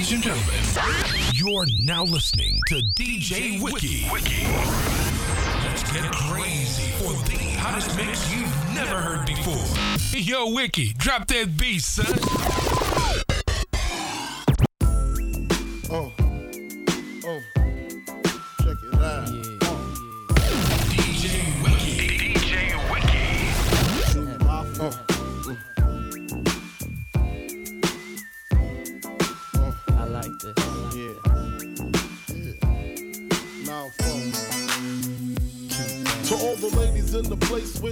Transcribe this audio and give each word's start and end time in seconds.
Ladies 0.00 0.14
and 0.14 0.22
gentlemen, 0.22 0.54
you're 1.34 1.66
now 1.82 2.04
listening 2.04 2.58
to 2.68 2.76
DJ 2.96 3.60
Wiki. 3.62 4.08
Wiki. 4.10 4.46
Let's 5.62 5.92
get 5.92 6.10
crazy 6.10 6.90
for 6.92 7.12
the 7.28 7.36
hottest 7.58 7.94
mix 7.98 8.32
you've 8.32 8.74
never 8.74 8.96
heard 8.96 9.26
before. 9.26 10.18
Yo, 10.18 10.54
Wiki, 10.54 10.94
drop 10.94 11.26
that 11.26 11.54
beat, 11.54 11.82
son. 11.82 12.69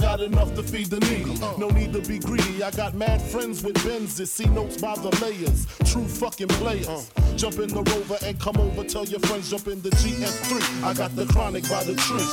got 0.00 0.20
enough 0.20 0.54
to 0.54 0.62
feed 0.62 0.86
the 0.86 1.00
needy. 1.00 1.38
No 1.58 1.68
need 1.68 1.92
to 1.92 2.00
be 2.00 2.18
greedy. 2.18 2.62
I 2.62 2.70
got 2.70 2.94
mad 2.94 3.20
friends 3.20 3.62
with 3.62 3.74
Benzes. 3.76 4.28
See 4.28 4.46
notes 4.46 4.80
by 4.80 4.94
the 4.94 5.10
layers. 5.22 5.66
True 5.90 6.06
fucking 6.06 6.48
players. 6.48 7.10
Jump 7.36 7.58
in 7.58 7.68
the 7.68 7.82
rover 7.82 8.18
and 8.24 8.38
come 8.38 8.56
over. 8.56 8.84
Tell 8.84 9.04
your 9.04 9.20
friends 9.20 9.50
jump 9.50 9.66
in 9.68 9.80
the 9.82 9.90
GS3. 9.90 10.84
I 10.84 10.94
got 10.94 11.14
the 11.16 11.26
chronic 11.26 11.68
by 11.68 11.84
the 11.84 11.94
tree. 11.94 12.24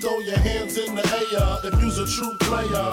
Throw 0.00 0.18
your 0.20 0.38
hands 0.38 0.78
in 0.78 0.94
the 0.94 1.02
air 1.02 1.72
if 1.72 1.82
you's 1.82 1.98
a 1.98 2.06
true 2.06 2.36
player. 2.40 2.86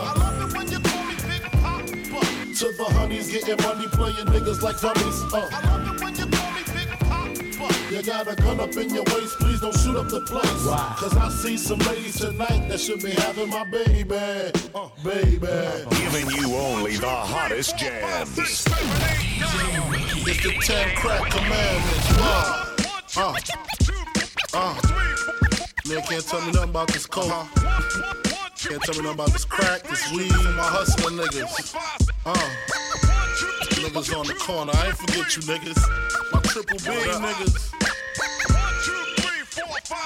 To 2.54 2.72
the 2.78 2.86
honeys 2.94 3.32
getting 3.32 3.58
money, 3.66 3.88
playing 3.88 4.28
niggas 4.28 4.62
like 4.62 4.80
dummies. 4.80 5.24
Uh. 5.34 5.50
You 6.18 6.43
got 8.02 8.28
a 8.28 8.36
gun 8.36 8.60
up 8.60 8.76
in 8.76 8.90
your 8.90 9.04
waist, 9.04 9.38
please 9.40 9.62
don't 9.62 9.78
shoot 9.78 9.96
up 9.96 10.08
the 10.10 10.22
place. 10.22 10.66
Cause 10.98 11.16
I 11.16 11.30
see 11.30 11.58
some 11.58 11.78
ladies 11.80 12.18
tonight 12.18 12.68
that 12.70 12.80
should 12.80 13.04
be 13.04 13.12
having 13.12 13.50
my 13.50 13.64
baby. 13.66 14.16
Uh, 14.74 14.90
baby. 15.04 15.48
Giving 15.92 16.30
you 16.32 16.56
only 16.56 16.98
the 16.98 17.08
hottest 17.08 17.78
jams. 17.78 18.38
It's 18.40 18.64
the 20.44 20.54
10 20.62 20.96
crack 20.96 21.30
commandments. 21.30 22.08
Uh, 22.18 22.76
uh, 23.18 23.36
uh. 24.54 25.04
Man 25.86 26.02
can't 26.04 26.26
tell 26.26 26.42
me 26.42 26.52
nothing 26.52 26.70
about 26.70 26.88
this 26.88 27.06
coke. 27.06 27.28
Can't 27.28 28.82
tell 28.82 28.96
me 28.96 29.02
nothing 29.02 29.14
about 29.14 29.34
this 29.34 29.46
crack, 29.46 29.84
this 29.84 30.12
weed, 30.12 30.32
my 30.32 30.64
hustling 30.64 31.18
niggas. 31.18 31.76
Uh, 32.26 32.34
niggas 33.84 34.18
on 34.18 34.26
the 34.26 34.34
corner. 34.36 34.72
I 34.76 34.88
ain't 34.88 34.98
forget 34.98 35.36
you 35.36 35.42
niggas. 35.44 36.32
My 36.32 36.40
triple 36.42 36.78
B 36.78 36.86
niggas. 36.86 37.83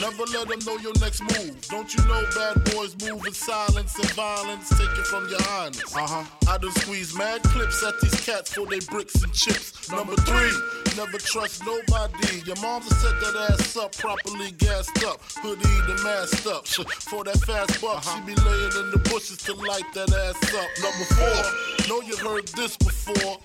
never 0.00 0.24
let 0.32 0.48
them 0.48 0.58
know 0.66 0.76
your 0.78 0.94
next 1.00 1.22
move. 1.22 1.56
Don't 1.68 1.92
you 1.94 2.04
know 2.06 2.24
bad 2.34 2.64
boys 2.72 2.96
move 3.02 3.26
in 3.26 3.32
silence 3.32 3.96
and 3.96 4.10
violence? 4.12 4.68
Take 4.70 4.90
it 4.90 5.06
from 5.06 5.28
your 5.28 5.42
highness. 5.42 5.94
Uh 5.94 6.06
huh. 6.06 6.24
I 6.48 6.58
done 6.58 6.72
squeeze 6.72 7.14
mad 7.16 7.42
clips 7.42 7.82
at 7.84 8.00
these 8.00 8.20
cats 8.24 8.52
for 8.52 8.66
they 8.66 8.80
bricks 8.80 9.22
and 9.22 9.32
chips. 9.32 9.90
Number 9.90 10.16
three, 10.16 10.52
never 10.96 11.18
trust 11.18 11.64
nobody. 11.64 12.42
Your 12.46 12.56
mom's 12.62 12.88
set 12.96 13.18
that 13.20 13.48
ass 13.50 13.76
up, 13.76 13.96
properly 13.96 14.50
gassed 14.52 15.04
up. 15.04 15.20
Hoodie 15.42 15.80
the 15.86 16.00
masked 16.02 16.46
up. 16.46 16.66
For 17.06 17.24
that 17.24 17.38
fast 17.46 17.80
buck, 17.80 18.02
she 18.02 18.20
be 18.22 18.34
laying 18.34 18.72
in 18.82 18.90
the 18.90 19.00
bushes 19.10 19.38
to 19.38 19.54
light 19.54 19.86
that 19.94 20.10
ass 20.12 20.54
up. 20.54 20.70
Number 20.82 21.06
four, 21.14 21.88
know 21.88 22.00
you 22.02 22.16
heard 22.16 22.48
this 22.48 22.76
before. 22.76 23.38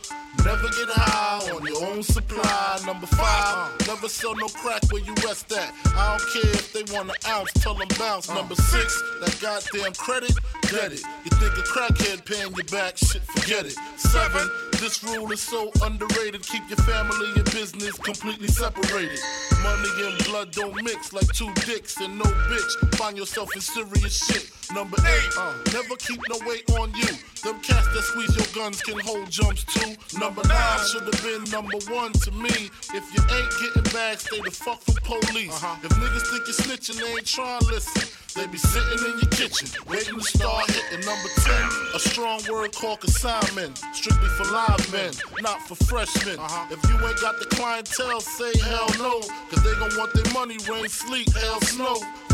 Never 0.46 0.70
get 0.70 0.90
high 0.90 1.52
on 1.52 1.66
your 1.66 1.86
own 1.86 2.02
supply. 2.02 2.80
Number 2.86 3.06
five, 3.06 3.88
never 3.88 4.10
sell 4.10 4.36
no 4.36 4.48
crack 4.48 4.82
where 4.90 5.04
you 5.04 5.14
rest 5.26 5.52
at. 5.52 5.74
I 5.86 6.18
don't 6.18 6.30
care 6.32 6.41
if 6.44 6.74
they 6.74 6.84
want 6.94 7.10
an 7.10 7.16
ounce, 7.28 7.52
tell 7.54 7.74
them 7.76 7.88
bounce. 7.98 8.30
Number 8.30 8.56
six, 8.56 9.02
that 9.20 9.38
goddamn 9.42 9.94
credit, 9.94 10.34
get 10.64 10.92
it. 10.94 11.02
You 11.24 11.32
think 11.38 11.54
a 11.54 11.62
crackhead 11.62 12.26
paying 12.26 12.54
you 12.56 12.64
back, 12.66 12.98
shit, 12.98 13.22
forget 13.24 13.66
it. 13.66 13.76
Seven, 13.98 14.50
this 14.80 15.04
rule 15.04 15.32
is 15.32 15.42
so 15.42 15.72
underrated. 15.84 16.42
Keep 16.44 16.70
your 16.70 16.78
family 16.78 17.28
and 17.36 17.46
business 17.52 17.98
completely 17.98 18.48
separated. 18.48 19.20
Money 19.62 19.90
and 20.00 20.26
blood 20.26 20.52
don't 20.52 20.76
mix 20.84 21.14
like 21.14 21.28
two 21.34 21.54
dicks 21.66 21.98
and 21.98 22.18
no 22.18 22.26
bitch. 22.26 22.96
Find 22.96 23.18
yourself 23.18 23.50
in 23.56 23.62
serious 23.62 24.18
shit. 24.26 24.50
Number 24.74 24.98
eight, 25.06 25.30
uh, 25.38 25.54
never 25.74 25.96
keep 25.98 26.20
no 26.30 26.40
weight 26.48 26.70
on 26.80 26.94
you. 26.96 27.12
Them 27.44 27.60
cats 27.62 27.88
that 27.94 28.04
squeeze 28.04 28.36
your 28.36 28.48
guns 28.56 28.82
can 28.82 29.00
hold 29.00 29.30
jumps 29.30 29.66
too. 29.66 29.96
Number 30.18 30.42
nine 30.48 30.80
should 30.92 31.04
have 31.04 31.22
been 31.24 31.44
number 31.52 31.78
one 31.94 32.14
to 32.14 32.32
me. 32.32 32.70
If 32.94 33.04
you 33.14 33.22
ain't 33.36 33.52
getting 33.60 33.94
back, 33.94 34.20
stay 34.20 34.40
the 34.42 34.52
fuck 34.52 34.80
from 34.82 34.96
police. 35.04 35.54
If 35.84 35.92
niggas 35.92 36.31
think 36.32 36.48
you're 36.48 36.56
snitching, 36.56 36.98
they 36.98 37.12
ain't 37.12 37.28
trying 37.28 37.60
to 37.60 37.68
listen. 37.68 38.08
They 38.36 38.48
be 38.48 38.58
sitting 38.58 39.06
in 39.06 39.20
your 39.20 39.32
kitchen, 39.32 39.68
waiting 39.86 40.16
to 40.16 40.24
start 40.24 40.72
hitting 40.72 41.06
number 41.06 41.28
10. 41.36 41.54
A 41.94 42.00
strong 42.00 42.42
word 42.50 42.74
called 42.74 43.02
consignment, 43.02 43.78
strictly 43.94 44.30
for 44.40 44.46
live 44.46 44.80
men, 44.94 45.12
not 45.42 45.60
for 45.68 45.76
freshmen. 45.76 46.40
Uh-huh. 46.40 46.68
If 46.72 46.80
you 46.90 46.96
ain't 47.06 47.20
got 47.20 47.38
the 47.40 47.46
clientele, 47.54 48.22
say 48.22 48.58
hell 48.60 48.88
no. 48.98 49.20
Cause 49.50 49.62
they 49.64 49.76
gon' 49.76 49.92
want 49.98 50.14
their 50.14 50.32
money, 50.34 50.58
rain, 50.70 50.88
sleet, 50.88 51.30
hell, 51.34 51.60
snow. 51.62 52.00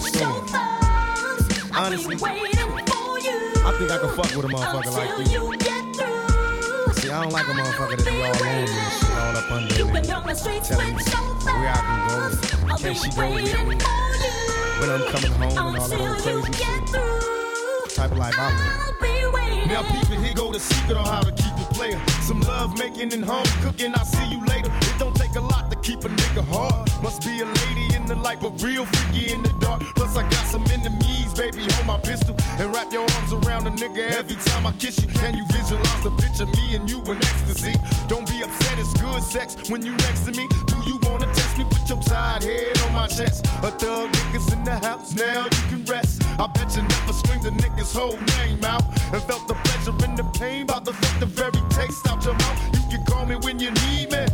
The 0.00 0.06
streets 0.08 0.18
Hey, 0.18 0.24
yo, 0.24 0.34
with 0.34 0.34
Storm. 0.34 0.34
your 0.34 0.46
thugs. 0.46 1.70
I'll 1.72 1.84
Honestly, 1.86 2.16
waiting 2.16 2.56
for 2.86 3.18
you. 3.18 3.38
I 3.66 3.72
think 3.78 3.90
I 3.90 3.98
can 3.98 4.08
fuck 4.10 4.30
with 4.36 4.44
a 4.44 4.48
motherfucker 4.48 4.92
like 4.92 5.30
you. 5.30 5.52
you 5.52 5.56
get 5.58 5.84
through. 5.96 6.92
See, 6.94 7.10
I 7.10 7.22
don't 7.22 7.32
like 7.32 7.46
a 7.46 7.52
motherfucker 7.52 7.96
that 7.96 8.04
be 8.06 8.22
all 8.22 8.34
on 8.34 8.42
me 8.42 8.48
and 8.48 8.68
shit, 8.68 9.10
all 9.10 9.36
up 9.36 9.50
under 9.50 9.74
me. 9.74 9.76
can 9.76 10.10
run 10.10 10.26
the 10.26 10.34
streets 10.34 10.68
Telling 10.68 10.88
me 10.88 10.94
with 10.94 11.06
your 11.06 11.16
thugs. 11.16 11.44
where 11.44 11.68
I 11.68 11.80
can 11.86 11.98
go, 12.08 12.76
can 12.76 12.94
she 12.94 13.10
go 13.10 13.34
with 13.34 13.44
me, 13.44 13.76
when 14.80 14.90
I'm 14.90 15.02
coming 15.12 15.32
home 15.32 15.74
and 15.74 15.78
all 15.78 15.88
that 15.88 16.00
old 16.00 16.18
crazy 16.18 16.52
shit. 16.52 17.37
Type 17.94 18.16
life 18.16 18.34
I 18.38 18.50
live. 18.52 18.78
I'll 18.80 19.00
be 19.00 19.36
waiting. 19.36 19.68
Now 19.68 19.82
people, 19.82 20.22
here 20.22 20.34
go 20.34 20.52
the 20.52 20.60
secret 20.60 20.96
on 20.96 21.06
how 21.06 21.22
to 21.22 21.32
keep 21.32 21.54
a 21.56 21.74
player. 21.74 22.00
Some 22.22 22.40
love 22.42 22.78
making 22.78 23.12
and 23.12 23.24
home 23.24 23.46
cooking. 23.62 23.92
I'll 23.94 24.04
see 24.04 24.26
you 24.30 24.44
later. 24.46 24.70
It 24.70 24.98
don't 24.98 25.16
take 25.16 25.34
a 25.36 25.40
lot 25.40 25.70
to 25.70 25.76
keep 25.80 26.04
a 26.04 26.08
nigga 26.08 26.44
hard. 26.46 26.88
Must 27.02 27.22
be 27.22 27.40
a 27.40 27.46
lady 27.46 27.94
in 27.96 28.06
the 28.06 28.14
light, 28.14 28.40
but 28.40 28.60
real 28.62 28.84
freaky 28.86 29.32
in 29.32 29.42
the 29.42 29.52
dark. 29.60 29.82
Plus, 29.96 30.16
I 30.16 30.22
got 30.22 30.46
some 30.46 30.64
enemies, 30.70 31.32
baby. 31.34 31.66
Hold 31.72 31.86
my 31.86 31.98
pistol 31.98 32.36
and 32.58 32.72
wrap 32.74 32.92
your 32.92 33.02
arms 33.02 33.32
around 33.32 33.66
a 33.66 33.70
nigga 33.70 34.10
every 34.12 34.36
time 34.36 34.66
I 34.66 34.72
kiss 34.72 35.02
you. 35.02 35.08
Can 35.08 35.36
you 35.36 35.44
visualize 35.50 36.02
the 36.02 36.10
picture 36.22 36.46
me 36.46 36.76
and 36.76 36.88
you 36.88 37.00
in 37.02 37.16
ecstasy? 37.16 37.74
Don't 38.06 38.28
be 38.28 38.42
upset, 38.42 38.78
it's 38.78 38.92
good 39.00 39.22
sex 39.22 39.56
when 39.70 39.84
you 39.84 39.92
next 40.06 40.24
to 40.26 40.32
me. 40.32 40.46
Do 40.66 40.76
you 40.86 40.98
wanna 41.02 41.26
test 41.34 41.58
me? 41.58 41.64
Put 41.88 41.96
your 41.96 42.04
tired 42.04 42.42
head 42.42 42.78
on 42.82 42.92
my 42.92 43.06
chest. 43.06 43.46
A 43.62 43.70
thug 43.70 44.12
niggas 44.12 44.52
in 44.52 44.62
the 44.62 44.76
house, 44.86 45.14
now 45.14 45.44
you 45.44 45.62
can 45.70 45.84
rest. 45.86 46.22
I 46.38 46.46
bet 46.48 46.76
you 46.76 46.82
never 46.82 47.14
screamed 47.14 47.44
the 47.44 47.50
nigga's 47.50 47.94
whole 47.94 48.18
name 48.36 48.62
out 48.62 48.84
and 49.10 49.22
felt 49.22 49.48
the 49.48 49.54
pleasure 49.54 49.96
and 50.04 50.14
the 50.14 50.24
pain. 50.38 50.64
About 50.64 50.84
to 50.84 50.92
fuck 50.92 51.18
the 51.18 51.24
very 51.24 51.62
taste 51.70 52.06
out 52.06 52.22
your 52.26 52.34
mouth. 52.34 52.60
You 52.74 52.98
can 52.98 53.06
call 53.06 53.24
me 53.24 53.36
when 53.36 53.58
you 53.58 53.70
need 53.88 54.12
me. 54.12 54.26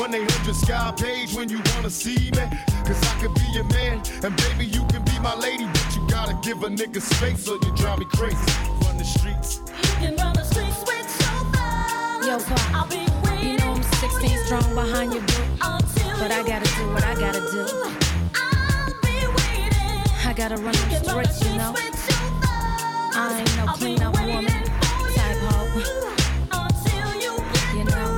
1 0.00 0.14
800 0.14 0.54
Sky 0.54 0.94
Page 0.96 1.34
when 1.34 1.50
you 1.50 1.60
wanna 1.74 1.90
see 1.90 2.30
me. 2.30 2.44
Cause 2.88 3.00
I 3.04 3.20
could 3.20 3.34
be 3.34 3.48
your 3.52 3.64
man, 3.64 4.00
and 4.24 4.34
baby, 4.48 4.64
you 4.64 4.82
can 4.86 5.04
be 5.04 5.18
my 5.20 5.34
lady. 5.34 5.66
But 5.66 5.94
you 5.94 6.08
gotta 6.08 6.32
give 6.40 6.62
a 6.62 6.70
nigga 6.70 7.02
space 7.02 7.46
or 7.46 7.58
you 7.60 7.70
drive 7.76 7.98
me 7.98 8.06
crazy. 8.16 8.48
Run 8.80 8.96
the 8.96 9.04
streets. 9.04 9.60
You 9.68 9.92
can 10.00 10.16
run 10.16 10.32
the 10.32 10.44
streets 10.44 10.80
with 10.88 11.04
your 11.20 11.40
thugs. 11.52 12.26
Yo, 12.26 12.38
Pop, 12.48 12.74
I'll 12.74 12.88
be 12.88 13.04
waiting. 13.28 13.52
You 13.52 13.58
know 13.58 13.74
I'm 13.74 13.82
16 13.82 14.38
strong 14.46 14.74
behind 14.74 15.12
your 15.12 15.22
boot. 15.22 15.54
But 16.18 16.30
I 16.30 16.42
gotta 16.42 16.70
do 16.76 16.86
what 16.92 17.04
I 17.04 17.14
gotta 17.14 17.40
do. 17.50 17.66
I 20.26 20.32
gotta 20.36 20.56
run 20.56 20.72
the 20.72 21.00
streets, 21.02 21.44
you 21.44 21.56
know. 21.56 21.74
I 23.16 23.40
ain't 23.40 23.56
no 23.56 23.66
clean 23.74 24.02
up 24.02 24.14
woman 24.18 24.46
for 24.46 25.08
type 25.14 25.36
hoe. 25.46 25.68
You 27.76 27.84
know. 27.84 28.10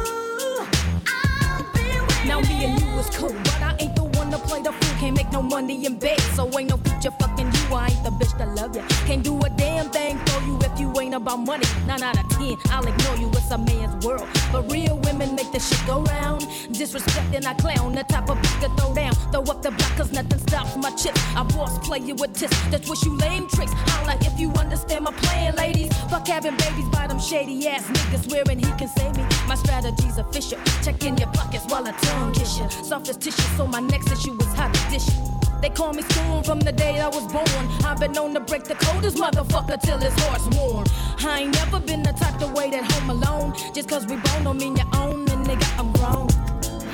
Now 2.26 2.40
me 2.40 2.64
and 2.66 2.80
you 2.80 2.98
is 2.98 3.10
cool, 3.10 3.32
but 3.32 3.62
I 3.62 3.76
ain't 3.80 3.94
the 3.96 4.04
one 4.04 4.30
to 4.30 4.38
play 4.38 4.62
the 4.62 4.72
fool. 4.72 4.98
Can't 5.00 5.16
make 5.16 5.30
no 5.32 5.42
money 5.42 5.86
in 5.86 5.98
bed, 5.98 6.20
so 6.34 6.46
ain't 6.58 6.70
no 6.70 6.76
future 6.76 7.10
you. 7.10 7.35
I 7.74 7.88
ain't 7.88 8.04
the 8.04 8.10
bitch 8.10 8.36
that 8.38 8.54
love 8.54 8.76
you. 8.76 8.82
Can't 9.06 9.22
do 9.22 9.38
a 9.40 9.50
damn 9.50 9.90
thing 9.90 10.18
for 10.26 10.42
you 10.44 10.58
if 10.60 10.78
you 10.78 10.92
ain't 11.00 11.14
about 11.14 11.40
money. 11.40 11.66
Nine 11.86 12.02
out 12.02 12.18
of 12.18 12.28
ten, 12.30 12.56
I'll 12.70 12.86
ignore 12.86 13.16
you. 13.16 13.28
It's 13.28 13.50
a 13.50 13.58
man's 13.58 14.04
world, 14.04 14.28
but 14.52 14.70
real 14.70 14.98
women 14.98 15.34
make 15.34 15.50
the 15.52 15.60
shit 15.60 15.80
go 15.86 16.02
round. 16.02 16.42
Disrespecting 16.72 17.46
I 17.46 17.54
clown, 17.54 17.92
the 17.92 18.04
type 18.04 18.28
of 18.28 18.38
bitch 18.38 18.60
to 18.62 18.68
throw 18.76 18.94
down. 18.94 19.14
Throw 19.32 19.42
up 19.42 19.62
the 19.62 19.70
block, 19.70 19.96
cause 19.96 20.12
nothing 20.12 20.38
stops 20.40 20.76
my 20.76 20.90
chips. 20.90 21.20
I 21.34 21.42
boss 21.42 21.78
play 21.86 21.98
you 21.98 22.14
with 22.14 22.34
tips. 22.34 22.56
That's 22.70 22.88
what 22.88 23.02
you 23.04 23.16
lame 23.16 23.48
tricks. 23.48 23.72
Holla 23.72 24.16
if 24.20 24.38
you 24.38 24.50
understand 24.52 25.04
my 25.04 25.12
plan, 25.12 25.54
ladies. 25.56 25.92
Fuck 26.10 26.28
having 26.28 26.56
babies 26.56 26.88
by 26.90 27.06
them 27.06 27.20
shady 27.20 27.68
ass 27.68 27.84
niggas, 27.86 28.28
swearing 28.28 28.58
he 28.58 28.70
can 28.78 28.88
save 28.88 29.16
me. 29.16 29.24
My 29.46 29.54
strategy's 29.54 30.18
official. 30.18 30.58
Check 30.82 31.04
in 31.04 31.16
your 31.16 31.30
pockets 31.32 31.64
while 31.66 31.86
I 31.86 31.92
tongue 31.92 32.32
kiss 32.32 32.58
you. 32.58 32.68
Soft 32.70 33.08
as 33.08 33.16
tissue, 33.16 33.42
so 33.56 33.66
my 33.66 33.80
next 33.80 34.10
issue 34.12 34.36
is 34.40 34.52
how 34.54 34.70
to 34.70 34.90
dish. 34.90 35.35
They 35.66 35.74
call 35.74 35.92
me 35.92 36.02
spoon 36.02 36.44
from 36.44 36.60
the 36.60 36.70
day 36.70 37.00
I 37.00 37.08
was 37.08 37.26
born. 37.26 37.66
I've 37.84 37.98
been 37.98 38.12
known 38.12 38.32
to 38.34 38.40
break 38.40 38.62
the 38.62 38.76
coldest 38.76 39.16
motherfucker 39.16 39.82
till 39.82 39.98
his 39.98 40.14
heart's 40.20 40.46
warm. 40.56 40.84
I 41.18 41.40
ain't 41.40 41.54
never 41.54 41.80
been 41.80 42.04
the 42.04 42.12
type 42.12 42.38
to 42.38 42.46
wait 42.46 42.72
at 42.72 42.84
home 42.92 43.10
alone. 43.10 43.52
Just 43.74 43.88
cause 43.88 44.06
we 44.06 44.14
born 44.14 44.44
don't 44.44 44.58
mean 44.58 44.76
you 44.76 44.84
own, 44.94 45.28
and 45.28 45.44
nigga, 45.44 45.66
I'm 45.76 45.90
grown. 45.98 46.28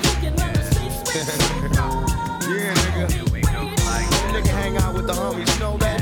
You 0.01 0.13
can 0.21 0.35
run 0.37 0.53
the 0.53 0.63
streets 0.63 0.97
with 1.05 1.61
your 1.61 1.69
thugs. 1.69 2.13
Yeah, 2.49 2.73
nigga. 2.73 3.05
Nigga 4.33 4.47
hang 4.47 4.77
out 4.77 4.95
with 4.95 5.05
the 5.05 5.13
homies, 5.13 5.59
know 5.59 5.77
that? 5.77 6.01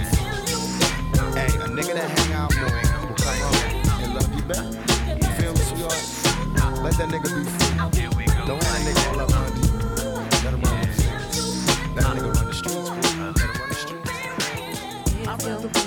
Hey, 1.35 1.47
a 1.47 1.68
nigga 1.68 1.94
that 1.94 2.09
hang 2.19 2.33
out 2.39 2.56
more 2.56 2.71
will 3.06 3.15
come 3.18 3.38
home 3.47 4.01
and 4.01 4.13
love 4.13 4.33
you 4.33 4.44
back. 4.44 4.63
You 5.21 5.44
feel 5.44 5.51
me, 5.51 5.59
sweetheart? 5.59 6.83
Let 6.85 6.94
that 7.00 7.09
nigga 7.09 7.35
be 7.35 8.07
free. 8.15 8.20
If 15.51 15.81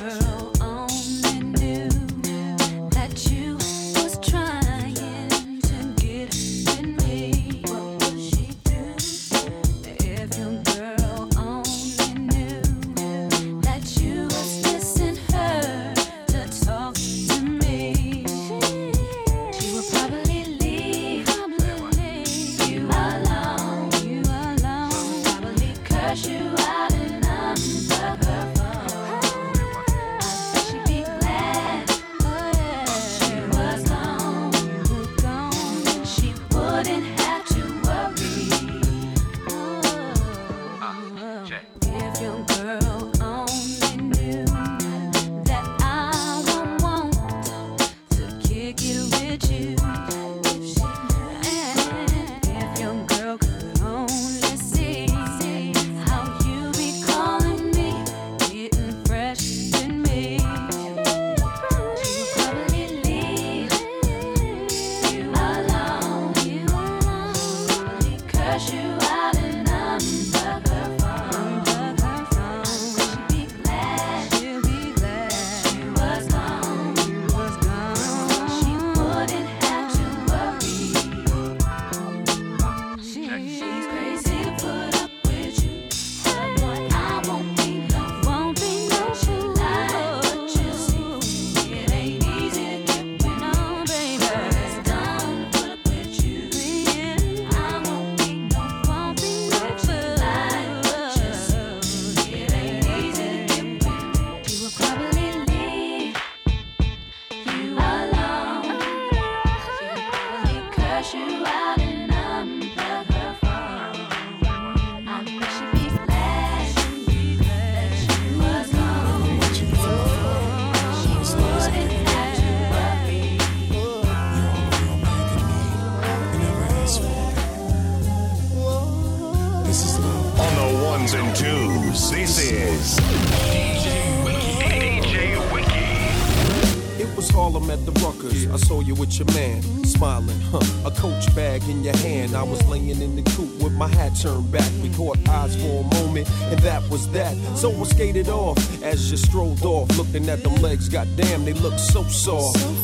turned 144.25 144.51
back. 144.51 144.71
We 144.83 144.89
caught 144.95 145.19
eyes 145.29 145.55
for 145.55 145.85
a 145.85 146.03
moment, 146.03 146.27
and 146.51 146.59
that 146.61 146.83
was 146.89 147.11
that. 147.11 147.37
So 147.57 147.71
I 147.71 147.85
skated 147.85 148.29
off 148.29 148.57
as 148.83 149.11
you 149.11 149.19
strolled 149.19 149.63
off, 149.65 149.87
looking 149.99 150.27
at 150.31 150.43
them 150.43 150.55
legs. 150.63 150.89
Goddamn, 150.89 151.45
they 151.45 151.53
look 151.53 151.79
so 151.79 152.03
soft. 152.05 152.84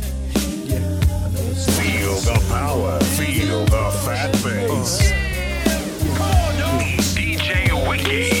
The 2.23 2.39
power. 2.49 2.99
Feel 3.17 3.65
the 3.65 3.91
fat 4.05 4.31
bass. 4.43 5.11
DJ 7.15 7.89
Wiki 7.89 8.40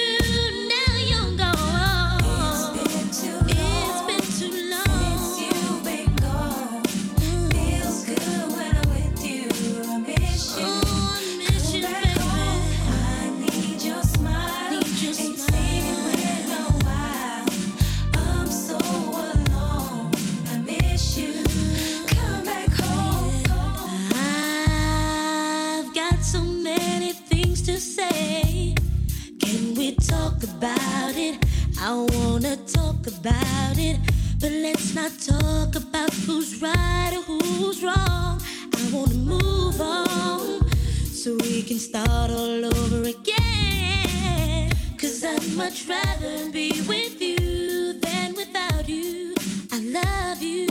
I 31.91 32.07
wanna 32.15 32.55
talk 32.55 33.05
about 33.05 33.77
it. 33.77 33.99
But 34.39 34.53
let's 34.53 34.95
not 34.95 35.11
talk 35.19 35.75
about 35.75 36.13
who's 36.25 36.61
right 36.61 37.11
or 37.13 37.21
who's 37.23 37.83
wrong. 37.83 38.41
I 38.77 38.89
wanna 38.93 39.15
move 39.15 39.81
on 39.81 40.69
so 41.11 41.35
we 41.41 41.61
can 41.63 41.79
start 41.79 42.31
all 42.31 42.63
over 42.63 43.01
again. 43.09 44.71
Cause 44.97 45.21
I'd 45.25 45.53
much 45.57 45.85
rather 45.89 46.49
be 46.49 46.81
with 46.87 47.21
you 47.21 47.99
than 47.99 48.35
without 48.35 48.87
you. 48.87 49.35
I 49.73 49.79
love 49.79 50.41
you. 50.41 50.70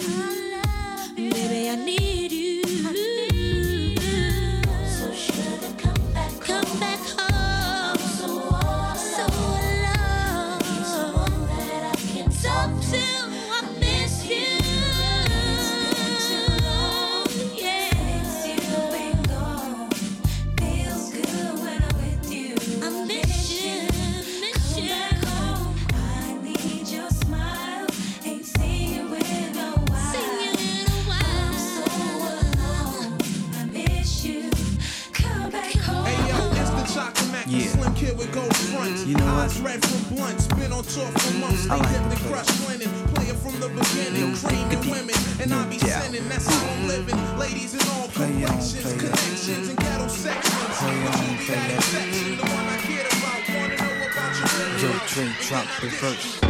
You 39.60 39.66
know 39.66 39.72
what? 39.72 39.80
Eyes 39.80 39.82
red 39.82 39.84
from 39.84 40.16
blunts, 40.16 40.46
been 40.48 40.72
on 40.72 40.84
tour 40.84 41.06
for 41.06 41.34
months. 41.38 41.70
I 41.70 41.76
They 41.76 41.82
like 41.82 42.10
the 42.10 42.28
crush 42.28 42.50
winning, 42.66 42.88
player 43.14 43.34
from 43.34 43.60
the 43.60 43.68
beginning, 43.68 44.36
creaming 44.36 44.90
women, 44.90 45.16
and 45.40 45.54
I 45.54 45.66
be 45.68 45.78
sinning. 45.78 46.28
That's 46.28 46.46
how 46.46 46.70
I'm 46.70 46.88
living. 46.88 47.38
Ladies 47.38 47.74
in 47.74 47.80
all 47.90 48.08
complexions, 48.08 48.82
play 48.82 48.92
on. 48.94 48.98
connections, 49.00 49.68
and 49.68 49.78
ghetto 49.78 50.08
sections. 50.08 50.78
Play 50.78 51.04
But 51.04 51.16
you 51.20 51.38
be 51.38 51.44
that 51.46 51.76
on. 51.76 51.82
section, 51.82 52.36
the 52.36 52.44
one 52.44 52.66
I 52.68 52.78
care 52.78 53.06
about. 53.06 53.40
Wanna 53.48 53.76
know 53.76 54.06
about 54.08 54.32
your 54.38 54.48
Yo, 54.80 54.88
living. 54.88 55.34
Drop 55.48 55.66
the 55.80 55.88
verse. 55.88 56.49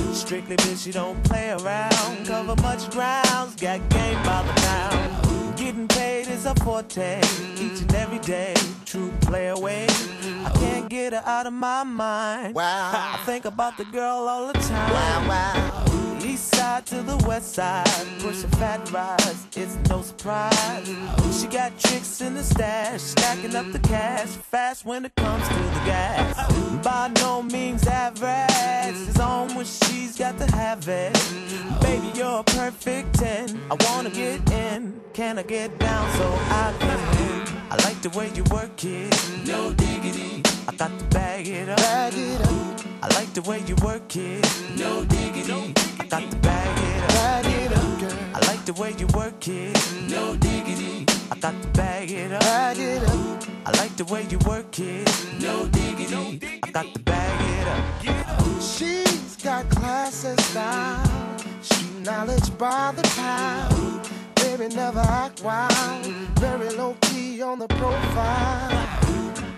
Strictly 0.13 0.57
bitch, 0.57 0.85
you 0.85 0.93
don't 0.93 1.21
play 1.23 1.51
around. 1.51 2.25
Cover 2.25 2.55
much 2.61 2.89
grounds, 2.91 3.55
got 3.55 3.79
game 3.89 4.21
by 4.23 4.43
the 4.43 4.53
pound. 4.61 5.57
Getting 5.57 5.87
paid 5.87 6.27
is 6.27 6.45
a 6.45 6.53
forte, 6.55 7.19
each 7.55 7.81
and 7.81 7.95
every 7.95 8.19
day. 8.19 8.53
True 8.85 9.11
play 9.21 9.47
away. 9.47 9.87
I 10.45 10.51
can't 10.55 10.89
get 10.89 11.13
her 11.13 11.23
out 11.25 11.47
of 11.47 11.53
my 11.53 11.83
mind. 11.83 12.55
Wow. 12.55 12.91
I 12.93 13.23
think 13.25 13.45
about 13.45 13.77
the 13.77 13.85
girl 13.85 14.27
all 14.27 14.47
the 14.47 14.53
time. 14.53 14.91
Wow, 14.91 15.27
wow. 15.29 15.85
East 16.23 16.53
side 16.55 16.85
to 16.87 17.01
the 17.01 17.17
west 17.27 17.55
side, 17.55 17.87
pushing 18.19 18.49
fat 18.51 18.91
rides, 18.91 19.47
it's 19.55 19.77
no 19.89 20.01
surprise. 20.01 20.87
She 21.39 21.47
got 21.47 21.77
tricks 21.79 22.21
in 22.21 22.35
the 22.35 22.43
stash, 22.43 23.01
stacking 23.01 23.55
up 23.55 23.71
the 23.71 23.79
cash, 23.79 24.27
fast 24.27 24.85
when 24.85 25.05
it 25.05 25.15
comes 25.15 25.47
to 25.47 25.70
gas. 25.85 26.83
By 26.83 27.11
no 27.19 27.41
means 27.43 27.85
average, 27.87 29.07
it's 29.07 29.19
on 29.19 29.55
when 29.55 29.65
she's 29.65 30.17
got 30.17 30.37
to 30.39 30.45
have 30.55 30.87
it. 30.87 31.13
Baby, 31.81 32.11
you're 32.15 32.39
a 32.39 32.43
perfect 32.43 33.13
10. 33.15 33.59
I 33.69 33.75
wanna 33.85 34.09
get 34.09 34.49
in, 34.51 34.99
can 35.13 35.39
I 35.39 35.43
get 35.43 35.77
down 35.79 36.11
so 36.17 36.27
I 36.49 36.73
can? 36.79 37.01
I 37.71 37.75
like 37.85 38.01
the 38.01 38.09
way 38.09 38.29
you 38.35 38.43
work 38.51 38.83
it, 38.83 39.13
no 39.45 39.71
diggity. 39.73 40.43
I 40.67 40.75
got 40.75 40.97
to 40.99 41.05
bag 41.05 41.47
it 41.47 41.69
up. 41.69 41.77
Bag 41.77 42.13
it 42.15 42.41
up. 42.41 42.81
I 43.01 43.07
like 43.15 43.33
the 43.33 43.41
way 43.43 43.61
you 43.65 43.75
work 43.83 44.15
it, 44.15 44.45
no 44.77 45.05
diggity. 45.05 45.73
I 45.99 46.05
got 46.05 46.29
to 46.29 46.37
bag 46.37 46.77
it 46.77 47.03
up. 47.03 47.09
Bag 47.09 47.45
it 47.45 47.71
up. 47.71 48.35
I 48.35 48.47
like 48.47 48.65
the 48.65 48.73
way 48.73 48.93
you 48.97 49.07
work 49.15 49.47
it, 49.47 49.77
no 50.09 50.35
diggity. 50.35 51.10
I 51.31 51.35
got 51.39 51.61
to 51.61 51.67
bag 51.69 52.11
it 52.11 52.33
up. 52.33 52.41
Bag 52.41 52.77
it 52.77 53.03
up. 53.03 53.43
I 53.65 53.71
like 53.77 53.95
the 53.95 54.03
way 54.03 54.27
you 54.29 54.37
work 54.39 54.77
it, 54.79 55.09
no 55.39 55.65
diggity. 55.67 56.59
I 56.61 56.71
got 56.71 56.93
to 56.93 56.99
bag 56.99 57.39
it 57.57 57.67
up. 57.69 58.61
She's 58.61 59.37
got 59.37 59.69
class 59.69 60.25
and 60.25 60.37
style. 60.41 61.37
She 61.61 61.85
knowledge 62.03 62.57
by 62.57 62.91
the 62.97 63.03
pound. 63.15 64.09
Baby 64.35 64.75
never 64.75 64.99
act 64.99 65.41
wild. 65.41 66.05
Very 66.37 66.69
low 66.71 66.97
key 66.99 67.41
on 67.41 67.59
the 67.59 67.67
profile. 67.69 68.69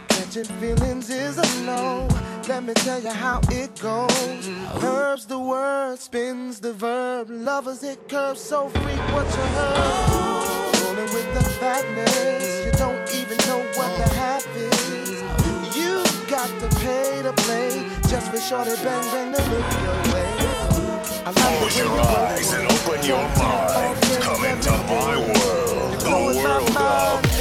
Catching 0.10 0.46
feelings 0.62 1.10
is 1.10 1.40
a 1.40 1.66
no. 1.66 2.08
Let 2.48 2.66
me 2.66 2.76
tell 2.76 3.02
you 3.02 3.10
how 3.10 3.42
it 3.50 3.80
goes. 3.80 4.48
Herbs 4.84 5.26
the 5.26 5.40
word, 5.40 5.98
spins 5.98 6.60
the 6.60 6.74
verb. 6.74 7.32
Lovers 7.32 7.82
it 7.82 8.08
curves 8.08 8.42
so 8.42 8.70
freak 8.70 9.00
what 9.12 9.26
you 9.26 9.44
heard. 9.58 10.63
Rolling 10.94 11.14
with 11.14 11.34
the 11.34 11.50
fatness. 11.60 12.66
You 12.66 12.72
don't 12.74 13.16
even 13.16 13.38
know 13.48 13.60
what 13.74 13.98
the 13.98 14.14
half 14.14 14.46
is. 14.56 15.22
You 15.76 16.04
got 16.28 16.50
to 16.60 16.68
pay 16.80 17.22
to 17.24 17.34
play. 17.34 17.90
Just 18.08 18.30
for 18.30 18.38
shorty 18.40 18.76
bang 18.84 19.02
bang 19.12 19.34
to 19.34 19.42
look 19.42 19.72
your 19.82 20.14
way. 20.14 20.30
Like 21.26 21.36
Close 21.36 21.78
your 21.78 22.00
eyes 22.00 22.54
and 22.54 22.72
open 22.72 23.06
your 23.06 23.28
mind. 23.40 24.02
Come 24.22 24.46
into 24.46 24.72
my 24.72 25.18
world, 25.18 26.00
the 26.00 26.40
world 26.46 26.78
of 26.78 27.33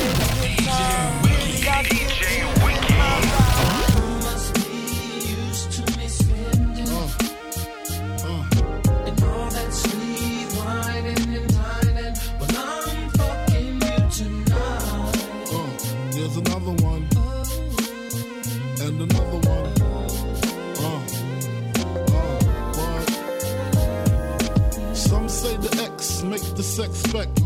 Make 26.78 27.41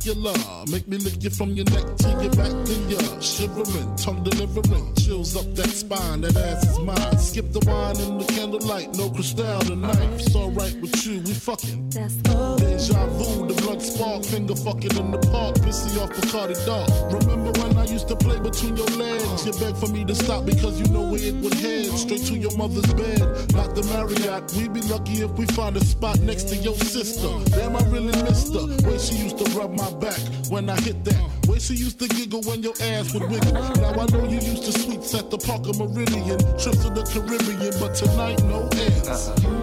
the. 0.00 0.64
Make 0.70 0.88
me 0.88 0.96
lick 0.98 1.22
you 1.22 1.30
from 1.30 1.50
your 1.50 1.64
neck 1.66 1.84
to 1.98 2.08
your 2.22 2.30
back 2.32 2.50
and 2.50 2.90
you're 2.90 3.22
shivering, 3.22 3.96
tongue 3.96 4.22
delivering, 4.22 4.94
chills 4.94 5.36
up 5.36 5.46
that 5.54 5.68
spine. 5.68 6.22
That 6.22 6.36
ass 6.36 6.64
is 6.64 6.78
mine. 6.78 7.18
Skip 7.18 7.52
the 7.52 7.60
wine 7.66 7.96
and 8.00 8.20
the 8.20 8.24
candlelight, 8.32 8.94
no 8.96 9.10
crystal 9.10 9.60
tonight. 9.60 9.98
It's 10.14 10.34
alright 10.34 10.80
with 10.80 11.06
you, 11.06 11.20
we 11.20 11.34
fucking. 11.34 11.90
Deja 11.90 13.06
vu, 13.06 13.46
the 13.46 13.54
blood 13.62 13.82
spark, 13.82 14.24
finger 14.24 14.56
fucking 14.56 14.96
in 14.96 15.10
the 15.10 15.18
park, 15.30 15.56
pissy 15.56 16.00
off 16.00 16.10
Bacardi 16.10 16.56
Dark. 16.64 16.88
Remember 17.12 17.52
when 17.60 17.76
I 17.76 17.84
used 17.84 18.08
to 18.08 18.16
play 18.16 18.38
between 18.38 18.76
your 18.76 18.90
legs? 18.96 19.46
You 19.46 19.52
begged 19.52 19.78
for 19.78 19.88
me 19.88 20.04
to 20.04 20.14
stop 20.14 20.46
because 20.46 20.80
you 20.80 20.86
know 20.88 21.02
where 21.02 21.22
it 21.22 21.34
would 21.36 21.54
head. 21.54 21.86
Straight 21.86 22.24
to 22.26 22.36
your 22.36 22.56
mother's 22.56 22.92
bed, 22.94 23.20
not 23.52 23.74
the 23.74 23.82
Marriott. 23.92 24.52
We'd 24.54 24.72
be 24.72 24.80
lucky 24.82 25.22
if 25.22 25.30
we 25.32 25.46
find 25.46 25.76
a 25.76 25.84
spot 25.84 26.20
next 26.20 26.48
to 26.48 26.56
your 26.56 26.74
sister. 26.74 27.28
Damn, 27.50 27.76
I 27.76 27.82
really 27.88 28.14
missed 28.22 28.54
her. 28.54 28.66
Way 28.88 28.98
she 28.98 29.16
used 29.16 29.38
to 29.38 29.44
rub 29.58 29.72
my 29.72 29.89
back 29.98 30.18
when 30.50 30.68
I 30.68 30.80
hit 30.80 31.04
that. 31.04 31.48
Way 31.48 31.58
she 31.58 31.74
used 31.74 31.98
to 32.00 32.08
giggle 32.08 32.42
when 32.42 32.62
your 32.62 32.74
ass 32.80 33.12
would 33.14 33.28
wiggle. 33.30 33.52
Now 33.52 33.92
I 33.92 34.06
know 34.06 34.24
you 34.24 34.40
used 34.40 34.64
to 34.64 34.72
sweets 34.72 35.14
at 35.14 35.30
the 35.30 35.38
Parker 35.38 35.72
Meridien, 35.72 36.38
trips 36.62 36.82
to 36.84 36.90
the 36.90 37.02
Caribbean, 37.02 37.74
but 37.80 37.94
tonight 37.94 38.42
no 38.44 38.68
ends. 38.78 39.59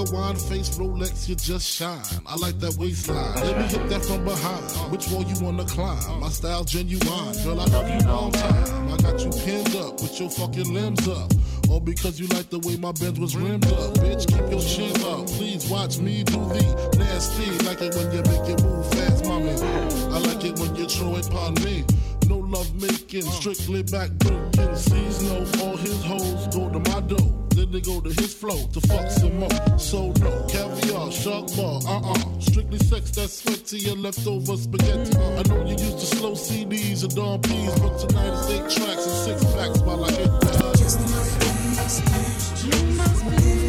A 0.00 0.14
wine 0.14 0.36
face 0.36 0.70
Rolex, 0.78 1.28
you 1.28 1.34
just 1.34 1.66
shine. 1.66 2.00
I 2.26 2.36
like 2.36 2.58
that 2.60 2.76
waistline. 2.76 3.34
Let 3.34 3.58
me 3.58 3.64
hit 3.64 3.88
that 3.90 4.04
from 4.04 4.24
behind. 4.24 4.64
Which 4.90 5.08
wall 5.08 5.22
you 5.24 5.36
wanna 5.44 5.64
climb? 5.64 6.20
My 6.20 6.28
style 6.28 6.64
genuine. 6.64 7.34
Girl, 7.44 7.60
I 7.60 7.66
love 7.66 7.88
you 7.90 8.08
long 8.08 8.32
time. 8.32 8.92
I 8.92 8.96
got 8.96 9.20
you 9.20 9.30
pinned 9.30 9.76
up 9.76 10.00
with 10.00 10.18
your 10.18 10.30
fucking 10.30 10.72
limbs 10.72 11.06
up. 11.06 11.32
All 11.68 11.80
because 11.80 12.18
you 12.18 12.26
like 12.28 12.48
the 12.50 12.58
way 12.60 12.76
my 12.76 12.92
Benz 12.92 13.20
was 13.20 13.36
rimmed 13.36 13.66
up. 13.66 13.94
Bitch, 14.00 14.26
keep 14.26 14.50
your 14.50 14.62
chin 14.62 14.96
up. 15.04 15.26
Please 15.36 15.68
watch 15.68 15.98
me 15.98 16.24
do 16.24 16.38
the 16.48 16.96
nasty. 16.98 17.50
Like 17.66 17.82
it 17.82 17.94
when 17.94 18.10
you 18.12 18.22
make 18.22 18.48
it 18.48 18.62
move 18.62 18.86
fast, 18.94 19.24
mommy. 19.26 19.52
I 20.14 20.18
like 20.18 20.44
it 20.44 20.58
when 20.58 20.74
you 20.76 20.88
throw 20.88 21.16
it 21.16 21.28
upon 21.28 21.54
me. 21.62 21.84
No 22.26 22.38
love 22.38 22.72
making, 22.80 23.22
strictly 23.22 23.82
back 23.82 24.10
breaking. 24.18 24.76
Sees 24.76 25.22
no, 25.22 25.38
all 25.62 25.76
his 25.76 26.02
hoes 26.04 26.46
go 26.54 26.70
to 26.70 26.78
my 26.90 27.00
dough. 27.00 27.39
They 27.70 27.80
go 27.80 28.00
to 28.00 28.08
his 28.08 28.34
flow 28.34 28.66
to 28.72 28.80
fuck 28.80 29.08
some 29.12 29.38
more. 29.38 29.78
So 29.78 30.10
no, 30.18 30.46
caviar, 30.48 31.12
shark 31.12 31.54
bar, 31.54 31.80
uh-uh. 31.86 32.40
Strictly 32.40 32.78
sex 32.78 33.12
that's 33.12 33.44
sweat 33.44 33.64
to 33.66 33.78
your 33.78 33.94
leftover 33.94 34.56
spaghetti. 34.56 35.16
I 35.16 35.42
know 35.46 35.64
you 35.64 35.76
used 35.76 36.00
to 36.00 36.06
slow 36.16 36.32
CDs 36.32 37.04
and 37.04 37.14
Dom 37.14 37.40
P's, 37.42 37.78
but 37.78 37.96
tonight 37.96 38.32
it's 38.32 38.50
eight 38.50 38.70
tracks 38.76 39.06
and 39.06 39.38
six 39.38 39.44
packs 39.54 39.78
while 39.82 40.04
I 40.04 40.10
hit 40.10 40.40
that. 40.40 40.60
I've 43.00 43.59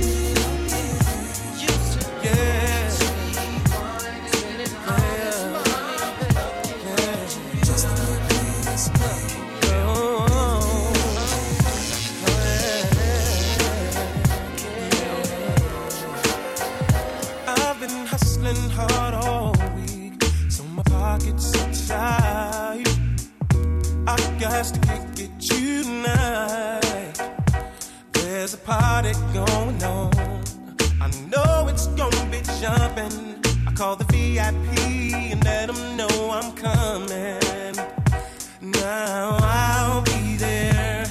on. 29.84 30.12
I 31.02 31.10
know 31.30 31.68
it's 31.68 31.88
gonna 31.88 32.26
be 32.30 32.42
jumping. 32.60 33.40
I 33.68 33.72
call 33.74 33.96
the 33.96 34.06
VIP 34.06 35.14
and 35.32 35.44
let 35.44 35.68
them 35.68 35.98
know 35.98 36.32
I'm 36.32 36.52
coming. 36.54 37.76
Now 38.62 39.38
I'll 39.42 40.02
be 40.02 40.36
there 40.38 41.06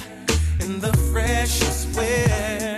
in 0.59 0.79
the 0.79 0.93
freshest 1.11 1.95
wear. 1.95 2.70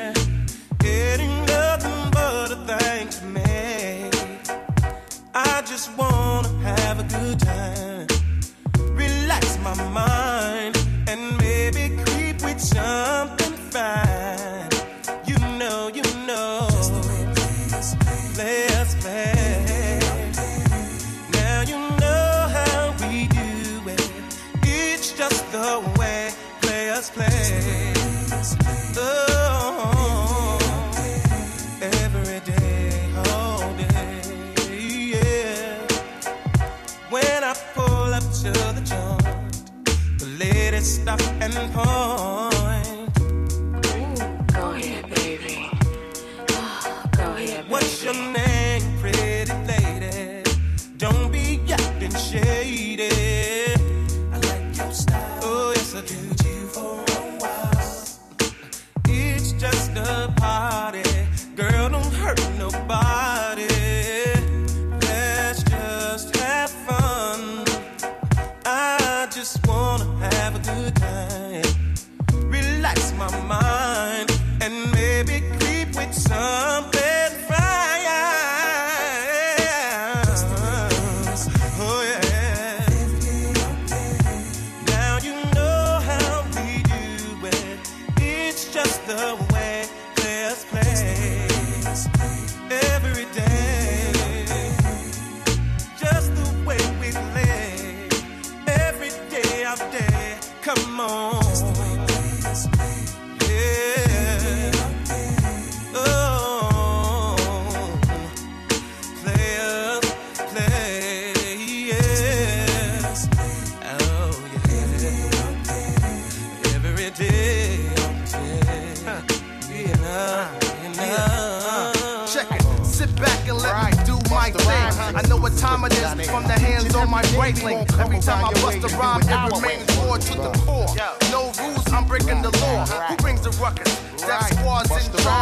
Stop 41.03 41.19
and 41.41 41.73
point. 41.73 42.22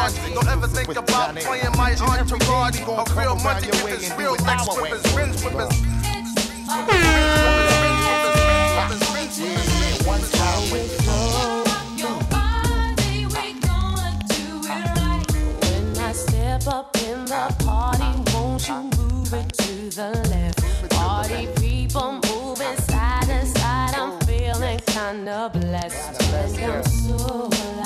In 0.08 0.14
charge. 0.14 0.34
Don't 0.34 0.48
ever 0.48 0.68
think 0.68 0.90
about 0.90 1.36
playing 1.36 1.72
my 1.78 1.94
entourage. 1.94 2.80
A 2.82 3.06
real 3.20 3.36
money 3.38 3.68
with 3.84 4.02
his 4.02 4.14
real 4.18 4.36
legs 4.46 4.68
whippers, 4.68 5.04
binge 5.16 5.42
whippers. 5.44 5.70
When 15.62 15.98
I 15.98 16.14
step 16.14 16.68
up 16.68 16.98
in 16.98 17.26
the 17.26 17.56
party, 17.64 18.12
won't 18.34 18.68
you 18.68 18.82
move 18.98 19.34
it 19.34 19.54
to 19.54 19.90
the 19.96 20.10
left? 20.30 20.90
Party 20.90 21.48
people 21.58 22.20
moving 22.28 22.78
side 22.78 23.24
to 23.28 23.46
side, 23.46 23.96
I'm 23.96 24.20
feeling 24.22 24.80
kinda 24.88 25.50
blessed. 25.54 26.22
And 26.60 26.72
I'm 26.72 26.84
so 26.84 27.16
alive, 27.16 27.81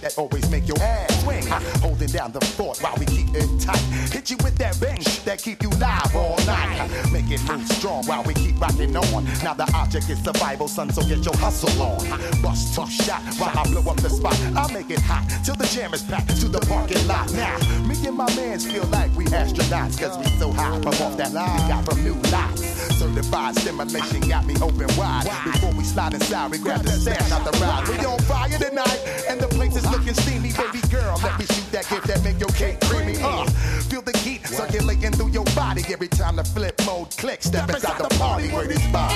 That 0.00 0.16
always 0.18 0.48
make 0.50 0.66
your 0.66 0.78
ass 0.80 1.13
swing. 1.24 1.46
Holding 1.80 2.08
down 2.08 2.32
the 2.32 2.40
fort 2.40 2.78
while 2.80 2.94
we 2.98 3.06
keep 3.06 3.28
it 3.34 3.48
tight. 3.60 3.80
Hit 4.12 4.30
you 4.30 4.36
with 4.44 4.56
that 4.58 4.78
bang 4.80 5.02
that 5.24 5.42
keep 5.42 5.62
you 5.62 5.70
live 5.70 6.14
all 6.14 6.36
night. 6.46 6.88
Make 7.12 7.30
it 7.30 7.42
move 7.48 7.66
strong 7.68 8.04
while 8.06 8.22
we 8.24 8.34
keep 8.34 8.60
rocking 8.60 8.96
on. 8.96 9.24
Now 9.42 9.54
the 9.54 9.70
object 9.74 10.10
is 10.10 10.22
survival, 10.22 10.68
son, 10.68 10.90
so 10.90 11.02
get 11.02 11.24
your 11.24 11.36
hustle 11.36 11.82
on. 11.82 11.98
Bust 12.42 12.74
two 12.74 12.86
shot 12.86 13.22
while 13.38 13.56
I 13.58 13.64
blow 13.70 13.90
up 13.90 13.96
the 13.96 14.10
spot. 14.10 14.38
I'll 14.56 14.68
make 14.68 14.90
it 14.90 15.00
hot 15.00 15.24
till 15.44 15.56
the 15.56 15.66
jam 15.66 15.94
is 15.94 16.02
packed 16.02 16.36
to 16.40 16.48
the 16.48 16.60
parking 16.60 17.06
lot. 17.06 17.32
Now, 17.32 17.56
me 17.88 17.96
and 18.06 18.16
my 18.16 18.28
mans 18.36 18.66
feel 18.66 18.84
like 18.86 19.14
we 19.16 19.24
astronauts, 19.26 19.98
cause 19.98 20.18
we 20.18 20.26
so 20.38 20.52
high 20.52 20.78
from 20.80 20.94
off 21.02 21.16
that 21.16 21.32
line 21.32 21.62
we 21.62 21.68
got 21.68 21.84
from 21.84 22.02
new 22.04 22.14
lots. 22.30 22.62
Certified 22.98 23.56
stimulation 23.56 24.20
got 24.28 24.46
me 24.46 24.54
open 24.60 24.88
wide. 24.96 25.24
Before 25.44 25.72
we 25.72 25.84
slide 25.84 26.14
inside, 26.14 26.50
we 26.50 26.58
grab 26.58 26.82
the 26.82 26.90
stash 26.90 27.30
out 27.32 27.44
the 27.44 27.56
ride. 27.58 27.88
We 27.88 28.04
on 28.04 28.18
fire 28.20 28.58
tonight, 28.58 29.00
and 29.28 29.40
the 29.40 29.48
place 29.48 29.76
is 29.76 29.84
looking 29.90 30.14
steamy. 30.14 30.52
Baby 30.52 30.80
girl, 30.90 31.13
let 31.22 31.38
me 31.38 31.46
shoot 31.46 31.70
that 31.72 31.88
gift 31.88 32.06
that 32.06 32.22
make 32.24 32.40
your 32.40 32.48
cake 32.50 32.80
creamy. 32.80 33.16
Uh, 33.22 33.44
feel 33.88 34.02
the 34.02 34.16
heat 34.18 34.46
circulating 34.46 35.12
through 35.12 35.30
your 35.30 35.44
body 35.56 35.82
every 35.92 36.08
time 36.08 36.36
the 36.36 36.44
flip 36.44 36.80
mode 36.86 37.10
clicks. 37.16 37.46
Step 37.46 37.68
inside 37.70 37.98
the 37.98 38.08
party 38.16 38.48
where 38.48 38.66
this 38.66 38.84
bomb. 38.92 39.10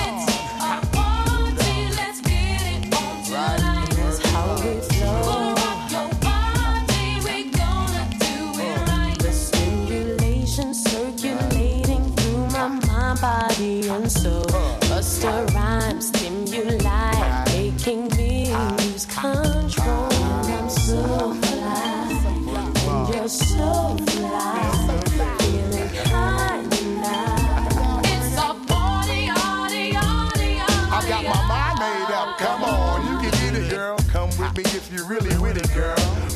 let's 1.97 2.21
get 2.21 2.61
it 2.61 2.93
on 2.95 3.23
tonight. 3.23 3.89
That's 3.95 4.19
how 4.29 4.55
we 4.55 4.79
flow. 4.81 5.53
Rock 5.55 5.91
your 5.91 6.09
body, 6.21 7.19
we 7.25 7.51
gonna 7.51 8.05
do 8.19 8.35
it 8.61 8.87
right. 8.89 9.17
The 9.19 9.31
stimulation 9.31 10.73
circulating 10.73 12.15
through 12.15 12.47
my 12.47 12.67
mind, 12.67 13.21
body, 13.21 13.89
and 13.89 14.11
soul. 14.11 14.45
Bust 14.87 15.23
a 15.23 15.45
rhyme, 15.53 16.01
stimuli, 16.01 17.45
making 17.47 18.07
me 18.17 18.53
lose 18.53 19.05
control. 19.05 20.09
And 20.11 20.53
I'm 20.53 20.69
so 20.69 21.48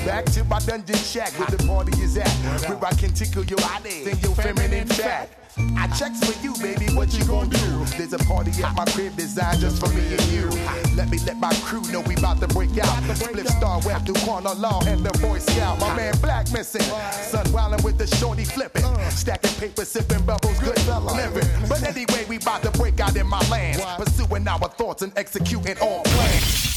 Back 0.06 0.26
to 0.26 0.44
my 0.44 0.60
dungeon 0.60 0.96
shack 0.98 1.32
where 1.40 1.48
the 1.48 1.66
party 1.66 2.00
is 2.04 2.18
at. 2.18 2.30
Where 2.70 2.86
I 2.86 2.94
can 2.94 3.12
tickle 3.14 3.44
your 3.46 3.58
body 3.58 4.12
and 4.12 4.22
your 4.22 4.36
feminine 4.36 4.88
fat. 4.88 5.43
I 5.58 5.88
checks 5.98 6.20
for 6.24 6.34
you, 6.44 6.54
baby. 6.56 6.92
What 6.96 7.14
you 7.14 7.26
gonna 7.26 7.50
do? 7.50 7.86
There's 7.98 8.14
a 8.14 8.18
party 8.20 8.52
at 8.64 8.76
my 8.76 8.86
crib 8.86 9.16
designed 9.16 9.60
just 9.60 9.80
for 9.80 9.90
me 9.94 10.02
and 10.16 10.24
you. 10.32 10.50
Let 10.96 11.10
me 11.12 11.20
let 11.26 11.38
my 11.38 11.54
crew 11.66 11.82
know 11.92 12.02
we 12.02 12.16
about 12.16 12.40
to 12.42 12.48
break 12.48 12.76
out. 12.80 13.04
Split 13.16 13.48
Star 13.48 13.80
Web, 13.86 14.06
Duquan 14.06 14.44
Law, 14.60 14.82
and 14.88 15.06
the 15.06 15.16
Boy 15.20 15.38
Scout. 15.38 15.80
My 15.80 15.96
man 15.96 16.16
Black 16.22 16.52
missing. 16.52 16.82
Sun 16.82 17.46
wildin' 17.48 17.84
with 17.84 17.98
the 17.98 18.08
shorty 18.08 18.46
flipping. 18.46 18.84
Stacking 19.10 19.52
paper, 19.60 19.86
sipping 19.86 20.26
bubbles, 20.26 20.58
good 20.60 20.78
living. 20.88 21.48
But 21.70 21.84
anyway, 21.84 22.26
we 22.28 22.38
about 22.38 22.64
to 22.64 22.72
break 22.72 23.00
out 23.00 23.16
in 23.16 23.28
my 23.28 23.42
lands. 23.50 23.84
Pursuing 23.98 24.48
our 24.48 24.70
thoughts 24.70 25.04
and 25.04 25.16
executing 25.18 25.78
all 25.80 26.02
plans. 26.04 26.70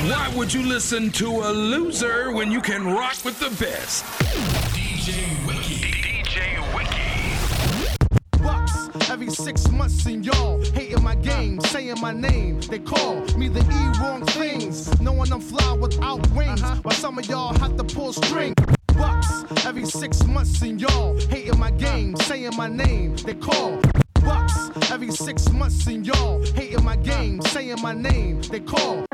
Why 0.00 0.32
would 0.36 0.52
you 0.52 0.62
listen 0.62 1.10
to 1.12 1.26
a 1.26 1.50
loser 1.50 2.30
when 2.30 2.52
you 2.52 2.60
can 2.60 2.84
rock 2.84 3.16
with 3.24 3.40
the 3.40 3.50
best? 3.64 4.67
DJ 5.08 5.46
Wiki. 5.46 5.74
DJ 6.02 6.36
Wiki. 6.76 8.42
Bucks 8.42 9.08
every 9.08 9.30
six 9.30 9.66
months, 9.70 10.04
and 10.04 10.22
y'all 10.22 10.62
hating 10.74 11.02
my 11.02 11.14
game, 11.14 11.58
saying 11.62 11.98
my 11.98 12.12
name. 12.12 12.60
They 12.60 12.78
call 12.78 13.22
me 13.38 13.48
the 13.48 13.60
E 13.60 14.02
wrong 14.02 14.26
things, 14.26 15.00
knowing 15.00 15.32
I'm 15.32 15.40
fly 15.40 15.72
without 15.72 16.30
wings. 16.32 16.62
Uh-huh. 16.62 16.82
While 16.82 16.94
some 16.94 17.18
of 17.18 17.26
y'all 17.26 17.54
have 17.58 17.78
to 17.78 17.84
pull 17.84 18.12
string. 18.12 18.52
Bucks 18.98 19.44
every 19.64 19.86
six 19.86 20.26
months, 20.26 20.60
and 20.60 20.84
uh-huh. 20.84 20.98
y'all 20.98 21.18
hating 21.28 21.58
my 21.58 21.70
game, 21.70 22.14
saying 22.16 22.54
my 22.54 22.68
name. 22.68 23.16
They 23.16 23.32
call 23.32 23.80
bucks 24.20 24.90
every 24.90 25.10
six 25.10 25.50
months, 25.50 25.86
and 25.86 26.06
y'all 26.06 26.44
hating 26.52 26.84
my 26.84 26.96
game, 26.96 27.40
saying 27.40 27.80
my 27.80 27.94
name. 27.94 28.42
They 28.42 28.60
call. 28.60 29.06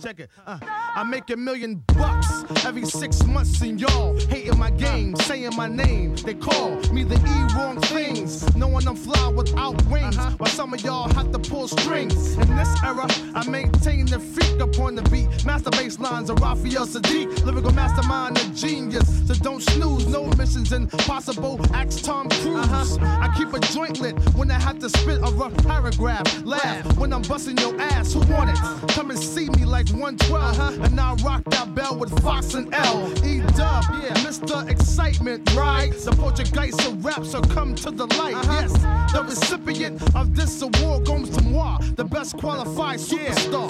Check 0.00 0.20
it. 0.20 0.30
Uh, 0.46 0.58
I 0.62 1.02
make 1.02 1.28
a 1.30 1.36
million 1.36 1.82
bucks 1.88 2.44
every 2.64 2.84
six 2.84 3.24
months, 3.24 3.60
and 3.62 3.80
y'all 3.80 4.16
hating 4.28 4.56
my 4.56 4.70
game, 4.70 5.16
saying 5.16 5.56
my 5.56 5.66
name. 5.66 6.14
They 6.14 6.34
call 6.34 6.76
me 6.92 7.02
the 7.02 7.16
E 7.16 7.56
wrong 7.56 7.80
things, 7.80 8.54
knowing 8.54 8.86
I'm 8.86 8.94
fly 8.94 9.28
without 9.28 9.82
wings. 9.86 10.16
Uh-huh. 10.16 10.36
While 10.38 10.50
some 10.50 10.72
of 10.72 10.82
y'all 10.82 11.12
have 11.14 11.32
to 11.32 11.38
pull 11.38 11.66
strings. 11.66 12.36
In 12.36 12.56
this 12.56 12.68
era, 12.84 13.06
I 13.34 13.48
maintain 13.48 14.06
the 14.06 14.20
freak 14.20 14.60
upon 14.60 14.94
the 14.94 15.02
beat. 15.10 15.44
Master 15.44 15.70
bass 15.70 15.98
lines 15.98 16.30
of 16.30 16.38
Raphael 16.40 16.86
Saadiq, 16.86 17.44
lyrical 17.44 17.72
mastermind, 17.72 18.38
a 18.38 18.44
genius. 18.50 19.26
So 19.26 19.34
don't 19.34 19.62
snooze, 19.62 20.06
no 20.06 20.26
missions 20.38 20.72
impossible. 20.72 21.60
Ask 21.74 22.04
Tom 22.04 22.28
Cruise. 22.28 22.70
Uh-huh. 22.70 22.98
I 23.20 23.34
keep 23.36 23.52
a 23.52 23.58
joint 23.58 24.00
lit 24.00 24.16
when 24.36 24.50
I 24.50 24.60
have 24.60 24.78
to 24.78 24.88
spit 24.88 25.18
a 25.18 25.30
rough 25.32 25.56
paragraph. 25.64 26.44
Laugh 26.44 26.96
when 26.98 27.12
I'm 27.12 27.22
busting 27.22 27.58
your 27.58 27.80
ass. 27.80 28.12
Who 28.12 28.20
want 28.32 28.50
it? 28.50 28.56
Uh-huh. 28.56 28.86
Come 28.88 29.10
and 29.10 29.18
see 29.18 29.48
me 29.50 29.64
like 29.64 29.87
112. 29.92 30.84
And 30.84 31.00
I 31.00 31.14
rock 31.24 31.44
that 31.50 31.74
bell 31.74 31.96
with 31.96 32.10
Fox 32.22 32.54
and 32.54 32.72
L. 32.74 33.10
E 33.24 33.40
Dub, 33.56 33.84
yeah, 34.02 34.14
Mr. 34.24 34.68
Excitement, 34.68 35.54
right? 35.54 35.92
The 35.92 36.12
Portuguese 36.12 36.78
of 36.86 37.04
rap, 37.04 37.24
so 37.24 37.40
come 37.40 37.74
to 37.76 37.90
the 37.90 38.06
light. 38.18 38.36
Yes, 38.44 38.72
the 39.12 39.24
recipient 39.24 40.02
of 40.14 40.34
this 40.34 40.62
award 40.62 41.06
goes 41.06 41.30
to 41.30 41.42
moi, 41.44 41.78
the 41.96 42.04
best 42.04 42.36
qualified 42.36 42.98
superstar. 42.98 43.68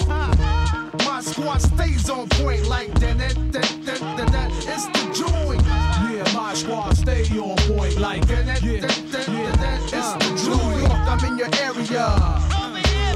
My 1.05 1.21
squad 1.21 1.61
stays 1.61 2.09
on 2.09 2.27
point 2.29 2.67
like 2.67 2.91
that. 2.99 3.17
that, 3.17 3.35
that, 3.51 3.85
that, 3.85 3.99
that, 4.17 4.31
that. 4.31 4.51
It's 4.67 4.85
the 4.87 5.25
joint. 5.25 5.61
Yeah, 5.65 6.33
my 6.33 6.53
squad 6.53 6.97
stay 6.97 7.23
on 7.37 7.55
point 7.73 7.97
like 7.97 8.25
that. 8.27 8.45
that, 8.45 8.61
that, 8.61 8.81
that, 8.81 9.25
that, 9.25 9.59
that. 9.59 9.93
It's 9.93 10.45
the 10.45 10.49
New 10.49 10.79
York, 10.79 10.91
I'm 10.91 11.25
in 11.25 11.37
your 11.37 11.49
area. 11.61 12.59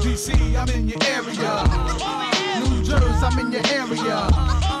DC, 0.02 0.56
I'm 0.56 0.68
in 0.68 0.88
your 0.88 1.02
area. 1.04 2.33
I'm 2.92 3.38
in 3.38 3.52
your 3.52 3.62
area. 3.68 4.73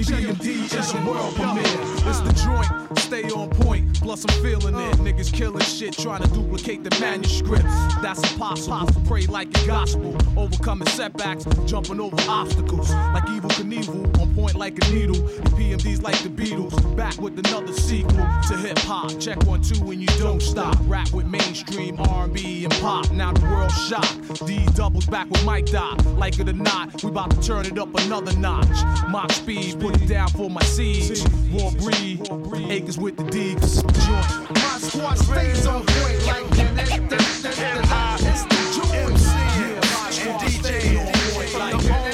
EPMD 0.00 0.78
is 0.78 0.94
a 0.94 1.06
world 1.06 1.34
premiere. 1.34 1.62
It's 2.08 2.20
the 2.20 2.32
joint, 2.32 2.98
stay 2.98 3.24
on 3.24 3.50
point. 3.50 4.00
Plus 4.00 4.24
I'm 4.26 4.42
feeling 4.42 4.74
it. 4.74 4.96
Niggas 4.96 5.30
killing 5.30 5.60
shit, 5.60 5.92
trying 5.92 6.22
to 6.22 6.28
duplicate 6.28 6.82
the 6.84 6.98
manuscript. 6.98 7.64
That's 8.00 8.22
impossible. 8.32 9.02
Pray 9.06 9.26
like 9.26 9.48
a 9.62 9.66
gospel, 9.66 10.16
overcoming 10.38 10.88
setbacks, 10.88 11.44
jumping 11.66 12.00
over 12.00 12.16
obstacles. 12.28 12.90
Like 12.90 13.24
Evel 13.24 13.50
Knievel, 13.50 14.20
on 14.22 14.34
point 14.34 14.54
like 14.54 14.82
a 14.82 14.90
needle. 14.90 15.16
EPMD's 15.16 16.00
like 16.00 16.18
the 16.22 16.30
Beatles, 16.30 16.96
back 16.96 17.18
with 17.18 17.38
another 17.38 17.74
sequel 17.74 18.26
to 18.48 18.56
hip 18.56 18.78
hop. 18.78 19.20
Check 19.20 19.44
one 19.44 19.60
two 19.60 19.90
and 19.90 20.00
you 20.00 20.18
don't 20.18 20.40
stop. 20.40 20.78
Rap 20.84 21.12
with 21.12 21.26
mainstream 21.26 22.00
R&B 22.00 22.64
and 22.64 22.72
pop. 22.80 23.10
Now 23.10 23.34
the 23.34 23.44
world 23.44 23.72
shocked. 23.72 24.46
D 24.46 24.64
doubles 24.74 25.04
back 25.06 25.28
with 25.28 25.44
Mike 25.44 25.66
Dot. 25.66 26.02
Like 26.16 26.38
it 26.38 26.48
or 26.48 26.54
not, 26.54 27.04
we 27.04 27.10
about 27.10 27.32
to 27.32 27.42
turn 27.42 27.66
it 27.66 27.78
up 27.78 27.94
another 28.00 28.34
notch. 28.38 28.66
Mock 29.08 29.30
speed, 29.32 29.78
put 29.92 30.02
it 30.02 30.08
down 30.08 30.28
for 30.28 30.50
my 30.50 30.62
seeds. 30.62 31.24
Raw 31.52 31.70
breed, 31.70 32.20
acres 32.70 32.98
with 32.98 33.16
the 33.16 33.24
D. 33.24 33.54
'cause 33.54 33.78
it's 33.78 33.82
the 33.82 33.92
joint. 34.06 34.50
My 34.54 34.78
squad 34.78 35.18
stays 35.18 35.66
on 35.66 35.84
point 35.84 36.26
like. 36.26 36.44
It's 38.22 38.44
the 38.44 38.60
joint. 38.76 39.22
On 40.22 40.40
point 41.80 42.06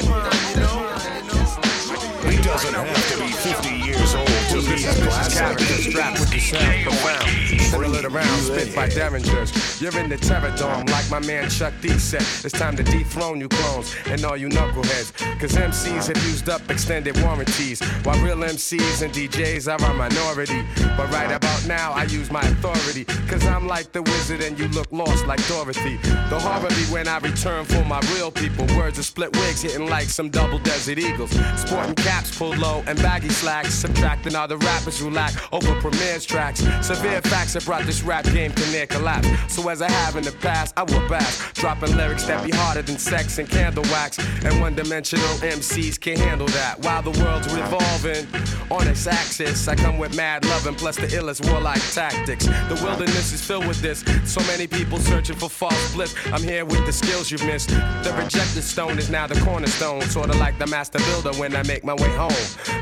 He 2.30 2.36
doesn't 2.42 2.74
have 2.74 3.08
to 3.10 3.18
be 3.18 3.30
50 3.32 3.70
years 3.70 4.14
old 4.14 4.28
to 4.50 4.62
be 4.62 4.84
a 4.84 4.94
classic. 4.94 5.58
strapped 5.90 6.20
with 6.20 6.30
the 6.30 6.40
sound 6.40 6.82
profound. 6.84 7.35
Swirl 7.70 7.94
it 7.94 8.04
around, 8.04 8.38
spit 8.40 8.74
by 8.74 8.88
derringers. 8.88 9.80
You're 9.80 9.96
in 9.98 10.08
the 10.08 10.16
terror 10.16 10.54
dome, 10.56 10.86
like 10.86 11.10
my 11.10 11.20
man 11.20 11.50
Chuck 11.50 11.72
D 11.80 11.88
said. 11.98 12.22
It's 12.44 12.52
time 12.52 12.76
to 12.76 12.82
dethrone 12.82 13.40
you 13.40 13.48
clones 13.48 13.94
and 14.06 14.24
all 14.24 14.36
you 14.36 14.48
knuckleheads. 14.48 15.12
Cause 15.40 15.52
MCs 15.52 16.06
have 16.08 16.24
used 16.24 16.48
up 16.48 16.62
extended 16.70 17.20
warranties, 17.22 17.80
while 18.04 18.18
real 18.22 18.36
MCs 18.36 19.02
and 19.02 19.12
DJs 19.12 19.66
are 19.68 19.90
a 19.90 19.94
minority. 19.94 20.64
But 20.96 21.10
right 21.10 21.30
about 21.32 21.66
now, 21.66 21.92
I 21.92 22.04
use 22.04 22.30
my 22.30 22.42
authority. 22.42 23.04
Cause 23.28 23.44
I'm 23.46 23.66
like 23.66 23.92
the 23.92 24.02
wizard 24.02 24.42
and 24.42 24.58
you 24.58 24.68
look 24.68 24.90
lost 24.92 25.26
like 25.26 25.44
Dorothy. 25.48 25.96
The 26.30 26.38
horror 26.38 26.68
be 26.68 26.84
when 26.92 27.08
I 27.08 27.18
return 27.18 27.64
for 27.64 27.84
my 27.84 28.00
real 28.14 28.30
people. 28.30 28.66
Words 28.76 28.98
of 28.98 29.04
split 29.04 29.34
wigs 29.36 29.62
hitting 29.62 29.88
like 29.88 30.08
some 30.08 30.30
double 30.30 30.58
desert 30.60 30.98
eagles. 30.98 31.30
Sporting 31.56 31.96
caps 31.96 32.36
pulled 32.36 32.58
low 32.58 32.84
and 32.86 32.96
baggy 33.02 33.30
slacks. 33.30 33.74
Subtracting 33.74 34.34
all 34.36 34.48
the 34.48 34.58
rappers 34.58 34.98
who 35.00 35.10
lack 35.10 35.32
over 35.52 35.74
Premier's 35.80 36.24
tracks. 36.24 36.60
Severe 36.80 37.20
facts 37.22 37.55
have 37.56 37.64
brought 37.66 37.84
this 37.84 38.02
rap 38.02 38.24
game 38.24 38.52
to 38.52 38.70
near 38.70 38.86
collapse. 38.86 39.28
So 39.52 39.68
as 39.68 39.82
I 39.82 39.90
have 39.90 40.16
in 40.16 40.24
the 40.24 40.32
past, 40.32 40.74
I 40.76 40.82
will 40.82 41.06
back. 41.08 41.32
Dropping 41.54 41.96
lyrics 41.96 42.24
that 42.26 42.44
be 42.44 42.50
harder 42.50 42.82
than 42.82 42.98
sex 42.98 43.38
and 43.38 43.48
candle 43.48 43.82
wax. 43.84 44.18
And 44.44 44.60
one 44.60 44.74
dimensional 44.74 45.26
MCs 45.40 45.98
can't 45.98 46.18
handle 46.18 46.46
that. 46.48 46.78
While 46.80 47.02
the 47.02 47.12
world's 47.22 47.52
revolving 47.52 48.26
on 48.70 48.86
its 48.88 49.06
axis, 49.06 49.68
I 49.68 49.74
come 49.74 49.98
with 49.98 50.14
mad 50.16 50.44
love 50.44 50.66
and 50.66 50.76
plus 50.76 50.96
the 50.96 51.06
illest 51.06 51.50
warlike 51.50 51.80
tactics. 51.92 52.46
The 52.46 52.80
wilderness 52.82 53.32
is 53.32 53.42
filled 53.44 53.66
with 53.66 53.80
this. 53.80 54.04
So 54.24 54.40
many 54.42 54.66
people 54.66 54.98
searching 54.98 55.36
for 55.36 55.48
false 55.48 55.94
bliss. 55.94 56.14
I'm 56.26 56.42
here 56.42 56.64
with 56.64 56.84
the 56.84 56.92
skills 56.92 57.30
you've 57.30 57.46
missed. 57.46 57.70
The 57.70 58.14
rejected 58.16 58.62
stone 58.62 58.98
is 58.98 59.10
now 59.10 59.26
the 59.26 59.40
cornerstone. 59.40 60.02
Sorta 60.02 60.36
like 60.38 60.58
the 60.58 60.66
master 60.66 60.98
builder 60.98 61.32
when 61.38 61.56
I 61.56 61.62
make 61.62 61.84
my 61.84 61.94
way 61.94 62.10
home. 62.16 62.32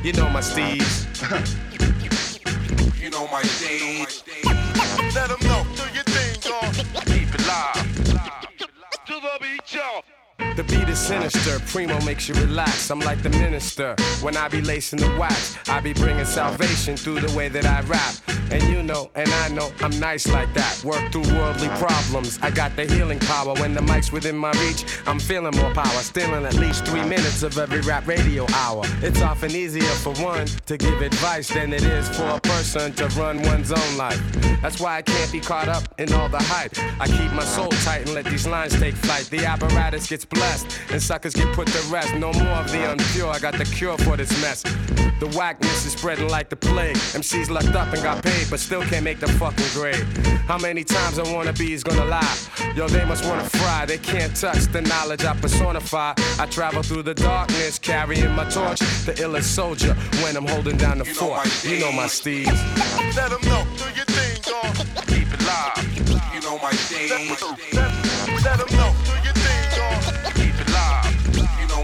You 0.02 0.12
know 0.12 0.28
my 0.28 0.40
steez. 0.40 1.04
You 3.04 3.10
know 3.10 3.28
my 3.30 3.42
stage. 3.42 4.53
Let 5.14 5.28
them 5.28 5.38
know, 5.46 5.64
do 5.76 5.84
your 5.94 6.02
thing, 6.02 6.40
dog. 6.40 6.74
Keep 7.06 7.34
it 7.34 7.46
live. 7.46 8.08
To 9.06 9.14
the 9.14 9.38
beat, 9.40 9.72
y'all. 9.72 10.02
The 10.38 10.62
beat 10.64 10.88
is 10.88 10.98
sinister, 10.98 11.58
Primo 11.66 12.00
makes 12.04 12.28
you 12.28 12.34
relax. 12.34 12.90
I'm 12.90 13.00
like 13.00 13.22
the 13.22 13.30
minister. 13.30 13.96
When 14.20 14.36
I 14.36 14.48
be 14.48 14.60
lacing 14.60 15.00
the 15.00 15.16
wax, 15.18 15.56
I 15.68 15.80
be 15.80 15.92
bringing 15.92 16.24
salvation 16.24 16.96
through 16.96 17.20
the 17.20 17.36
way 17.36 17.48
that 17.48 17.66
I 17.66 17.80
rap. 17.82 18.14
And 18.50 18.62
you 18.64 18.82
know, 18.82 19.10
and 19.14 19.28
I 19.28 19.48
know, 19.48 19.72
I'm 19.80 19.98
nice 19.98 20.28
like 20.28 20.52
that. 20.54 20.84
Work 20.84 21.10
through 21.10 21.26
worldly 21.34 21.68
problems. 21.70 22.38
I 22.42 22.50
got 22.50 22.76
the 22.76 22.84
healing 22.84 23.18
power. 23.18 23.54
When 23.54 23.74
the 23.74 23.82
mic's 23.82 24.12
within 24.12 24.36
my 24.36 24.52
reach, 24.52 24.84
I'm 25.06 25.18
feeling 25.18 25.56
more 25.56 25.72
power. 25.72 26.02
Stealing 26.02 26.44
at 26.44 26.54
least 26.54 26.84
three 26.84 27.02
minutes 27.02 27.42
of 27.42 27.58
every 27.58 27.80
rap 27.80 28.06
radio 28.06 28.46
hour. 28.52 28.82
It's 29.02 29.22
often 29.22 29.50
easier 29.50 29.82
for 29.82 30.14
one 30.22 30.46
to 30.66 30.76
give 30.76 31.00
advice 31.00 31.48
than 31.48 31.72
it 31.72 31.82
is 31.82 32.08
for 32.16 32.28
a 32.28 32.40
person 32.40 32.92
to 32.94 33.08
run 33.20 33.42
one's 33.42 33.72
own 33.72 33.96
life. 33.96 34.22
That's 34.62 34.80
why 34.80 34.98
I 34.98 35.02
can't 35.02 35.32
be 35.32 35.40
caught 35.40 35.68
up 35.68 35.82
in 35.98 36.12
all 36.12 36.28
the 36.28 36.42
hype. 36.42 36.72
I 37.00 37.06
keep 37.06 37.32
my 37.32 37.44
soul 37.44 37.70
tight 37.84 38.02
and 38.02 38.14
let 38.14 38.24
these 38.24 38.46
lines 38.46 38.78
take 38.78 38.94
flight. 38.94 39.24
The 39.24 39.44
apparatus 39.44 40.08
gets 40.08 40.23
blessed 40.26 40.66
and 40.90 41.02
suckers 41.02 41.34
get 41.34 41.52
put 41.54 41.68
to 41.68 41.78
rest. 41.92 42.14
No 42.14 42.32
more 42.32 42.58
of 42.62 42.70
the 42.70 42.78
unpure. 42.78 43.32
I 43.34 43.38
got 43.38 43.54
the 43.54 43.64
cure 43.64 43.96
for 43.98 44.16
this 44.16 44.30
mess. 44.40 44.62
The 45.20 45.28
whackness 45.36 45.86
is 45.86 45.92
spreading 45.92 46.28
like 46.28 46.48
the 46.48 46.56
plague. 46.56 46.96
MCs 46.96 47.48
locked 47.50 47.74
up 47.74 47.92
and 47.92 48.02
got 48.02 48.22
paid, 48.22 48.48
but 48.50 48.60
still 48.60 48.82
can't 48.82 49.04
make 49.04 49.20
the 49.20 49.28
fucking 49.28 49.66
grade. 49.72 50.04
How 50.46 50.58
many 50.58 50.84
times 50.84 51.18
I 51.18 51.32
wanna 51.32 51.52
be 51.52 51.72
is 51.72 51.84
gonna 51.84 52.04
lie? 52.04 52.36
Yo, 52.74 52.88
they 52.88 53.04
must 53.04 53.24
wanna 53.24 53.48
fry. 53.48 53.86
They 53.86 53.98
can't 53.98 54.34
touch 54.34 54.64
the 54.72 54.82
knowledge 54.82 55.24
I 55.24 55.34
personify. 55.34 56.14
I 56.38 56.46
travel 56.46 56.82
through 56.82 57.04
the 57.04 57.14
darkness, 57.14 57.78
carrying 57.78 58.32
my 58.32 58.44
torch. 58.50 58.80
The 59.06 59.14
illest 59.24 59.44
soldier 59.44 59.94
when 60.22 60.36
I'm 60.36 60.46
holding 60.46 60.76
down 60.76 60.98
the 60.98 61.04
fort. 61.04 61.46
You 61.64 61.78
know 61.80 61.92
my 61.92 62.06
steez. 62.06 62.46
Let 63.16 63.30
them 63.30 63.40
know, 63.48 63.64
do 63.76 63.84
your 63.94 64.04
thing, 64.06 64.42
dog. 64.42 64.74
Keep 65.06 65.32
it 65.32 65.42
live. 65.46 66.34
You 66.34 66.40
know 66.42 66.58
my. 66.58 66.72
Let 68.44 68.58
them 68.58 68.76
know, 68.76 68.94
do 69.04 69.12
your 69.24 69.33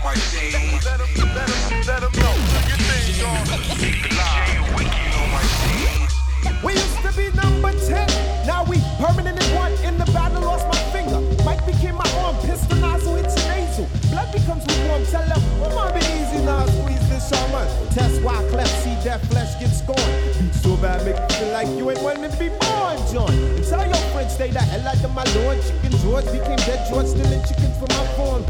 You 0.00 0.06
my 0.06 0.14
stage. 0.14 0.54
Let 0.84 0.96
them, 0.96 1.08
let 1.34 1.46
them, 1.46 1.82
let 1.84 2.00
them 2.00 2.12
know, 2.16 2.32
do 2.32 2.56
your 2.68 2.80
thing, 2.88 3.20
dog. 3.20 3.44
Keep 3.76 4.00
it 4.00 4.16
live. 4.16 4.48
You 4.48 4.96
know 5.12 5.26
my 5.28 5.44
stage. 5.60 6.64
We 6.64 6.72
used 6.72 7.02
to 7.04 7.12
be 7.12 7.28
number 7.36 7.72
10. 7.72 8.08
Now 8.46 8.64
we 8.64 8.80
permanent 8.96 9.36
in 9.36 9.54
one. 9.54 9.72
In 9.84 9.98
the 9.98 10.06
battle, 10.12 10.40
lost 10.40 10.66
my 10.68 10.80
finger. 10.92 11.20
Mike 11.44 11.64
became 11.66 11.96
my 11.96 12.08
arm. 12.24 12.36
Pistol 12.46 12.78
nozzle 12.78 13.16
hits 13.16 13.36
nasal. 13.48 13.88
Blood 14.10 14.32
becomes 14.32 14.64
lukewarm. 14.68 15.04
Tell 15.04 15.26
them, 15.28 15.42
oh, 15.64 15.74
my 15.74 15.92
be 15.92 16.00
easy 16.16 16.40
now. 16.44 16.64
Squeeze 16.64 17.08
this 17.10 17.28
shaman. 17.28 17.68
Test 17.92 18.22
why 18.22 18.40
cleft. 18.48 18.72
See 18.82 18.96
that 19.04 19.20
flesh 19.26 19.52
get 19.60 19.68
scorned. 19.68 20.54
So 20.54 20.76
bad, 20.76 21.04
make 21.04 21.16
you 21.16 21.36
feel 21.36 21.52
like 21.52 21.68
you 21.76 21.90
ain't 21.90 22.02
wanting 22.02 22.30
to 22.30 22.36
be 22.38 22.48
born, 22.48 22.96
John. 23.12 23.32
Tell 23.68 23.84
your 23.84 24.04
friends, 24.16 24.32
stay 24.32 24.50
the 24.50 24.60
hell 24.60 24.88
out 24.88 25.04
of 25.04 25.12
my 25.12 25.24
lord. 25.36 25.60
Chicken 25.60 25.92
George 26.00 26.24
became 26.32 26.56
dead 26.64 26.88
George, 26.88 27.06
stealing 27.06 27.44
chickens 27.44 27.76
from 27.76 27.88
my 27.92 28.06
farm. 28.16 28.44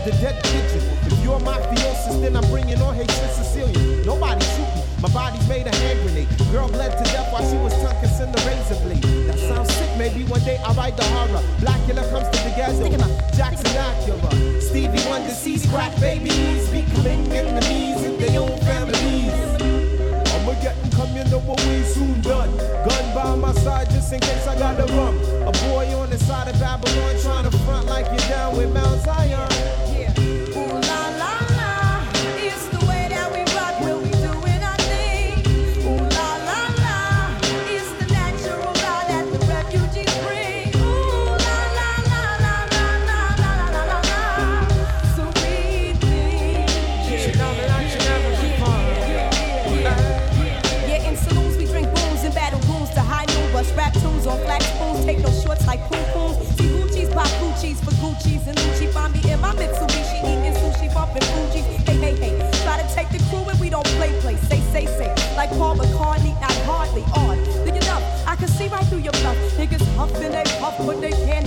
Another 0.00 0.22
dead 0.22 0.42
pigeon. 0.44 0.80
If 1.12 1.22
you're 1.22 1.38
mafiosis, 1.40 2.22
then 2.22 2.34
I'm 2.34 2.48
bringing 2.48 2.80
on 2.80 2.94
hatred 2.94 3.30
Sicilian. 3.32 4.00
Nobody 4.06 4.42
shoot 4.56 4.64
me. 4.74 4.82
My 5.02 5.10
body's 5.10 5.46
made 5.46 5.66
a 5.66 5.74
hand 5.76 6.00
grenade. 6.00 6.28
Girl 6.50 6.68
bled 6.68 6.96
to 6.96 7.04
death 7.12 7.30
while 7.30 7.44
she 7.44 7.58
was 7.58 7.74
tongue 7.82 8.00
kissing 8.00 8.32
the 8.32 8.40
razor 8.48 8.80
blade. 8.80 9.04
That 9.28 9.38
sounds 9.38 9.70
sick. 9.74 9.90
Maybe 9.98 10.24
one 10.24 10.40
day 10.40 10.56
I'll 10.64 10.72
write 10.72 10.96
the 10.96 11.04
horror. 11.04 11.44
Blacula 11.60 12.08
comes 12.08 12.28
to 12.32 12.44
the 12.44 12.52
ghetto. 12.56 12.88
Jackson 13.36 13.76
Acura. 13.76 14.62
Stevie 14.62 15.06
Wonder 15.06 15.34
sees 15.34 15.66
crack 15.66 15.92
babies 16.00 16.70
becoming 16.70 17.30
enemies 17.32 18.02
in 18.02 18.16
their 18.18 18.40
own 18.40 18.58
families. 18.60 19.36
I'ma 20.32 20.54
get 20.62 20.76
you 21.14 21.30
know 21.30 21.40
what 21.40 21.60
we 21.66 21.82
soon 21.82 22.22
done. 22.22 22.56
Gun 22.56 23.14
by 23.14 23.34
my 23.34 23.52
side 23.52 23.90
just 23.90 24.10
in 24.14 24.20
case 24.20 24.46
I 24.46 24.58
gotta 24.58 24.90
run. 24.94 25.14
A 25.46 25.52
boy 25.68 25.94
on 25.94 26.08
the 26.08 26.18
side 26.18 26.48
of 26.48 26.58
Babylon 26.58 27.20
trying 27.20 27.50
to 27.50 27.58
front 27.58 27.86
like 27.86 28.06
you're 28.06 28.28
down 28.30 28.56
with 28.56 28.72
Mount 28.72 29.02
Zion. 29.02 29.89
Paul 65.60 65.76
McCartney, 65.76 66.32
not 66.40 66.56
hardly 66.64 67.02
on. 67.12 67.36
Do 67.36 67.74
you 67.74 67.84
know? 67.84 68.00
I 68.26 68.34
can 68.34 68.48
see 68.48 68.68
right 68.68 68.82
through 68.86 69.04
your 69.04 69.12
bluff. 69.20 69.36
Niggas 69.60 69.84
huffing, 69.94 70.32
they 70.32 70.42
puff, 70.58 70.78
but 70.78 71.02
they 71.02 71.10
can't 71.10 71.46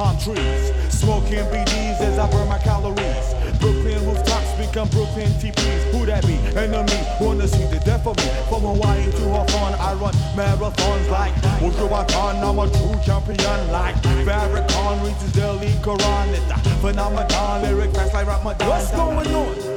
palm 0.00 0.16
trees, 0.16 0.72
smoking 0.88 1.44
BDs 1.52 2.00
as 2.00 2.18
I 2.18 2.30
burn 2.30 2.48
my 2.48 2.58
calories. 2.58 3.26
Brooklyn 3.60 4.00
rooftops 4.06 4.50
become 4.56 4.88
Brooklyn 4.88 5.28
TPs. 5.36 5.82
Who 5.92 6.06
that 6.06 6.26
be? 6.26 6.36
Enemy 6.56 7.00
wanna 7.20 7.46
see 7.46 7.66
the 7.66 7.80
death 7.84 8.06
of 8.06 8.16
me. 8.16 8.30
From 8.48 8.62
Hawaii 8.62 9.04
to 9.04 9.24
Hawthorne, 9.28 9.74
I 9.74 9.92
run 10.00 10.14
marathons 10.38 11.10
like 11.10 11.34
Wujuwatan. 11.60 12.40
I'm 12.40 12.58
a 12.58 12.66
true 12.76 12.96
champion 13.04 13.60
like 13.70 13.96
Farrakhan 14.24 15.04
reads 15.04 15.22
the 15.22 15.30
daily 15.38 15.72
Quran. 15.84 16.28
It's 16.32 16.50
a 16.50 16.58
phenomenon, 16.80 17.62
lyric 17.62 17.92
fast 17.92 18.14
like 18.14 18.26
Ramadan. 18.26 18.68
What's 18.68 18.90
going 18.92 19.34
on? 19.34 19.69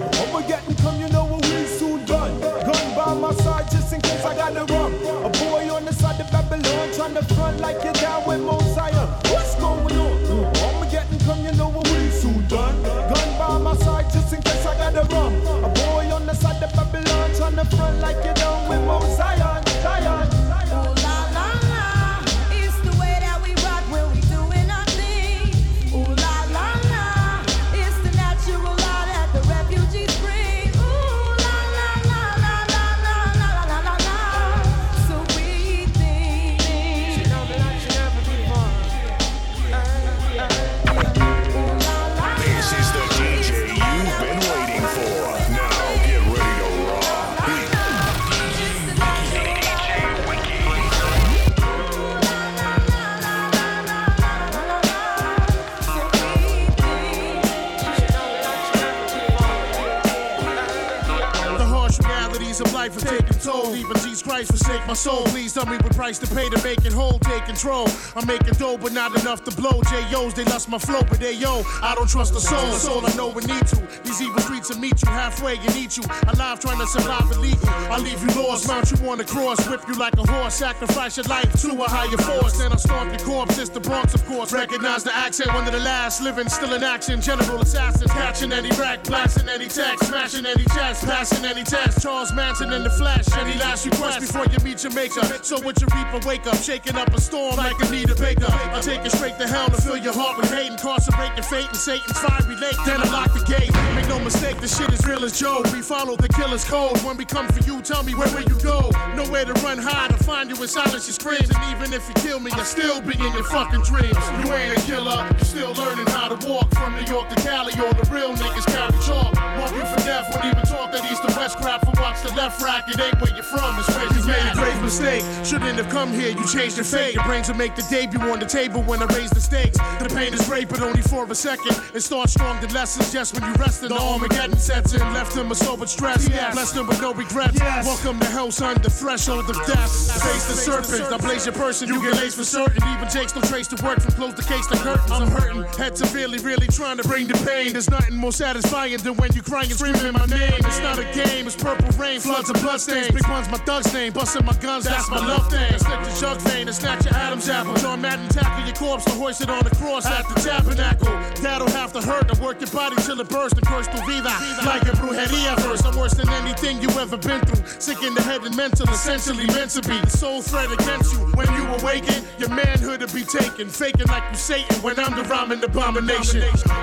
My 64.87 64.93
soul. 64.93 65.23
Please 65.25 65.53
tell 65.53 65.65
me 65.65 65.77
what 65.77 65.95
price 65.95 66.19
to 66.19 66.27
pay 66.27 66.49
to 66.49 66.61
make 66.63 66.85
it 66.85 66.93
whole. 66.93 67.19
Take 67.19 67.45
control. 67.45 67.87
I'm 68.15 68.27
making 68.27 68.53
dough, 68.55 68.77
but 68.77 68.91
not 68.91 69.17
enough 69.19 69.43
to 69.45 69.51
blow. 69.51 69.81
J.O.'s, 69.89 70.33
they 70.33 70.43
lost 70.45 70.69
my 70.69 70.77
flow, 70.77 71.01
but 71.01 71.19
they 71.19 71.33
yo. 71.33 71.63
I 71.81 71.95
don't 71.95 72.09
trust 72.09 72.33
the 72.33 72.41
soul. 72.41 72.71
Soul, 72.73 73.05
I 73.05 73.13
know 73.15 73.29
we 73.29 73.43
need 73.43 73.65
to. 73.67 73.87
These 74.03 74.21
evil 74.21 74.42
will 74.69 74.79
meet 74.79 75.01
you 75.01 75.09
halfway 75.09 75.57
and 75.57 75.75
eat 75.75 75.97
you. 75.97 76.03
Alive 76.27 76.59
trying 76.59 76.79
to 76.79 76.87
survive 76.87 77.29
illegal. 77.31 77.69
I'll 77.91 78.01
leave 78.01 78.21
you 78.21 78.41
lost. 78.41 78.67
Mount 78.67 78.91
you 78.91 79.09
on 79.09 79.17
the 79.17 79.25
cross. 79.25 79.67
Whip 79.69 79.81
you 79.87 79.95
like 79.95 80.13
a 80.17 80.23
horse. 80.23 80.55
Sacrifice 80.55 81.17
your 81.17 81.25
life 81.25 81.51
to 81.61 81.69
a 81.71 81.89
higher 81.89 82.17
force. 82.17 82.57
Then 82.57 82.71
I'll 82.71 82.77
stomp 82.77 83.11
your 83.11 83.25
corpse. 83.27 83.57
It's 83.57 83.69
the 83.69 83.79
Bronx, 83.79 84.13
of 84.13 84.25
course. 84.25 84.53
Recognize 84.53 85.03
the 85.03 85.15
accent. 85.15 85.53
One 85.53 85.65
of 85.65 85.73
the 85.73 85.79
last 85.79 86.21
living, 86.21 86.49
still 86.49 86.73
in 86.73 86.83
action. 86.83 87.21
General 87.21 87.61
assassin. 87.61 88.07
Catching 88.09 88.51
any 88.51 88.69
rack. 88.71 89.03
Blasting 89.03 89.49
any 89.49 89.67
text. 89.67 90.07
Smashing 90.07 90.45
any 90.45 90.65
chest. 90.65 91.05
Passing 91.05 91.45
any 91.45 91.63
test. 91.63 92.01
Charles 92.01 92.33
Manson 92.33 92.71
in 92.73 92.83
the 92.83 92.89
flesh. 92.91 93.25
Any 93.37 93.57
last 93.59 93.85
request 93.85 94.21
before 94.21 94.45
you 94.45 94.59
meet 94.63 94.83
your 94.83 94.93
maker. 94.93 95.23
So 95.43 95.59
with 95.61 95.79
your 95.81 95.89
reaper, 95.95 96.25
wake 96.27 96.47
up. 96.47 96.57
Shaking 96.57 96.95
up 96.95 97.13
a 97.13 97.21
storm 97.21 97.57
like 97.57 97.79
Anita 97.81 98.15
Baker. 98.15 98.47
I'll 98.71 98.81
take 98.81 99.05
it 99.05 99.11
straight 99.11 99.37
to 99.39 99.47
hell 99.47 99.67
to 99.69 99.81
fill 99.81 99.97
your 99.97 100.13
heart 100.13 100.37
with 100.37 100.51
hate. 100.51 100.71
Incarcerate 100.71 101.35
your 101.35 101.43
fate 101.43 101.67
in 101.69 101.75
Satan's 101.75 102.19
fiery 102.19 102.55
lake. 102.55 102.77
Then 102.85 103.01
I 103.01 103.09
lock 103.11 103.33
the 103.33 103.43
gate. 103.45 103.71
Make 103.95 104.07
no 104.07 104.19
mistake, 104.19 104.52
this 104.59 104.77
shit 104.77 104.91
is 104.91 105.05
real 105.05 105.23
as 105.23 105.39
Joe. 105.39 105.61
We 105.71 105.81
follow 105.81 106.15
the 106.15 106.27
killer's 106.27 106.65
code. 106.65 106.97
When 107.03 107.17
we 107.17 107.25
come 107.25 107.47
for 107.47 107.63
you, 107.63 107.81
tell 107.81 108.03
me 108.03 108.13
where 108.15 108.27
will 108.33 108.43
you 108.43 108.59
go? 108.61 108.91
Nowhere 109.15 109.45
to 109.45 109.53
run, 109.61 109.77
hide, 109.77 110.11
to 110.11 110.23
find 110.23 110.49
you 110.49 110.61
in 110.61 110.67
silence, 110.67 111.07
your 111.07 111.13
screams. 111.13 111.49
And 111.49 111.59
even 111.75 111.93
if 111.93 112.07
you 112.07 112.13
kill 112.15 112.39
me, 112.39 112.51
I'll 112.53 112.65
still 112.65 113.01
be 113.01 113.13
in 113.13 113.33
your 113.33 113.43
fucking 113.43 113.81
dreams. 113.81 114.17
You 114.43 114.53
ain't 114.53 114.77
a 114.77 114.81
killer, 114.81 115.27
You're 115.31 115.45
still 115.45 115.73
learning 115.73 116.07
how 116.07 116.29
to 116.29 116.47
walk. 116.47 116.73
From 116.73 116.95
New 116.95 117.05
York 117.11 117.29
to 117.29 117.35
Cali, 117.35 117.73
all 117.79 117.93
the 117.93 118.09
real 118.11 118.33
niggas 118.33 118.65
carry 118.67 118.93
chalk. 119.03 119.33
You 119.73 119.79
for 119.79 120.03
death, 120.05 120.27
won't 120.29 120.45
even 120.45 120.65
talk 120.65 120.91
that 120.91 121.09
east 121.09 121.23
to 121.23 121.33
west 121.39 121.57
crap. 121.57 121.81
For 121.85 121.93
watch 122.01 122.21
the 122.21 122.33
left 122.35 122.61
rack, 122.61 122.83
it 122.89 122.99
ain't 122.99 123.19
where 123.21 123.33
you're 123.33 123.43
from, 123.43 123.79
it's 123.79 123.87
where 123.95 124.05
you 124.05 124.27
made 124.27 124.51
a 124.51 124.53
grave 124.53 124.81
mistake. 124.83 125.23
Shouldn't 125.45 125.77
have 125.77 125.89
come 125.89 126.11
here, 126.11 126.29
you 126.29 126.45
changed 126.47 126.75
your 126.75 126.85
fate. 126.85 127.15
Your 127.15 127.23
brains 127.23 127.47
will 127.47 127.55
make 127.55 127.75
the 127.75 127.85
debut 127.89 128.19
on 128.19 128.39
the 128.39 128.45
table 128.45 128.83
when 128.83 129.01
I 129.01 129.05
raise 129.15 129.29
the 129.31 129.39
stakes. 129.39 129.77
The 129.77 130.11
pain 130.13 130.33
is 130.33 130.45
great, 130.47 130.67
but 130.67 130.81
only 130.81 131.01
for 131.01 131.25
a 131.25 131.35
second. 131.35 131.79
It 131.93 132.01
starts 132.01 132.33
strong, 132.33 132.59
the 132.59 132.67
lessons 132.73 133.11
just 133.11 133.33
when 133.33 133.49
you 133.49 133.53
rested. 133.55 133.89
The 133.89 133.95
Armageddon 133.95 134.42
sets 134.51 134.93
in, 134.93 134.99
left 135.13 135.35
him 135.35 135.51
a 135.51 135.55
sober 135.55 135.87
stress. 135.87 136.27
Blessed 136.27 136.75
him 136.75 136.87
with 136.87 137.01
no 137.01 137.13
regrets. 137.13 137.59
Welcome 137.59 138.19
to 138.19 138.25
hell, 138.27 138.51
son, 138.51 138.81
the 138.81 138.89
threshold 138.89 139.49
of 139.49 139.55
death. 139.65 139.91
Face 140.21 140.45
the 140.47 140.53
serpent, 140.53 141.13
I 141.13 141.17
blaze 141.17 141.45
your 141.45 141.55
person, 141.55 141.87
you 141.87 142.01
get 142.01 142.17
laced 142.17 142.37
for 142.37 142.43
certain. 142.43 142.81
Even 142.89 143.07
takes 143.07 143.35
no 143.35 143.41
trace 143.41 143.67
to 143.67 143.83
work 143.83 144.01
from 144.01 144.11
close 144.13 144.35
the 144.35 144.43
case 144.43 144.67
to 144.67 144.75
curtains. 144.77 145.11
I'm 145.11 145.29
hurting, 145.29 145.63
head 145.77 145.97
severely, 145.97 146.39
really 146.39 146.67
trying 146.67 146.97
to 146.97 147.03
bring 147.03 147.27
the 147.27 147.35
pain. 147.45 147.73
There's 147.73 147.89
nothing 147.89 148.15
more 148.15 148.31
satisfying 148.31 148.97
than 148.97 149.15
when 149.15 149.31
you 149.33 149.41
crying 149.41 149.69
and 149.69 149.79
screaming 149.79 150.13
my 150.13 150.25
name. 150.25 150.59
It's 150.59 150.79
not 150.79 150.99
a 150.99 151.05
game, 151.13 151.47
it's 151.47 151.55
purple 151.55 151.89
rain, 151.97 152.19
floods 152.19 152.49
of 152.49 152.61
bloodstains. 152.61 153.11
Big 153.11 153.27
one's 153.27 153.49
my 153.49 153.57
thug's 153.59 153.93
name, 153.93 154.13
busting 154.13 154.45
my 154.45 154.53
guns, 154.57 154.85
that's 154.85 155.09
my 155.09 155.25
love 155.25 155.49
thing. 155.49 155.77
Slip 155.77 156.03
the 156.03 156.17
jug 156.19 156.41
vein 156.41 156.67
and 156.67 156.75
snatch 156.75 157.05
your 157.05 157.15
Adam's 157.15 157.47
apple. 157.47 157.75
John 157.75 158.01
Madden 158.01 158.27
tackle 158.29 158.65
your 158.65 158.75
corpse 158.75 159.05
to 159.05 159.11
hoist 159.11 159.41
it 159.41 159.49
on 159.49 159.63
the 159.63 159.75
cross 159.75 160.05
at 160.05 160.27
the 160.27 160.35
tabernacle. 160.41 161.13
That'll 161.41 161.69
have 161.69 161.93
to 161.93 162.01
hurt 162.01 162.27
to 162.33 162.41
work 162.41 162.59
your 162.59 162.69
body 162.71 162.95
till 163.03 163.19
it 163.19 163.29
bursts 163.29 163.57
and 163.57 163.67
curse 163.67 163.87
tu 163.87 163.97
vida. 164.05 164.32
Like 164.65 164.83
a 164.83 164.95
brujeria 164.97 165.55
verse, 165.61 165.83
I'm 165.85 165.95
worse 165.97 166.13
than 166.13 166.29
anything 166.29 166.81
you 166.81 166.89
ever 166.99 167.17
been 167.17 167.41
through. 167.41 167.63
Sick 167.79 168.01
in 168.03 168.13
the 168.13 168.21
head 168.21 168.43
and 168.43 168.55
mental, 168.55 168.87
essentially 168.89 169.45
meant 169.47 169.71
to 169.71 169.81
be. 169.81 169.97
Sole 170.09 170.41
threat 170.41 170.71
against 170.71 171.13
you. 171.13 171.19
When 171.35 171.51
you 171.53 171.65
awaken, 171.79 172.23
your 172.37 172.49
manhood 172.49 173.01
will 173.01 173.13
be 173.13 173.23
taken. 173.23 173.69
Faking 173.69 174.07
like 174.07 174.23
you 174.31 174.37
Satan 174.37 174.81
when 174.81 174.99
I'm 174.99 175.15
the 175.15 175.23
rhyming 175.23 175.63
abomination. 175.63 176.41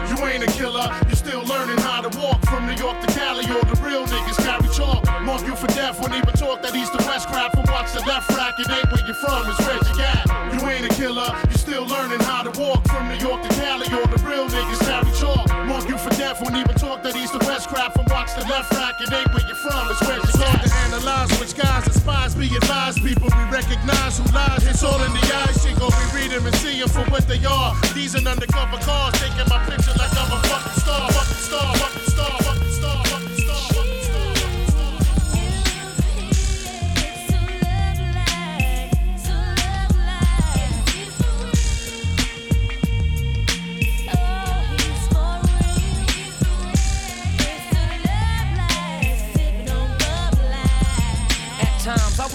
You 0.09 0.16
ain't 0.26 0.44
a 0.44 0.51
killer, 0.53 0.88
you're 1.07 1.16
still 1.16 1.42
learning 1.44 1.78
how 1.78 2.03
to 2.03 2.11
walk. 2.18 2.44
From 2.46 2.66
New 2.66 2.76
York 2.76 3.01
to 3.01 3.09
Cali, 3.14 3.44
all 3.46 3.64
the 3.64 3.80
real 3.82 4.05
niggas 4.07 4.38
carry 4.44 4.68
chalk. 4.74 5.05
Mark 5.22 5.42
you 5.46 5.57
for 5.57 5.68
death, 5.68 6.01
won't 6.01 6.14
even 6.14 6.34
talk 6.34 6.62
that 6.62 6.74
east 6.74 6.92
to 6.92 7.03
west 7.07 7.28
crap. 7.28 7.53
From 7.53 7.64
watch 7.72 7.92
the 7.92 8.01
left 8.07 8.30
rack, 8.30 8.55
it 8.59 8.70
ain't 8.70 8.86
where 8.90 9.05
you're 9.07 9.14
from, 9.14 9.48
it's 9.51 9.61
where 9.66 9.80
you 9.82 9.94
at. 10.03 10.24
You 10.55 10.68
ain't 10.68 10.86
a 10.86 10.94
killer, 10.94 11.30
you're 11.48 11.59
still 11.59 11.86
learning 11.86 12.20
how 12.20 12.42
to 12.42 12.53
walk. 12.61 12.86
From 12.88 13.09
New 13.09 13.18
York 13.18 13.42
to 13.42 13.51
Cali, 13.61 13.86
all 13.92 14.07
the 14.07 14.20
real 14.22 14.46
niggas 14.46 14.80
carry 14.86 15.12
chalk. 15.18 15.48
Mark 15.66 15.88
you 15.88 15.98
for 15.98 16.11
death, 16.11 16.40
won't 16.42 16.57
even 16.57 16.74
talk 16.76 17.03
that 17.03 17.16
east 17.16 17.32
to 17.34 17.39
west 17.47 17.68
crap. 17.68 17.95
From 17.95 18.07
watch 18.11 18.34
the 18.34 18.45
left 18.49 18.72
rack, 18.72 19.01
it 19.01 19.12
ain't 19.12 19.32
where 19.32 19.47
you're 19.47 19.57
from, 19.57 19.91
it's 19.91 20.01
where 20.07 20.16
you 20.16 20.30
at. 20.45 20.64
to 20.64 20.74
analyze 20.86 21.30
which 21.41 21.55
guys 21.57 21.86
and 21.86 21.95
spies 21.95 22.34
be 22.34 22.47
advised. 22.55 22.99
People 23.03 23.28
we 23.36 23.45
recognize 23.51 24.18
who 24.18 24.24
lies, 24.32 24.66
it's 24.66 24.82
all 24.82 25.01
in 25.03 25.12
the 25.12 25.24
eyes. 25.45 25.62
Shit 25.62 25.78
go 25.78 25.88
we 25.88 26.05
read 26.20 26.32
and 26.32 26.55
see 26.57 26.80
for 26.88 27.05
what 27.11 27.26
they 27.28 27.43
are. 27.45 27.74
These 27.95 28.14
are 28.16 28.26
undercover 28.26 28.78
cars, 28.78 29.14
taking 29.20 29.49
my 29.49 29.59
picture 29.64 29.95
like 29.99 30.12
I'm 30.12 30.32
a 30.32 30.41
fucking 30.49 30.80
star, 30.82 31.12
fucking 31.12 31.43
star, 31.49 31.76
fucking 31.76 32.09
star, 32.11 32.39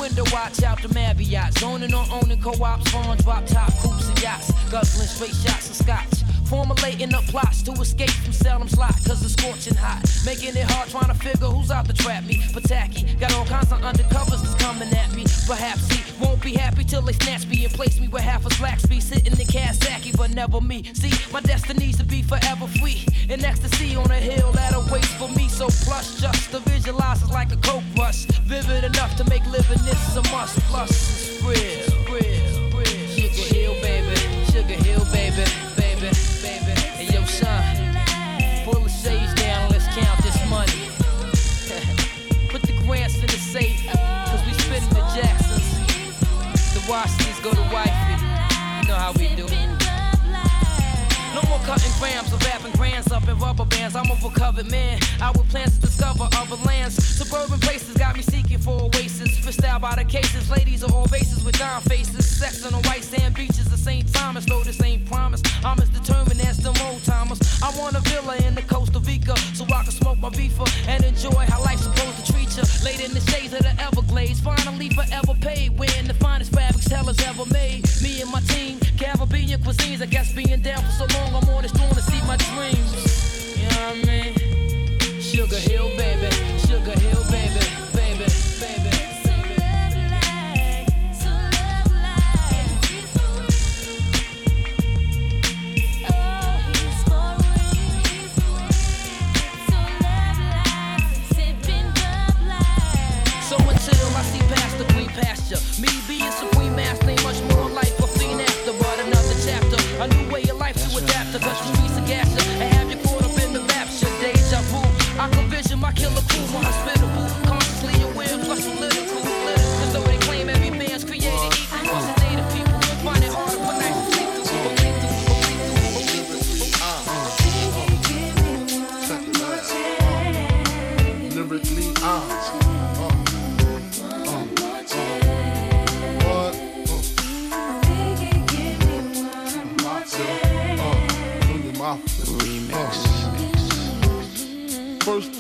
Window 0.06 0.24
watch 0.32 0.62
out 0.62 0.80
the 0.84 0.94
Marriott. 0.94 1.58
Zoning 1.58 1.92
on 1.96 2.08
owning 2.12 2.40
co-ops, 2.40 2.92
farms, 2.92 3.24
drop 3.24 3.44
top, 3.48 3.74
coops 3.80 4.08
and 4.08 4.22
yachts. 4.22 4.52
Guzzling 4.70 5.08
straight 5.08 5.34
shots 5.34 5.68
of 5.72 5.76
scotch. 5.78 6.25
Formulating 6.56 7.14
up 7.14 7.26
plots 7.26 7.62
to 7.64 7.74
escape 7.74 8.16
from 8.24 8.32
Salem's 8.32 8.78
lot, 8.78 8.96
cause 9.04 9.22
it's 9.22 9.34
scorching 9.34 9.76
hot. 9.76 10.02
Making 10.26 10.56
it 10.56 10.64
hard 10.72 10.88
trying 10.88 11.12
to 11.12 11.14
figure 11.14 11.48
who's 11.48 11.70
out 11.70 11.86
to 11.88 11.94
trap 11.94 12.24
me. 12.24 12.42
But 12.54 12.64
tacky, 12.64 13.04
got 13.20 13.36
all 13.36 13.44
kinds 13.44 13.74
of 13.74 13.80
undercovers 13.82 14.42
that's 14.42 14.56
coming 14.56 14.88
at 14.94 15.14
me. 15.14 15.26
Perhaps 15.46 15.92
he 15.92 16.00
won't 16.24 16.42
be 16.42 16.54
happy 16.54 16.86
till 16.86 17.02
they 17.02 17.12
snatch 17.12 17.46
me 17.48 17.66
and 17.66 17.74
place 17.74 18.00
me 18.00 18.08
with 18.08 18.22
half 18.22 18.46
a 18.46 18.50
slack 18.52 18.80
speed. 18.80 19.04
Sitting 19.04 19.38
in 19.38 19.48
Kawasaki, 19.48 20.16
but 20.16 20.32
never 20.34 20.62
me. 20.62 20.84
See, 20.94 21.12
my 21.34 21.42
destiny's 21.42 21.98
to 21.98 22.06
be 22.06 22.22
forever 22.22 22.68
free. 22.80 23.04
In 23.28 23.44
ecstasy 23.44 23.98
on 23.98 24.10
a 24.10 24.16
hill 24.16 24.54
that 24.54 24.74
awaits 24.74 25.14
for 25.16 25.28
me. 25.28 25.50
So 25.50 25.68
plush, 25.84 26.22
just 26.22 26.52
to 26.52 26.60
visualize 26.60 27.22
is 27.22 27.32
like 27.32 27.52
a 27.52 27.58
coke 27.58 27.84
rush. 27.98 28.24
Vivid 28.48 28.86
enough 28.86 29.14
to 29.18 29.26
make 29.26 29.46
living 29.48 29.84
this 29.84 30.16
a 30.16 30.22
must. 30.32 30.58
Plus, 30.72 30.90
it's 30.90 31.44
real, 31.44 32.16
real, 32.16 32.72
real. 32.72 33.08
Sugar 33.12 33.54
Hill, 33.54 33.74
baby. 33.82 34.16
Sugar 34.54 34.82
Hill, 34.88 35.06
baby, 35.12 35.44
baby. 36.42 36.72
Hey, 36.98 37.14
yo, 37.14 37.24
son. 37.26 37.64
Pull 38.66 38.82
the 38.82 38.90
shades 38.90 39.34
down, 39.36 39.70
let's 39.72 39.88
count 39.88 40.22
this 40.24 40.38
money. 40.50 40.90
Put 42.50 42.62
the 42.64 42.74
grants 42.86 43.16
in 43.16 43.28
the 43.28 43.40
safe, 43.40 43.86
cause 43.92 44.46
we 44.46 44.54
spinning 44.54 44.90
the 44.90 45.04
Jacksons. 45.16 46.74
The 46.74 46.84
Washingtons 46.90 47.40
go 47.42 47.52
to 47.52 47.66
wifey. 47.74 48.16
You 48.82 48.88
know 48.88 48.96
how 48.96 49.14
we 49.14 49.36
do. 49.36 49.48
No 51.36 51.42
more 51.50 51.60
cutting 51.66 51.92
grams 52.00 52.32
or 52.32 52.38
wrapping 52.38 52.72
grands 52.74 53.12
up 53.12 53.28
in 53.28 53.38
rubber 53.40 53.66
bands. 53.66 53.96
I'm 53.96 54.10
a 54.10 54.16
recovered 54.24 54.72
man. 54.72 55.00
With 55.36 55.50
plans 55.50 55.76
to 55.76 55.82
discover 55.82 56.30
other 56.34 56.56
lands. 56.66 57.15
By 59.86 59.94
the 59.94 60.04
cases. 60.04 60.50
Ladies 60.50 60.84
are 60.84 60.92
all 60.92 61.06
races 61.12 61.44
with 61.44 61.60
dime 61.60 61.82
faces. 61.84 62.26
Sex 62.26 62.66
on 62.66 62.72
the 62.72 62.82
white 62.88 63.04
sand 63.04 63.36
beaches 63.36 63.68
of 63.72 63.78
St. 63.78 64.12
Thomas. 64.12 64.44
Though 64.44 64.64
this 64.64 64.82
ain't 64.82 65.06
promise. 65.06 65.44
I'm 65.64 65.78
as 65.80 65.90
determined 65.90 66.42
as 66.42 66.58
them 66.58 66.74
old 66.88 67.04
timers. 67.04 67.40
I 67.62 67.70
want 67.78 67.96
a 67.96 68.00
villa 68.10 68.36
in 68.48 68.56
the 68.56 68.64
Costa 68.64 69.00
Rica 69.00 69.38
so 69.54 69.64
I 69.66 69.84
can 69.84 69.92
smoke 69.92 70.18
my 70.18 70.30
beefer 70.30 70.68
and 70.88 71.04
enjoy 71.06 71.46
how 71.52 71.62
life's 71.64 71.84
supposed 71.84 72.18
to 72.18 72.34
treat 72.34 72.50
you. 72.58 72.64
Laid 72.84 73.00
in 73.00 73.14
the 73.14 73.22
shades 73.30 73.54
of 73.54 73.62
the 73.62 73.74
Everglades. 73.80 74.40
Finally 74.40 74.90
forever 74.90 75.36
paid. 75.40 75.78
Wearing 75.78 76.08
the 76.08 76.16
finest 76.16 76.52
fabrics 76.52 76.88
hell 76.88 77.08
ever 77.08 77.46
made. 77.54 77.86
Me 78.02 78.22
and 78.22 78.32
my 78.32 78.42
team. 78.54 78.80
Caribbean 78.98 79.62
cuisines. 79.62 80.02
I 80.02 80.08
guess 80.08 80.34
being 80.34 80.62
down 80.62 80.82
for 80.82 80.94
so 81.02 81.06
long, 81.16 81.30
I'm 81.36 81.48
on 81.50 81.62
this 81.62 81.72
to 81.72 82.02
see 82.10 82.22
my 82.26 82.38
dreams. 82.38 83.15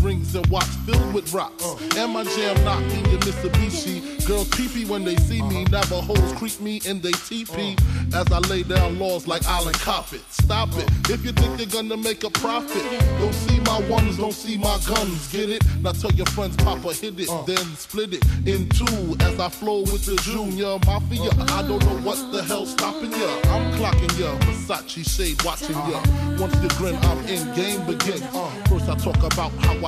Rings 0.00 0.34
and 0.34 0.46
watch 0.46 0.66
filled 0.86 1.12
with 1.12 1.32
rocks. 1.32 1.64
Uh. 1.64 1.76
And 1.96 2.12
my 2.12 2.24
jam 2.24 2.62
knocking 2.64 3.04
your 3.10 3.20
Mitsubishi. 3.20 4.26
Girls 4.26 4.48
pee 4.50 4.84
when 4.84 5.04
they 5.04 5.16
see 5.16 5.42
me. 5.42 5.62
Uh-huh. 5.62 5.78
Never 5.78 6.00
hoes 6.00 6.32
creep 6.34 6.60
me 6.60 6.80
in 6.84 7.00
they 7.00 7.12
teepee. 7.12 7.76
Uh. 8.12 8.20
As 8.20 8.32
I 8.32 8.38
lay 8.48 8.62
down 8.62 8.98
laws 8.98 9.26
like 9.26 9.46
Island 9.46 9.76
Coppet. 9.76 10.22
Stop 10.30 10.68
it. 10.76 10.88
Uh. 10.90 11.14
If 11.14 11.24
you 11.24 11.32
think 11.32 11.58
you're 11.58 11.82
gonna 11.82 11.96
make 11.96 12.24
a 12.24 12.30
profit, 12.30 12.82
don't 13.18 13.34
see 13.34 13.60
my 13.60 13.80
ones, 13.88 14.16
don't 14.18 14.32
see 14.32 14.56
my 14.58 14.78
guns. 14.86 15.32
Get 15.32 15.50
it? 15.50 15.62
Now 15.82 15.92
tell 15.92 16.12
your 16.12 16.26
friends, 16.26 16.56
Papa 16.56 16.92
hit 16.92 17.18
it, 17.18 17.30
then 17.46 17.64
split 17.76 18.14
it 18.14 18.24
in 18.46 18.68
two. 18.68 19.16
As 19.20 19.38
I 19.40 19.48
flow 19.48 19.80
with 19.80 20.06
the 20.06 20.16
Junior 20.22 20.78
Mafia. 20.86 21.30
I 21.52 21.62
don't 21.62 21.84
know 21.84 21.98
what 22.06 22.32
the 22.32 22.42
hell's 22.42 22.72
stopping 22.72 23.10
ya. 23.12 23.30
I'm 23.44 23.72
clocking 23.78 24.18
ya. 24.18 24.36
Versace 24.46 25.08
shade 25.08 25.42
watching 25.44 25.76
ya. 25.76 25.98
Uh-huh. 25.98 26.36
Once 26.40 26.54
you 26.62 26.68
grin, 26.76 26.96
I'm 26.96 27.18
in. 27.26 27.42
Game 27.54 27.84
begins. 27.86 28.24
First 28.68 28.88
I 28.88 28.94
talk 28.96 29.22
about 29.22 29.52
how 29.64 29.74
I 29.86 29.87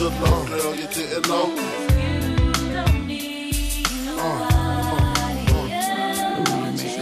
Good 0.00 0.18
love, 0.22 0.48
girl, 0.48 0.74
you 0.74 0.86
didn't 0.86 1.28
know. 1.28 1.54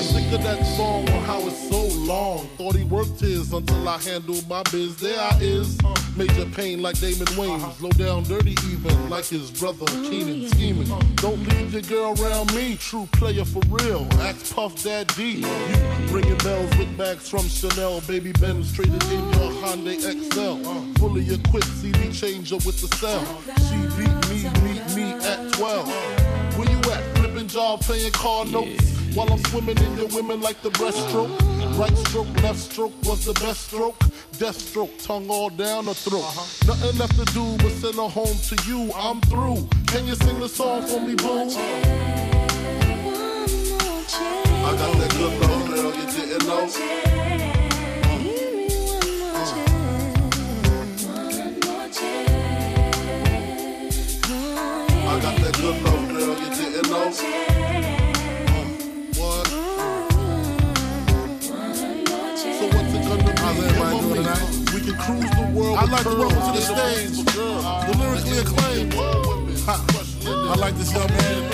Sick 0.03 0.33
of 0.33 0.43
that 0.43 0.67
song 0.77 1.07
how 1.07 1.39
it's 1.47 1.69
so 1.69 1.87
long. 2.03 2.49
Thought 2.57 2.75
he 2.75 2.83
worked 2.83 3.21
his 3.21 3.53
until 3.53 3.89
I 3.89 3.99
handled 3.99 4.49
my 4.49 4.65
biz. 4.73 4.97
There 4.97 5.17
I 5.17 5.39
is. 5.41 5.79
Major 6.19 6.47
pain 6.47 6.83
like 6.83 6.99
Damon 6.99 7.29
Wayans. 7.39 7.81
Low 7.81 7.91
down 7.91 8.25
dirty 8.25 8.57
even 8.73 9.09
like 9.09 9.25
his 9.27 9.53
brother 9.53 9.87
Keenen 9.87 10.49
scheming. 10.49 10.89
Don't 11.15 11.41
leave 11.49 11.73
your 11.73 11.83
girl 11.83 12.21
around 12.21 12.53
me. 12.57 12.75
True 12.75 13.09
player 13.13 13.45
for 13.45 13.63
real. 13.69 14.05
Ask 14.15 14.53
Puff 14.53 14.83
Daddy. 14.83 15.45
You 15.45 15.47
ringing 16.11 16.37
bells 16.39 16.77
with 16.77 16.99
bags 16.99 17.29
from 17.29 17.47
Chanel. 17.49 18.01
Baby 18.01 18.33
Benz 18.33 18.73
traded 18.73 19.01
in 19.05 19.21
your 19.35 19.53
Hyundai 19.63 19.95
Excel. 19.95 20.57
Fully 20.97 21.33
equipped 21.33 21.69
CD 21.69 22.11
changer 22.11 22.57
with 22.57 22.81
the 22.81 22.97
cell. 22.97 23.25
She 23.69 23.77
beat 23.97 24.19
me, 24.29 24.75
meet 24.75 24.97
me 24.97 25.13
at 25.25 25.53
12. 25.53 26.59
Where 26.59 26.69
you 26.69 26.79
at? 26.91 27.17
Flipping 27.19 27.47
job, 27.47 27.81
playing 27.83 28.11
car 28.11 28.45
notes. 28.45 28.91
While 29.15 29.33
I'm 29.33 29.39
swimming 29.45 29.79
in 29.79 29.97
your 29.97 30.09
women 30.09 30.41
like 30.41 30.61
the 30.63 30.71
breaststroke. 30.71 31.58
Right 31.79 31.97
stroke, 31.97 32.43
left 32.43 32.59
stroke 32.59 32.93
was 33.05 33.25
the 33.25 33.35
best 33.35 33.69
stroke. 33.69 33.97
Death 34.37 34.59
stroke, 34.59 34.91
tongue 34.99 35.31
all 35.31 35.49
down 35.49 35.85
the 35.85 35.95
throat. 35.95 36.25
Nothing 36.67 36.99
left 36.99 37.17
to 37.17 37.25
do 37.33 37.57
but 37.59 37.71
send 37.71 37.95
her 37.95 38.09
home 38.09 38.37
to 38.49 38.57
you. 38.67 38.93
I'm 38.97 39.21
through. 39.21 39.69
Can 39.87 40.05
you 40.09 40.17
sing 40.17 40.41
the 40.41 40.49
song 40.49 40.83
for 40.83 41.01
me, 41.01 41.15
boo? 41.15 41.49
I 44.65 44.75
got 44.77 44.93
that 44.99 45.15
good 45.17 45.41
love, 45.41 45.69
girl, 45.69 45.95
you 45.95 46.07
didn't 46.11 46.49
know. 46.49 46.67
I 55.07 55.21
got 55.23 55.37
that 55.39 55.55
good 55.61 55.83
love, 55.85 56.09
girl, 56.09 56.37
you 56.41 56.51
didn't 56.57 56.91
know. 56.91 57.48
Tonight? 64.23 64.73
We 64.75 64.81
can 64.81 64.97
cruise 64.99 65.31
the 65.31 65.51
world. 65.55 65.79
I'd 65.79 65.91
like 65.91 66.03
to 66.03 66.17
welcome 66.17 66.43
to 66.43 66.53
the 66.53 66.61
stage 66.61 67.25
the 67.25 67.95
lyrically 67.99 68.39
acclaimed. 68.39 68.95
I 69.69 70.55
like 70.57 70.75
this 70.75 70.93
young 70.93 71.09
man. 71.09 71.51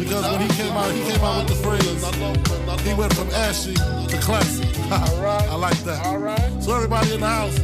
Because 0.00 0.24
when 0.32 0.40
he 0.40 0.48
came 0.56 0.72
out, 0.72 0.90
he 0.92 1.02
came 1.02 1.20
out 1.20 1.44
with 1.44 1.56
the 1.56 1.62
phrase, 1.62 2.86
he 2.86 2.94
went 2.94 3.12
from 3.14 3.28
ashy 3.30 3.74
to 3.74 4.18
classy. 4.22 4.66
I 4.90 5.54
like 5.54 5.78
that. 5.84 6.62
So 6.62 6.74
everybody 6.74 7.14
in 7.14 7.20
the 7.20 7.26
house, 7.26 7.58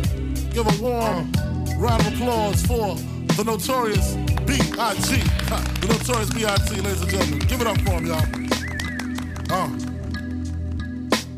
give 0.53 0.67
a 0.67 0.83
warm 0.83 1.33
round 1.79 2.07
of 2.07 2.15
applause 2.15 2.65
for 2.67 2.95
the 3.37 3.45
notorious 3.45 4.15
B.I.G. 4.47 5.23
The 5.81 5.87
notorious 5.89 6.31
B.I.G. 6.35 6.81
Ladies 6.81 7.03
and 7.03 7.11
gentlemen, 7.11 7.39
give 7.41 7.61
it 7.61 7.67
up 7.67 7.81
for 7.81 7.93
him, 7.93 8.07
y'all. 8.07 8.25
Uh. 9.51 9.84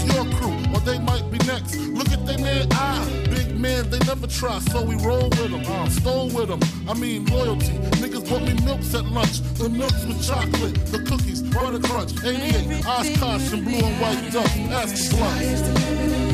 crew's 0.00 0.14
your 0.14 0.24
crew, 0.36 0.54
or 0.74 0.80
they 0.80 0.98
might 0.98 1.30
be 1.30 1.38
next. 1.46 1.76
Look 1.76 2.10
at 2.12 2.26
they 2.26 2.36
man 2.36 2.66
eye. 2.72 3.26
Big 3.30 3.56
man, 3.56 3.88
they 3.90 3.98
never 4.00 4.26
try, 4.26 4.58
so 4.58 4.82
we 4.82 4.94
roll 4.96 5.28
with 5.30 5.50
them. 5.50 5.90
Stole 5.90 6.28
with 6.30 6.48
them. 6.48 6.60
I 6.88 6.94
mean, 6.94 7.26
loyalty. 7.26 7.78
Niggas 8.00 8.28
bought 8.28 8.42
me 8.42 8.54
milks 8.64 8.94
at 8.94 9.04
lunch. 9.06 9.40
The 9.58 9.68
milks 9.68 10.04
with 10.04 10.24
chocolate, 10.26 10.74
the 10.86 10.98
cookies, 11.00 11.42
butter 11.42 11.80
crunch, 11.80 12.12
88, 12.24 12.86
Oshkosh, 12.86 13.52
and 13.52 13.64
blue 13.64 13.78
and 13.78 14.00
white 14.00 14.32
duck. 14.32 14.50
Ask 14.70 15.10
the 15.10 16.29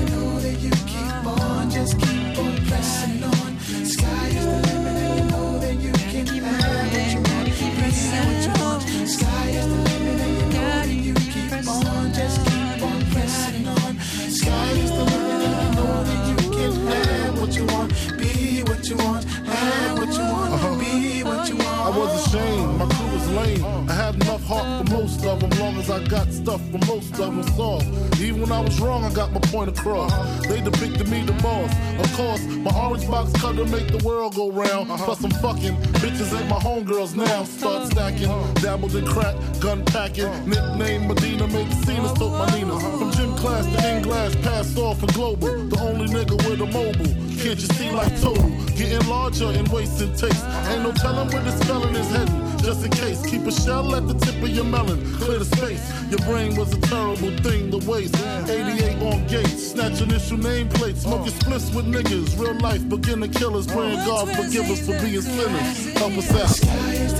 heart 24.46 24.86
for 24.86 24.94
most 24.94 25.24
of 25.24 25.40
them, 25.40 25.50
long 25.58 25.76
as 25.76 25.90
I 25.90 26.02
got 26.06 26.32
stuff 26.32 26.60
for 26.70 26.78
most 26.86 27.10
of 27.18 27.34
them 27.34 27.42
solved. 27.54 27.86
Even 28.20 28.42
when 28.42 28.52
I 28.52 28.60
was 28.60 28.80
wrong, 28.80 29.04
I 29.04 29.12
got 29.12 29.32
my 29.32 29.40
point 29.40 29.68
across. 29.68 30.12
They 30.46 30.60
depicted 30.60 31.08
me 31.08 31.22
the 31.24 31.32
boss. 31.42 31.70
Of 31.98 32.12
course, 32.16 32.42
my 32.46 32.70
orange 32.78 33.08
box 33.10 33.32
cutter 33.40 33.64
make 33.66 33.88
the 33.88 34.02
world 34.06 34.34
go 34.34 34.50
round. 34.50 34.90
Uh-huh. 34.90 35.04
Plus, 35.04 35.24
I'm 35.24 35.30
fucking 35.42 35.76
bitches 36.00 36.38
ain't 36.38 36.48
my 36.48 36.58
homegirls 36.58 37.16
now. 37.16 37.44
Start 37.44 37.90
stacking, 37.90 38.30
uh-huh. 38.30 38.52
dabbled 38.54 38.94
in 38.94 39.06
crack, 39.06 39.34
gun 39.60 39.84
packing. 39.84 40.26
Uh-huh. 40.26 40.46
Nickname 40.46 41.08
Medina, 41.08 41.46
make 41.48 41.70
scenes, 41.84 42.12
took 42.12 42.32
my 42.32 42.46
Nina. 42.54 42.78
From 42.80 43.12
gym 43.12 43.34
class 43.36 43.66
to 43.66 43.96
in 43.96 44.02
glass, 44.02 44.34
passed 44.36 44.78
off 44.78 45.00
for 45.00 45.06
global. 45.08 45.48
The 45.66 45.78
only 45.80 46.06
nigga 46.06 46.36
with 46.48 46.60
a 46.60 46.66
mobile. 46.66 47.12
Can't 47.42 47.58
you 47.60 47.68
see 47.76 47.90
like 47.90 48.20
total? 48.20 48.48
Getting 48.76 49.06
larger 49.08 49.50
in 49.52 49.64
wasting 49.70 50.14
taste. 50.14 50.44
Ain't 50.70 50.82
no 50.82 50.92
telling 50.92 51.28
where 51.28 51.42
this 51.42 51.62
felon 51.64 51.94
is 51.96 52.08
heading. 52.10 52.45
Just 52.66 52.84
in 52.84 52.90
case, 52.90 53.24
keep 53.24 53.46
a 53.46 53.52
shell 53.52 53.94
at 53.94 54.08
the 54.08 54.14
tip 54.14 54.42
of 54.42 54.48
your 54.48 54.64
melon. 54.64 54.98
Clear 55.18 55.38
the 55.38 55.44
space. 55.44 55.88
Your 56.10 56.18
brain 56.26 56.56
was 56.56 56.74
a 56.74 56.80
terrible 56.80 57.30
thing 57.38 57.70
to 57.70 57.78
waste. 57.88 58.16
88 58.16 59.00
on 59.02 59.24
gates, 59.28 59.68
snatch 59.68 60.00
initial 60.00 60.36
nameplates. 60.36 61.02
Smoking 61.02 61.32
splits 61.32 61.72
with 61.72 61.86
niggas. 61.86 62.36
Real 62.36 62.58
life 62.58 62.88
beginner 62.88 63.28
killers. 63.28 63.68
Praying 63.68 64.04
God 64.04 64.28
forgive 64.34 64.68
us 64.68 64.84
for 64.84 64.98
being 65.00 65.22
sinners. 65.22 65.94
Help 65.94 66.14
us 66.18 66.28
out. 66.32 67.15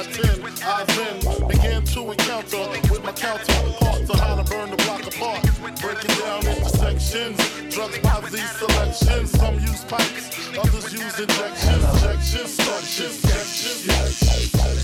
By 0.00 0.12
10. 0.12 0.40
I 0.62 0.84
then 0.84 1.48
began 1.48 1.84
to 1.84 2.10
encounter 2.10 2.68
with 2.90 3.04
my 3.04 3.12
counterpart 3.12 4.06
to 4.06 4.16
how 4.16 4.36
to 4.36 4.44
burn 4.50 4.70
the 4.70 4.76
block 4.76 5.06
apart. 5.06 5.42
Breaking 5.80 6.16
down 6.20 6.46
into 6.46 6.68
sections, 6.68 7.38
drugs 7.74 7.98
by 7.98 8.20
these 8.20 8.50
selections. 8.52 9.30
Some 9.30 9.54
use 9.54 9.84
pipes, 9.84 10.56
others 10.56 10.92
use 10.92 11.20
injections. 11.20 11.84
Injections, 11.84 12.50
sections, 12.50 13.14
sections. 13.18 14.20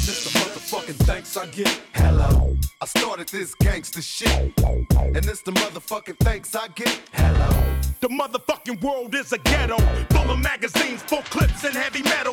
Just 0.05 0.25
the 0.25 0.39
motherfucking 0.39 1.07
thanks 1.07 1.37
I 1.37 1.47
get. 1.47 1.81
Hello. 1.95 2.57
I 2.81 2.87
started 2.87 3.29
this 3.29 3.55
gangster 3.55 4.03
shit. 4.03 4.53
And 4.59 5.25
it's 5.25 5.43
the 5.43 5.53
motherfucking 5.53 6.19
thanks 6.19 6.55
I 6.55 6.69
get. 6.69 7.01
Hello. 7.13 7.77
The 8.01 8.09
motherfucking 8.09 8.83
world 8.83 9.15
is 9.15 9.33
a 9.33 9.39
ghetto, 9.39 9.79
full 10.11 10.31
of 10.31 10.39
magazines, 10.39 11.03
full 11.03 11.23
clips, 11.23 11.65
and 11.65 11.75
heavy 11.75 12.03
metal 12.03 12.26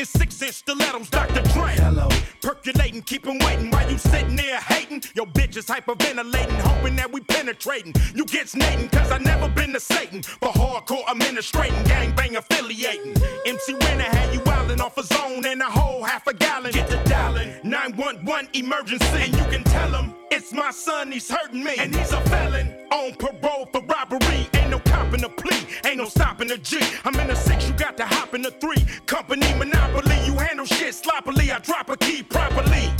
In 0.00 0.06
six 0.06 0.40
inch 0.40 0.54
stilettos, 0.54 1.10
Dr. 1.10 1.42
Dre. 1.52 1.74
Hello. 1.74 2.08
Percolating, 2.40 3.02
keep 3.02 3.26
waiting 3.26 3.70
while 3.70 3.90
you 3.90 3.98
sitting 3.98 4.34
there 4.34 4.58
hating. 4.58 5.02
Your 5.14 5.26
bitch 5.26 5.58
is 5.58 5.66
hyperventilating, 5.66 6.58
hoping 6.60 6.96
that 6.96 7.12
we 7.12 7.20
penetrating. 7.20 7.92
You 8.14 8.24
get 8.24 8.48
snating, 8.48 8.88
cause 8.88 9.10
I 9.12 9.18
never 9.18 9.46
been 9.50 9.74
to 9.74 9.80
Satan. 9.80 10.22
For 10.22 10.48
hardcore 10.48 11.04
administrating, 11.06 11.84
gangbang 11.84 12.34
affiliating. 12.36 13.14
MC 13.44 13.74
Renner 13.74 14.04
had 14.04 14.32
you 14.32 14.40
wildin' 14.40 14.80
off 14.80 14.96
a 14.96 15.02
zone 15.02 15.44
and 15.44 15.60
a 15.60 15.66
whole 15.66 16.02
half 16.02 16.26
a 16.26 16.32
gallon. 16.32 16.72
Get 16.72 16.88
the 16.88 16.96
dialing, 17.04 17.50
911 17.62 18.48
emergency. 18.54 19.04
And 19.20 19.36
you 19.36 19.44
can 19.52 19.64
tell 19.64 19.92
him 19.92 20.14
it's 20.30 20.54
my 20.54 20.70
son, 20.70 21.12
he's 21.12 21.28
hurting 21.28 21.62
me. 21.62 21.74
And 21.78 21.94
he's 21.94 22.12
a 22.12 22.20
felon 22.22 22.74
on 22.90 23.12
parole 23.16 23.66
for 23.70 23.82
robbery. 23.82 24.48
Ain't 24.54 24.70
no 24.70 24.78
copping 24.78 25.24
a 25.24 25.28
plea, 25.28 25.56
ain't 25.56 25.59
no 26.00 26.08
stopping 26.08 26.48
G. 26.62 26.78
I'm 27.04 27.14
in 27.20 27.30
a 27.30 27.36
six, 27.36 27.68
you 27.68 27.74
got 27.74 27.96
to 27.98 28.06
hop 28.06 28.34
in 28.34 28.40
the 28.42 28.50
three. 28.52 28.82
Company 29.04 29.52
monopoly, 29.54 30.16
you 30.24 30.34
handle 30.34 30.64
shit 30.64 30.94
sloppily. 30.94 31.52
I 31.52 31.58
drop 31.58 31.90
a 31.90 31.96
key 31.96 32.22
properly. 32.22 32.90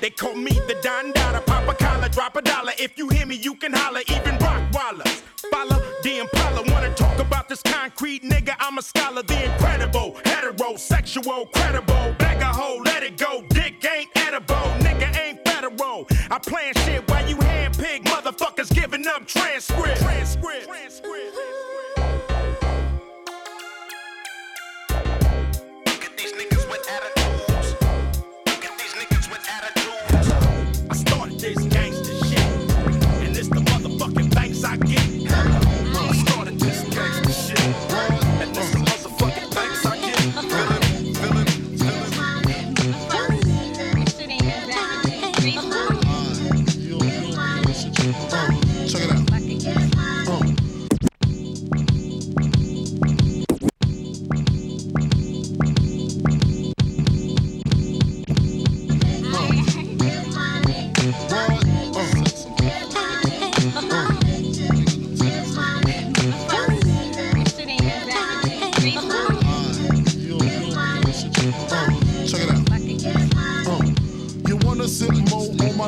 They 0.00 0.10
call 0.10 0.36
me 0.36 0.52
the 0.68 0.76
Don 0.82 1.10
Dada, 1.12 1.40
pop 1.40 1.68
a 1.68 1.74
collar, 1.74 2.08
drop 2.08 2.36
a 2.36 2.42
dollar. 2.42 2.72
If 2.78 2.96
you 2.96 3.08
hear 3.08 3.26
me, 3.26 3.36
you 3.36 3.54
can 3.56 3.72
holler, 3.72 4.02
even 4.08 4.36
Rockwallers. 4.38 5.22
Follow 5.50 5.82
the 6.02 6.18
Impala, 6.20 6.62
wanna 6.72 6.94
talk 6.94 7.18
about 7.18 7.48
this 7.48 7.62
concrete 7.62 8.22
nigga? 8.22 8.54
I'm 8.60 8.78
a 8.78 8.82
scholar, 8.82 9.22
the 9.22 9.52
incredible, 9.52 10.12
heterosexual, 10.24 11.50
credible. 11.52 12.14
Bag 12.18 12.40
a 12.40 12.46
hoe, 12.46 12.80
let 12.84 13.02
it 13.02 13.18
go. 13.18 13.42
Dick 13.48 13.84
ain't 13.84 14.10
edible, 14.16 14.66
nigga 14.86 15.08
ain't 15.18 15.40
federal. 15.44 16.06
I 16.30 16.38
plan 16.38 16.72
shit 16.84 17.08
while 17.10 17.28
you 17.28 17.36
handpick 17.36 18.04
motherfuckers 18.04 18.72
giving 18.72 19.06
up 19.08 19.26
transcript. 19.26 20.00
Transcript. 20.00 20.43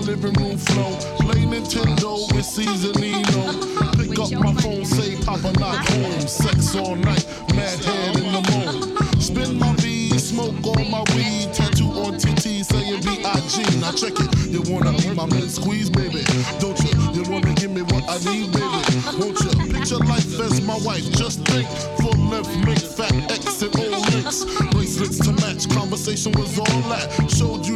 Living 0.00 0.32
room 0.34 0.58
flow. 0.58 0.96
Play 1.20 1.42
Nintendo 1.44 2.32
with 2.34 2.44
Seasonino. 2.44 3.76
Pick 3.96 4.18
up 4.18 4.32
my 4.42 4.54
phone, 4.60 4.84
say 4.84 5.16
Papa 5.24 5.52
not 5.58 5.88
home. 5.88 6.20
Sex 6.20 6.74
all 6.74 6.96
night, 6.96 7.26
mad 7.54 7.78
head 7.84 8.16
in 8.16 8.32
the 8.32 8.42
moon. 8.50 9.20
Spin 9.20 9.58
my 9.58 9.72
V, 9.76 10.10
smoke 10.18 10.54
all 10.64 10.84
my 10.84 11.02
weed. 11.14 11.52
Tattoo 11.52 11.88
on 12.04 12.18
TT 12.18 12.64
saying 12.64 13.02
B.I.G. 13.02 13.80
Now 13.80 13.92
check 13.92 14.14
it, 14.16 14.48
you 14.48 14.62
wanna 14.72 14.92
be 14.92 15.14
my 15.14 15.26
man 15.26 15.48
squeeze, 15.48 15.90
baby. 15.90 16.22
Don't 16.60 16.78
you? 16.80 17.22
You 17.22 17.30
wanna 17.30 17.54
give 17.54 17.70
me 17.70 17.82
what 17.82 18.04
I 18.08 18.18
need, 18.30 18.52
baby. 18.52 18.80
Won't 19.18 19.40
you? 19.40 19.72
Picture 19.72 19.98
life 19.98 20.40
as 20.40 20.60
my 20.62 20.78
wife. 20.84 21.04
Just 21.12 21.40
think, 21.46 21.68
full 21.98 22.16
length, 22.28 22.54
make 22.64 22.78
fat 22.78 23.12
X 23.30 23.62
and 23.62 23.74
O 23.76 23.88
links. 24.12 24.44
Bracelets 24.72 25.18
to 25.20 25.32
match, 25.32 25.68
conversation 25.70 26.32
was 26.32 26.58
all 26.58 26.82
that. 26.92 27.08
Showed 27.30 27.66
you 27.66 27.75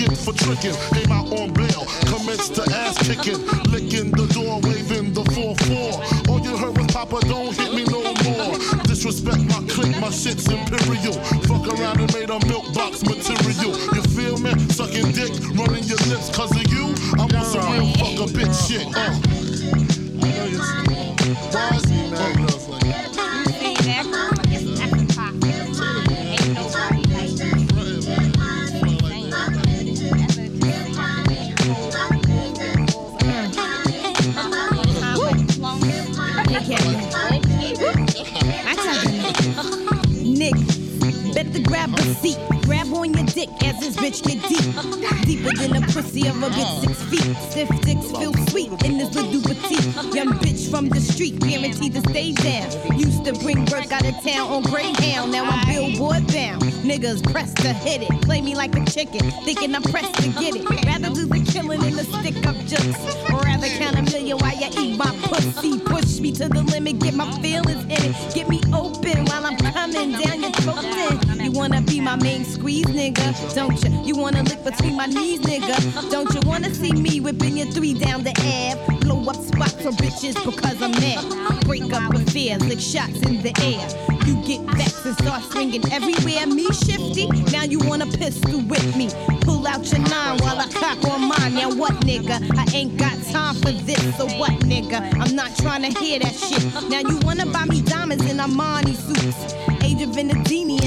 Get 0.00 0.16
for 0.16 0.32
tricking. 0.32 0.74
Came 0.94 1.12
out 1.12 1.28
on 1.32 1.52
bail, 1.52 1.84
commenced 2.08 2.54
to 2.56 2.62
ass 2.72 2.96
kicking. 2.98 3.40
Licking 3.70 4.10
the 4.12 4.26
door, 4.32 4.60
waving 4.62 5.12
the 5.12 5.24
4-4. 5.36 6.28
All 6.28 6.40
you 6.40 6.56
heard 6.56 6.76
was 6.76 6.86
Papa, 6.88 7.20
don't 7.28 7.54
hit 7.56 7.74
me 7.74 7.84
no 7.84 8.02
more. 8.24 8.56
Disrespect 8.84 9.42
my 9.48 9.60
clique, 9.68 9.98
my 10.00 10.10
shit's 10.10 10.48
imperial. 10.48 11.14
Fuck 11.48 11.68
around 11.68 12.00
and 12.00 12.12
made 12.14 12.30
a 12.30 12.38
milk 12.46 12.72
box 12.72 13.02
material. 13.04 13.76
You 13.94 14.02
feel 14.16 14.38
me? 14.38 14.52
Sucking 14.70 15.12
dick, 15.12 15.32
running 15.56 15.84
your 15.84 16.00
lips 16.08 16.34
cause 16.34 16.52
of 16.52 16.66
you. 16.72 16.94
I'm 17.20 17.30
on 17.34 17.44
some 17.44 17.72
real 17.72 17.92
fuck 18.00 18.16
a 18.24 18.32
bitch 18.32 18.56
shit. 18.68 18.86
Uh. 18.96 19.20
I 20.22 20.28
know 20.36 20.46
you're 20.46 20.60
Why 21.52 21.76
is 21.76 21.89
as 43.48 43.80
this 43.80 43.96
bitch 43.96 44.22
get 44.22 44.42
deep. 44.48 45.24
Deeper 45.24 45.56
than 45.56 45.82
a 45.82 45.86
pussy 45.86 46.28
of 46.28 46.42
a 46.42 46.52
six 46.80 47.02
feet. 47.04 47.36
Stiff 47.50 47.68
dicks 47.80 48.10
feel 48.10 48.34
sweet 48.48 48.70
in 48.84 48.98
this 48.98 49.14
little 49.14 49.40
petite. 49.40 50.14
Young 50.14 50.32
bitch 50.40 50.70
from 50.70 50.88
the 50.88 51.00
street, 51.00 51.38
guaranteed 51.40 51.94
to 51.94 52.00
stay 52.10 52.32
down. 52.32 52.70
Used 52.98 53.24
to 53.24 53.32
bring 53.32 53.64
work 53.66 53.90
out 53.92 54.04
of 54.04 54.14
town 54.22 54.48
on 54.48 54.62
Greyhound. 54.62 55.32
Now 55.32 55.44
I'm 55.44 55.66
billboard 55.66 56.26
bound. 56.28 56.62
Niggas 56.84 57.22
pressed 57.32 57.56
to 57.58 57.72
hit 57.72 58.02
it. 58.02 58.22
Play 58.22 58.42
me 58.42 58.54
like 58.54 58.74
a 58.76 58.84
chicken, 58.84 59.30
thinking 59.44 59.74
I'm 59.74 59.82
pressed 59.82 60.14
to 60.16 60.28
get 60.40 60.56
it. 60.56 60.68
Rather 60.84 61.08
do 61.14 61.26
the 61.26 61.40
killing 61.50 61.80
than 61.80 61.96
the 61.96 62.04
stick 62.04 62.46
up 62.46 62.56
jokes. 62.66 63.30
Or 63.30 63.40
rather 63.40 63.68
count 63.68 63.96
a 63.96 64.02
million 64.02 64.38
while 64.38 64.56
you 64.56 64.68
eat 64.78 64.98
my 64.98 65.16
pussy. 65.22 65.78
Push 65.78 66.20
me 66.20 66.32
to 66.32 66.48
the 66.48 66.62
limit, 66.62 66.98
get 66.98 67.14
my 67.14 67.30
feelings 67.40 67.84
in 67.84 68.10
it. 68.10 68.34
Get 68.34 68.48
me 68.48 68.60
open 68.72 69.24
while 69.26 69.46
I'm 69.46 69.56
coming 69.56 70.12
down. 70.12 70.39
My 72.10 72.16
main 72.16 72.44
squeeze, 72.44 72.86
nigga? 72.86 73.54
Don't 73.54 73.80
you? 73.84 74.02
You 74.02 74.16
wanna 74.16 74.42
lick 74.42 74.64
between 74.64 74.96
my 74.96 75.06
knees, 75.06 75.42
nigga? 75.42 76.10
Don't 76.10 76.28
you 76.34 76.40
wanna 76.44 76.74
see 76.74 76.90
me 76.90 77.20
whipping 77.20 77.56
your 77.56 77.68
three 77.68 77.94
down 77.94 78.24
the 78.24 78.30
Ave? 78.30 78.98
Blow 79.06 79.22
up 79.30 79.36
spots 79.36 79.74
for 79.74 79.92
bitches 79.92 80.34
because 80.44 80.82
I'm 80.82 80.90
mad. 80.90 81.22
Break 81.66 81.92
up 81.92 82.12
affairs, 82.12 82.66
lick 82.66 82.80
shots 82.80 83.20
in 83.22 83.42
the 83.42 83.54
air. 83.62 83.86
You 84.26 84.34
get 84.44 84.60
vexed 84.76 85.06
and 85.06 85.16
start 85.18 85.44
swinging 85.52 85.84
everywhere. 85.92 86.48
Me 86.48 86.66
shifty, 86.72 87.28
now 87.52 87.62
you 87.62 87.78
wanna 87.78 88.06
pistol 88.06 88.60
with 88.62 88.96
me. 88.96 89.08
Pull 89.42 89.64
out 89.68 89.86
your 89.92 90.00
nine 90.00 90.38
while 90.38 90.58
I 90.58 90.66
cock 90.66 91.04
on 91.12 91.28
mine. 91.28 91.54
Now 91.54 91.70
what, 91.70 91.92
nigga? 92.00 92.42
I 92.58 92.76
ain't 92.76 92.96
got 92.96 93.22
time 93.30 93.54
for 93.54 93.70
this, 93.70 94.16
so 94.16 94.26
what, 94.36 94.58
nigga? 94.66 94.98
I'm 95.14 95.36
not 95.36 95.54
trying 95.58 95.82
to 95.82 95.96
hear 96.00 96.18
that 96.18 96.34
shit. 96.34 96.90
Now 96.90 97.08
you 97.08 97.20
wanna 97.22 97.46
buy 97.46 97.66
me 97.66 97.82
diamonds 97.82 98.28
in 98.28 98.38
Armani 98.38 98.96
suits. 98.96 99.69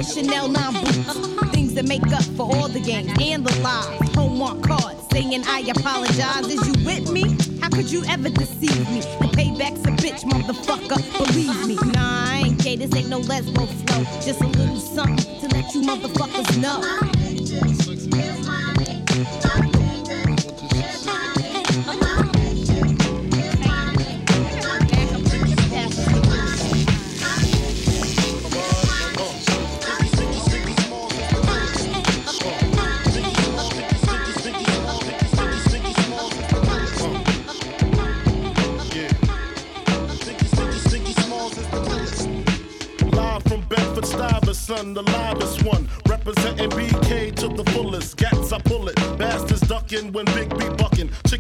And 0.04 0.12
Chanel 0.12 0.50
9 0.50 0.74
boots. 0.74 1.52
Things 1.52 1.74
that 1.76 1.88
make 1.88 2.06
up 2.12 2.24
for 2.36 2.44
all 2.44 2.68
the 2.68 2.82
games 2.82 3.10
and 3.22 3.46
the 3.46 3.60
lies. 3.62 4.14
Homework 4.16 4.62
cards 4.64 5.02
saying 5.14 5.44
I 5.48 5.60
apologize. 5.62 6.46
Is 6.48 6.68
you 6.68 6.86
with 6.86 7.10
me? 7.10 7.38
How 7.62 7.70
could 7.70 7.90
you 7.90 8.04
ever 8.10 8.30
deceive 8.30 8.90
me? 8.90 9.00
The 9.00 9.30
payback's 9.32 9.86
a 9.86 9.92
bitch, 9.92 10.24
motherfucker. 10.26 11.00
Believe 11.18 11.68
me. 11.68 11.76
Nah, 11.94 12.26
I 12.32 12.44
ain't 12.48 12.62
gay. 12.62 12.76
This 12.76 12.94
ain't 12.94 13.08
no 13.08 13.22
lesbo 13.22 13.66
flow. 13.66 14.04
Just 14.22 14.42
a 14.42 14.48
little 14.48 14.76
something 14.76 15.40
to 15.40 15.56
let 15.56 15.74
you 15.74 15.82
motherfuckers 15.82 16.62
know. 16.62 17.13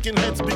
Chicken 0.03 0.21
heads 0.21 0.41
be 0.41 0.52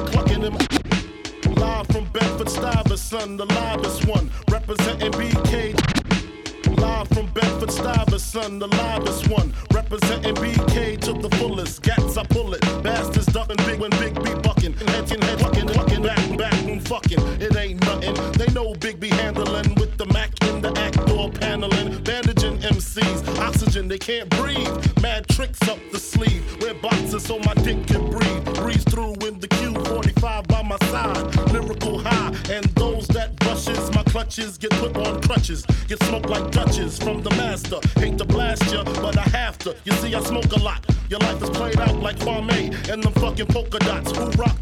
fucking 43.38 43.54
polka 43.54 43.80
dots. 43.80 44.18
Who 44.18 44.26
rock 44.42 44.57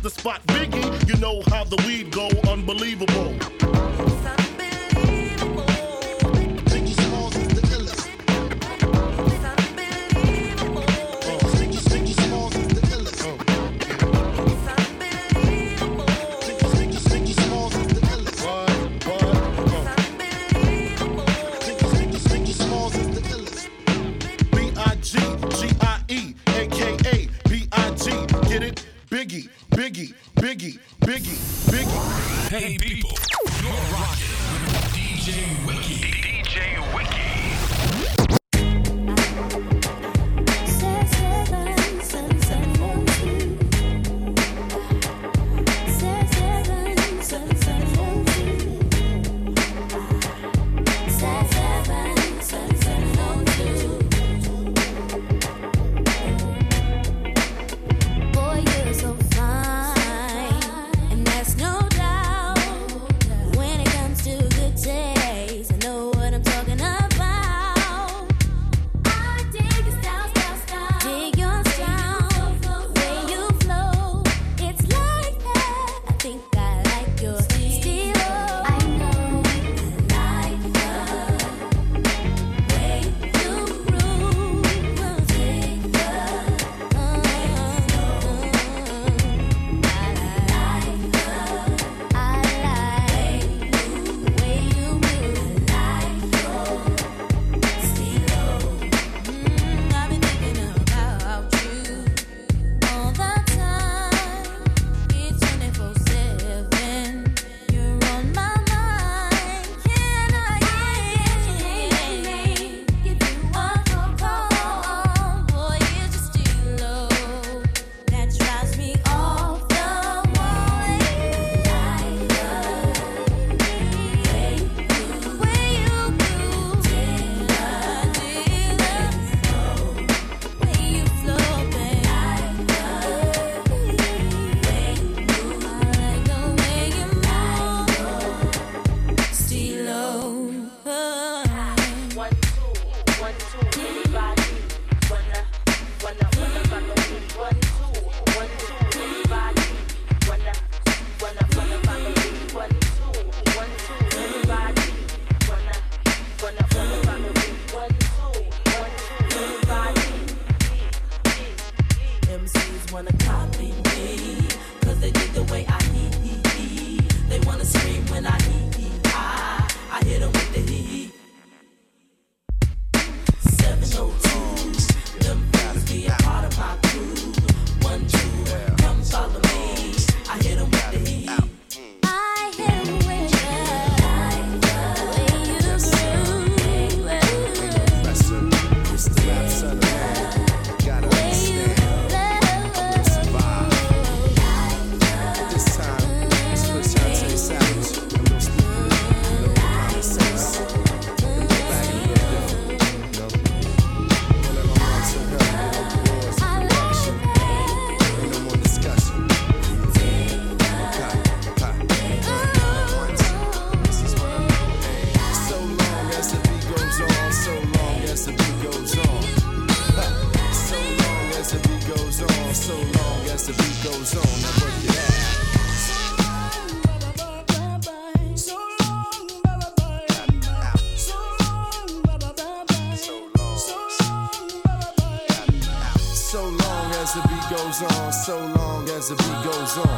goes 239.65 239.77
on. 239.79 239.89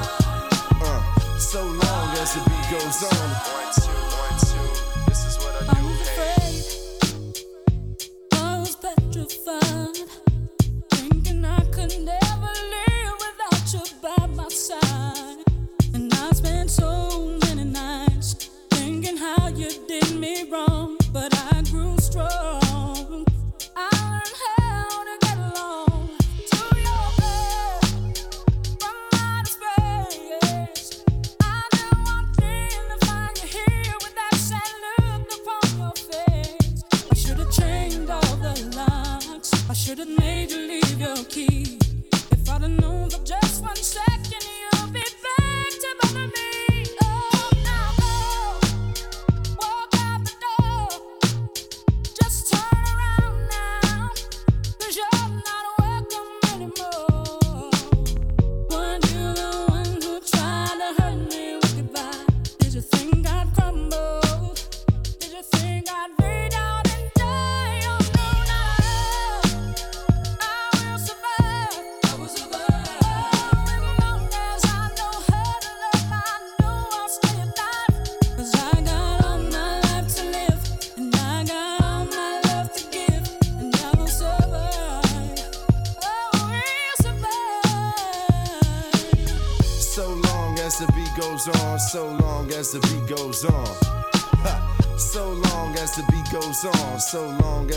Uh, 0.82 1.20
so 1.38 1.62
long 1.62 2.18
as 2.20 2.36
the 2.36 2.50
beat 2.50 2.72
goes 2.72 3.04
on. 3.04 3.67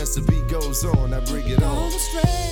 as 0.01 0.15
the 0.15 0.21
beat 0.21 0.47
goes 0.47 0.83
on, 0.83 1.13
I 1.13 1.19
bring 1.19 1.47
it 1.47 1.61
on. 1.61 2.50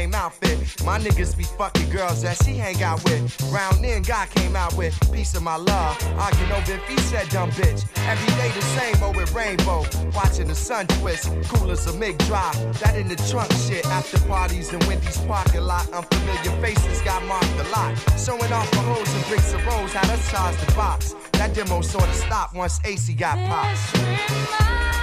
same 0.00 0.14
outfit. 0.14 0.58
My 0.84 0.98
niggas 0.98 1.36
be 1.36 1.44
fucking 1.44 1.90
girls 1.90 2.22
that 2.22 2.36
she 2.42 2.52
hang 2.54 2.82
out 2.82 3.04
with. 3.04 3.20
Round 3.52 3.84
in, 3.84 4.02
God 4.02 4.30
came 4.30 4.56
out 4.56 4.74
with 4.74 4.94
piece 5.12 5.34
of 5.34 5.42
my 5.42 5.56
love. 5.56 5.94
I 6.18 6.30
can 6.30 6.50
over 6.52 6.72
if 6.72 6.88
he 6.88 6.96
said 7.10 7.28
dumb 7.28 7.50
bitch. 7.50 7.84
Every 8.08 8.32
day 8.40 8.48
the 8.54 8.62
same 8.78 9.02
old 9.02 9.16
with 9.16 9.32
rainbow. 9.34 9.84
Watching 10.14 10.48
the 10.48 10.54
sun 10.54 10.86
twist, 10.86 11.30
cool 11.48 11.70
as 11.70 11.86
a 11.86 11.92
MIG 11.92 12.16
drive. 12.28 12.56
That 12.80 12.96
in 12.96 13.08
the 13.08 13.16
trunk 13.30 13.52
shit. 13.52 13.84
After 13.86 14.18
parties 14.20 14.72
in 14.72 14.80
Wendy's 14.88 15.18
parking 15.18 15.66
lot. 15.72 15.86
Unfamiliar 15.92 16.54
faces 16.62 17.00
got 17.02 17.22
marked 17.26 17.60
a 17.64 17.68
lot. 17.68 17.92
Showing 18.16 18.52
off 18.52 18.70
the 18.70 18.82
hoes 18.90 19.12
and 19.14 19.24
bricks 19.26 19.52
of 19.52 19.66
rose. 19.66 19.92
how 19.92 20.06
to 20.08 20.16
size 20.22 20.56
the 20.64 20.72
box. 20.72 21.14
That 21.32 21.52
demo 21.54 21.82
sorta 21.82 22.14
stopped 22.14 22.54
once 22.54 22.80
AC 22.84 23.12
got 23.14 23.36
popped. 23.48 24.99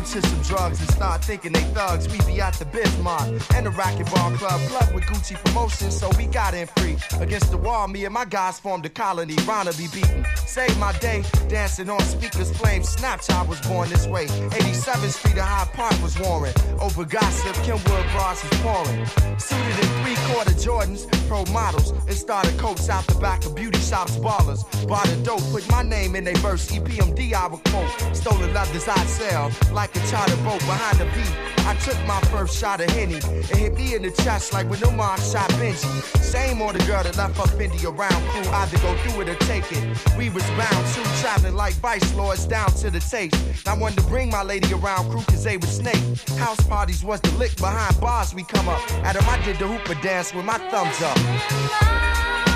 Hold 0.00 0.12
to 0.12 0.28
some 0.28 0.42
drugs 0.42 0.80
and 0.80 0.90
start 0.90 1.24
thinking 1.24 1.52
they 1.52 1.62
thugs, 1.74 2.08
we 2.08 2.18
be 2.26 2.40
at 2.40 2.54
the 2.54 2.64
Bismarck 2.66 3.28
and 3.54 3.66
the 3.66 3.70
racquetball 3.70 4.36
club, 4.36 4.60
plug 4.68 4.94
with 4.94 5.04
Gucci 5.04 5.34
promotion, 5.44 5.90
so 5.90 6.10
we 6.16 6.26
got 6.26 6.54
in 6.54 6.66
free. 6.66 6.96
Against 7.20 7.50
the 7.50 7.56
wall, 7.56 7.88
me 7.88 8.04
and 8.04 8.14
my 8.14 8.24
guys 8.24 8.58
formed 8.58 8.86
a 8.86 8.88
colony, 8.88 9.36
Rana 9.46 9.72
be 9.72 9.88
beaten. 9.88 10.24
Saved 10.36 10.78
my 10.78 10.92
day, 10.98 11.22
dancing 11.48 11.90
on 11.90 12.00
speakers, 12.00 12.50
flames. 12.56 12.94
Snapchat 12.96 13.46
was 13.48 13.60
born 13.62 13.88
this 13.88 14.06
way. 14.06 14.26
87th 14.26 15.12
Street 15.18 15.38
of 15.38 15.44
Hyde 15.44 15.72
Park 15.72 16.02
was 16.02 16.18
warring. 16.18 16.54
Over 16.80 17.04
gossip, 17.04 17.54
Kenwood 17.64 18.06
bras 18.12 18.42
was 18.42 18.60
pouring. 18.60 19.06
Suited 19.38 19.78
in 19.78 19.88
three 20.02 20.16
quarter 20.28 20.52
Jordans, 20.52 21.06
pro 21.28 21.44
models, 21.52 21.90
and 21.90 22.14
started 22.14 22.58
coats 22.58 22.88
out 22.88 23.06
the 23.06 23.14
back 23.16 23.44
of 23.44 23.54
beauty 23.54 23.78
shops, 23.78 24.16
ballers. 24.16 24.62
Bought 24.88 25.08
a 25.08 25.16
dope, 25.22 25.42
put 25.52 25.68
my 25.70 25.82
name 25.82 26.16
in 26.16 26.24
they 26.24 26.34
verse, 26.34 26.70
EPMD 26.70 27.32
I 27.32 27.46
would 27.46 27.62
quote. 27.64 28.16
Stolen 28.16 28.52
leathers 28.52 28.88
I'd 28.88 29.06
sell, 29.06 29.50
like 29.72 29.89
a 29.96 30.00
charter 30.10 30.36
boat 30.44 30.60
behind 30.60 30.98
the 30.98 31.04
beat. 31.16 31.34
I 31.66 31.74
took 31.74 31.98
my 32.06 32.20
first 32.32 32.58
shot 32.58 32.80
of 32.80 32.90
Henny. 32.90 33.16
It 33.16 33.56
hit 33.56 33.74
me 33.74 33.94
in 33.94 34.02
the 34.02 34.10
chest 34.10 34.52
like 34.52 34.68
when 34.68 34.82
Omar 34.84 35.18
shot 35.18 35.50
Benji. 35.50 36.02
Same 36.18 36.60
on 36.62 36.76
the 36.76 36.84
girl 36.84 37.02
that 37.02 37.16
left 37.16 37.36
her 37.36 37.56
Fendi 37.56 37.84
around 37.84 38.22
crew, 38.30 38.50
either 38.50 38.78
go 38.78 38.96
through 39.02 39.22
it 39.22 39.28
or 39.28 39.34
take 39.46 39.70
it. 39.70 40.16
We 40.16 40.30
was 40.30 40.42
bound 40.50 40.86
to 40.94 41.02
traveling 41.20 41.54
like 41.54 41.74
vice 41.74 42.14
lords 42.14 42.46
down 42.46 42.70
to 42.82 42.90
the 42.90 43.00
taste. 43.00 43.68
I 43.68 43.76
wanted 43.76 43.98
to 44.00 44.06
bring 44.08 44.30
my 44.30 44.42
lady 44.42 44.72
around 44.72 45.10
crew 45.10 45.22
cause 45.22 45.44
they 45.44 45.56
was 45.56 45.70
snake. 45.76 46.02
House 46.38 46.60
parties 46.66 47.04
was 47.04 47.20
the 47.20 47.30
lick 47.32 47.56
behind 47.56 48.00
bars 48.00 48.34
we 48.34 48.42
come 48.42 48.68
up. 48.68 48.80
At 49.04 49.16
'em 49.16 49.28
I 49.28 49.38
did 49.44 49.58
the 49.58 49.66
hooper 49.66 49.94
dance 50.02 50.34
with 50.34 50.44
my 50.44 50.58
thumbs 50.70 51.00
up. 51.02 52.49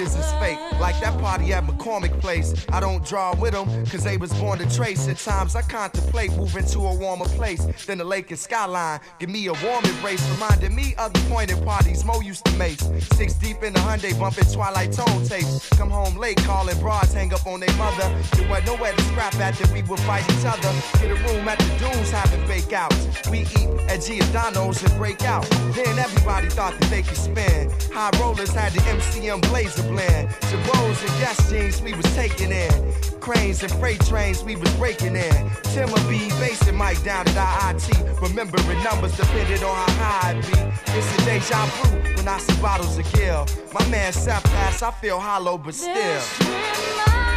Niggas 0.00 0.18
is 0.18 0.32
fake. 0.40 0.58
Like 0.80 0.98
that 1.00 1.18
party 1.20 1.52
at 1.52 1.64
McCormick 1.64 2.18
Place. 2.20 2.54
I 2.70 2.80
don't 2.80 3.04
draw 3.04 3.34
with 3.36 3.52
them, 3.52 3.66
cause 3.86 4.02
they 4.02 4.16
was 4.16 4.32
born 4.34 4.58
to 4.58 4.74
trace. 4.74 5.06
At 5.08 5.18
times, 5.18 5.54
I 5.54 5.60
contemplate 5.62 6.32
moving 6.32 6.64
to 6.66 6.78
a 6.78 6.94
warmer 6.94 7.26
place 7.26 7.62
than 7.84 7.98
the 7.98 8.04
lake 8.04 8.30
and 8.30 8.38
skyline. 8.38 9.00
Give 9.18 9.28
me 9.28 9.46
a 9.48 9.52
warm 9.52 9.84
embrace, 9.84 10.26
reminding 10.30 10.74
me 10.74 10.94
of 10.96 11.12
the 11.12 11.20
pointed 11.28 11.62
parties 11.66 12.02
Mo 12.04 12.20
used 12.20 12.46
to 12.46 12.52
make. 12.56 12.80
Six 13.12 13.34
deep 13.34 13.62
in 13.62 13.74
the 13.74 13.80
Hyundai, 13.80 14.18
bumping 14.18 14.44
Twilite 14.44 14.96
Tone 14.96 15.22
tapes. 15.26 15.68
Come 15.70 15.90
home 15.90 16.16
late, 16.16 16.38
calling 16.44 16.78
broads, 16.80 17.12
hang 17.12 17.34
up 17.34 17.46
on 17.46 17.60
their 17.60 17.74
mother. 17.76 18.08
There 18.32 18.48
wasn't 18.48 18.68
nowhere 18.68 18.94
to 18.94 19.02
scrap 19.02 19.34
at, 19.34 19.54
then 19.56 19.72
we 19.74 19.82
would 19.82 20.00
fight 20.00 20.24
each 20.32 20.46
other. 20.46 20.72
Get 20.98 21.10
a 21.10 21.14
room 21.26 21.46
at 21.46 21.58
the 21.58 21.78
dunes, 21.78 22.10
having 22.10 22.46
fake 22.46 22.72
outs. 22.72 22.96
We 23.30 23.40
eat 23.40 23.68
at 23.88 24.00
Giordano's 24.02 24.82
and 24.82 24.96
break 24.96 25.22
out. 25.24 25.44
Then 25.74 25.98
everybody 25.98 26.48
thought 26.48 26.78
that 26.80 26.88
they 26.88 27.02
could 27.02 27.18
spin. 27.18 27.70
High 27.92 28.10
rollers 28.18 28.50
had 28.50 28.72
the 28.72 28.80
MCM 28.80 29.42
Blazer 29.50 29.89
blend. 29.90 30.28
Rose 30.74 31.02
and 31.02 31.20
gas 31.20 31.50
jeans 31.50 31.82
we 31.82 31.94
was 31.94 32.06
taking 32.14 32.52
in. 32.52 32.92
Cranes 33.20 33.62
and 33.62 33.72
freight 33.72 34.00
trains 34.06 34.42
we 34.42 34.56
was 34.56 34.72
breaking 34.74 35.16
in. 35.16 35.50
Timber 35.74 36.00
B, 36.08 36.28
bass 36.40 36.66
and 36.68 36.78
mic 36.78 37.02
down 37.02 37.26
at 37.28 37.36
IIT. 37.36 38.20
Remembering 38.20 38.82
numbers 38.82 39.16
depended 39.16 39.62
on 39.62 39.74
how 39.74 39.92
high 40.02 40.30
I 40.30 40.34
be. 40.34 40.98
It's 40.98 41.14
a 41.14 41.24
deja 41.24 41.66
vu 41.66 42.16
when 42.16 42.28
I 42.28 42.38
see 42.38 42.60
bottles 42.60 42.98
of 42.98 43.12
Gill. 43.12 43.46
My 43.72 43.86
man 43.88 44.12
Seth 44.12 44.44
Pass, 44.44 44.82
I 44.82 44.90
feel 44.92 45.18
hollow 45.18 45.58
but 45.58 45.74
still. 45.74 47.29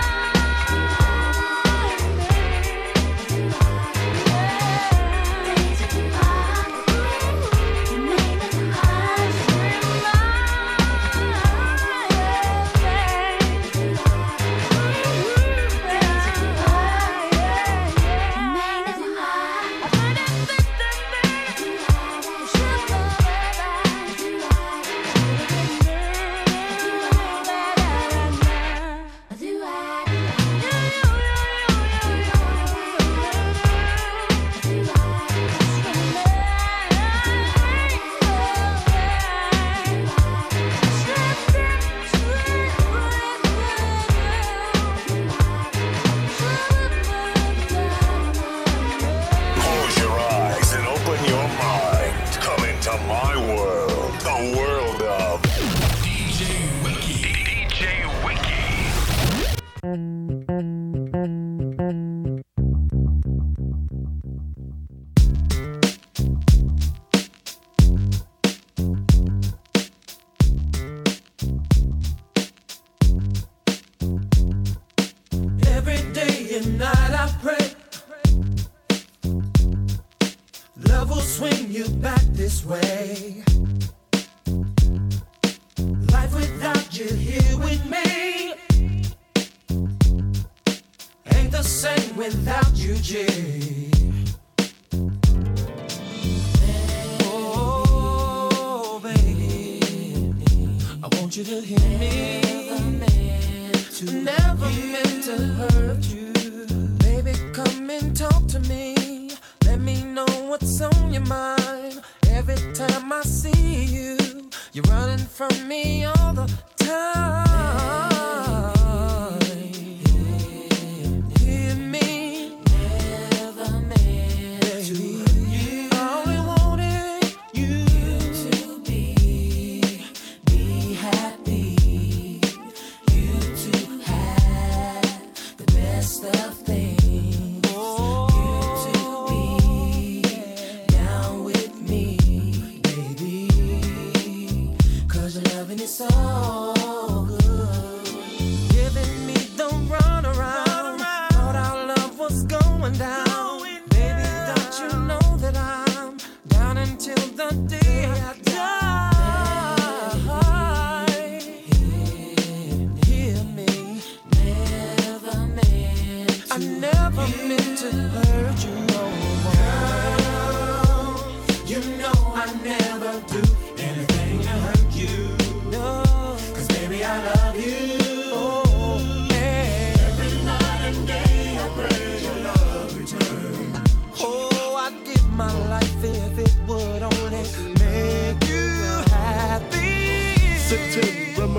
undo 173.14 173.63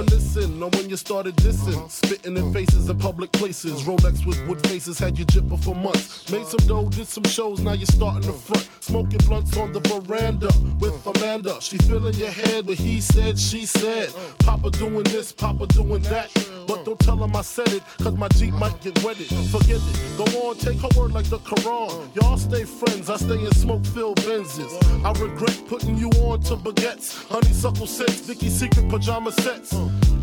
reminiscing 0.04 0.62
on 0.62 0.70
when 0.70 0.88
you 0.88 0.96
started 0.96 1.34
dissing. 1.36 1.76
Uh-huh. 1.76 1.88
Spitting 1.88 2.36
in 2.36 2.52
faces 2.52 2.88
in 2.88 2.98
public 2.98 3.32
places. 3.32 3.72
Uh-huh. 3.72 3.96
Rolex 3.96 4.26
with 4.26 4.46
wood 4.46 4.64
faces 4.66 4.98
had 4.98 5.18
you 5.18 5.24
jipper 5.24 5.56
for 5.56 5.74
months. 5.74 6.30
Made 6.30 6.46
some 6.46 6.66
dough, 6.66 6.88
did 6.88 7.06
some 7.06 7.24
shows, 7.24 7.60
now 7.60 7.72
you're 7.72 7.86
starting 7.86 8.22
to 8.22 8.30
uh-huh. 8.30 8.54
front. 8.54 8.68
Smoking 8.80 9.20
blunts 9.26 9.56
on 9.56 9.72
the 9.72 9.80
veranda 9.80 10.50
with 10.78 10.94
uh-huh. 11.06 11.12
Amanda. 11.16 11.60
She 11.60 11.78
filling 11.78 12.14
your 12.14 12.30
head, 12.30 12.66
but 12.66 12.76
he 12.76 13.00
said, 13.00 13.38
she 13.38 13.66
said. 13.66 14.10
Papa 14.38 14.70
doing 14.70 15.04
this, 15.04 15.32
Papa 15.32 15.66
doing 15.68 16.02
that. 16.02 16.30
But 16.66 16.84
don't 16.84 16.98
tell 16.98 17.22
him 17.22 17.36
I 17.36 17.42
said 17.42 17.68
it, 17.68 17.82
cause 17.98 18.16
my 18.16 18.28
Jeep 18.28 18.54
might 18.54 18.80
get 18.80 19.02
wetted. 19.04 19.26
Forget 19.50 19.80
it, 19.80 20.16
go 20.16 20.24
on, 20.48 20.56
take 20.56 20.80
her 20.80 20.88
word 20.98 21.12
like 21.12 21.28
the 21.28 21.38
Quran. 21.38 22.14
Y'all 22.14 22.38
stay 22.38 22.64
friends, 22.64 23.10
I 23.10 23.16
stay 23.16 23.44
in 23.44 23.52
smoke 23.52 23.84
filled 23.86 24.18
Benzes. 24.20 24.72
I 25.04 25.12
regret 25.20 25.62
putting 25.68 25.98
you 25.98 26.08
on 26.24 26.40
to 26.44 26.56
baguettes, 26.56 27.28
honeysuckle 27.28 27.86
sets, 27.86 28.20
Vicky 28.20 28.48
secret 28.48 28.88
pajama 28.88 29.32
sets. 29.32 29.74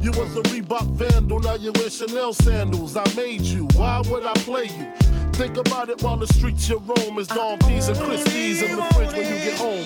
You 0.02 0.12
was 0.12 0.36
a 0.36 0.42
Reebok 0.50 0.88
vandal, 0.94 1.40
now 1.40 1.56
you 1.56 1.72
wear 1.76 1.90
Chanel 1.90 2.34
sandals. 2.34 2.98
I 2.98 3.04
made 3.16 3.42
you, 3.42 3.68
why 3.76 4.02
would 4.10 4.26
I 4.26 4.34
play 4.34 4.66
you? 4.66 4.88
Think 5.34 5.58
about 5.58 5.90
it 5.90 6.02
while 6.02 6.18
the 6.18 6.28
streets 6.28 6.68
you 6.68 6.80
roam 6.80 7.20
is 7.20 7.28
Dom 7.28 7.60
and 7.62 7.98
Christie's 7.98 8.62
in 8.62 8.76
the 8.76 8.84
fridge 8.94 9.12
when 9.12 9.28
you 9.28 9.44
get 9.44 9.58
home. 9.58 9.84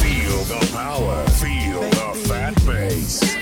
Feel 0.00 0.44
the 0.44 0.70
power, 0.72 1.26
feel 1.28 1.80
the 1.80 2.28
fat 2.28 2.54
bass. 2.64 3.35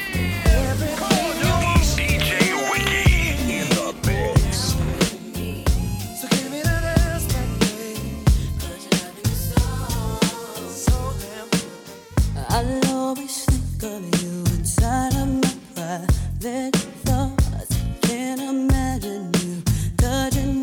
private 16.44 16.76
thoughts. 17.06 17.74
Can't 18.02 18.38
imagine 18.38 19.32
you 19.40 19.62
touching. 19.96 20.62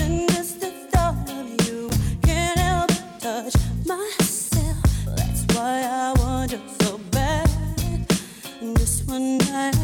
And 0.00 0.28
just 0.28 0.60
the 0.60 0.70
thought 0.92 1.30
of 1.30 1.66
you 1.66 1.88
can't 2.22 2.58
help 2.58 2.88
but 2.88 3.20
touch 3.20 3.54
myself. 3.86 4.82
That's 5.16 5.44
why 5.54 5.80
I 5.82 6.12
want 6.18 6.52
you 6.52 6.60
so 6.80 6.98
bad. 7.10 7.48
And 8.60 8.76
just 8.78 9.08
one 9.08 9.38
night. 9.38 9.77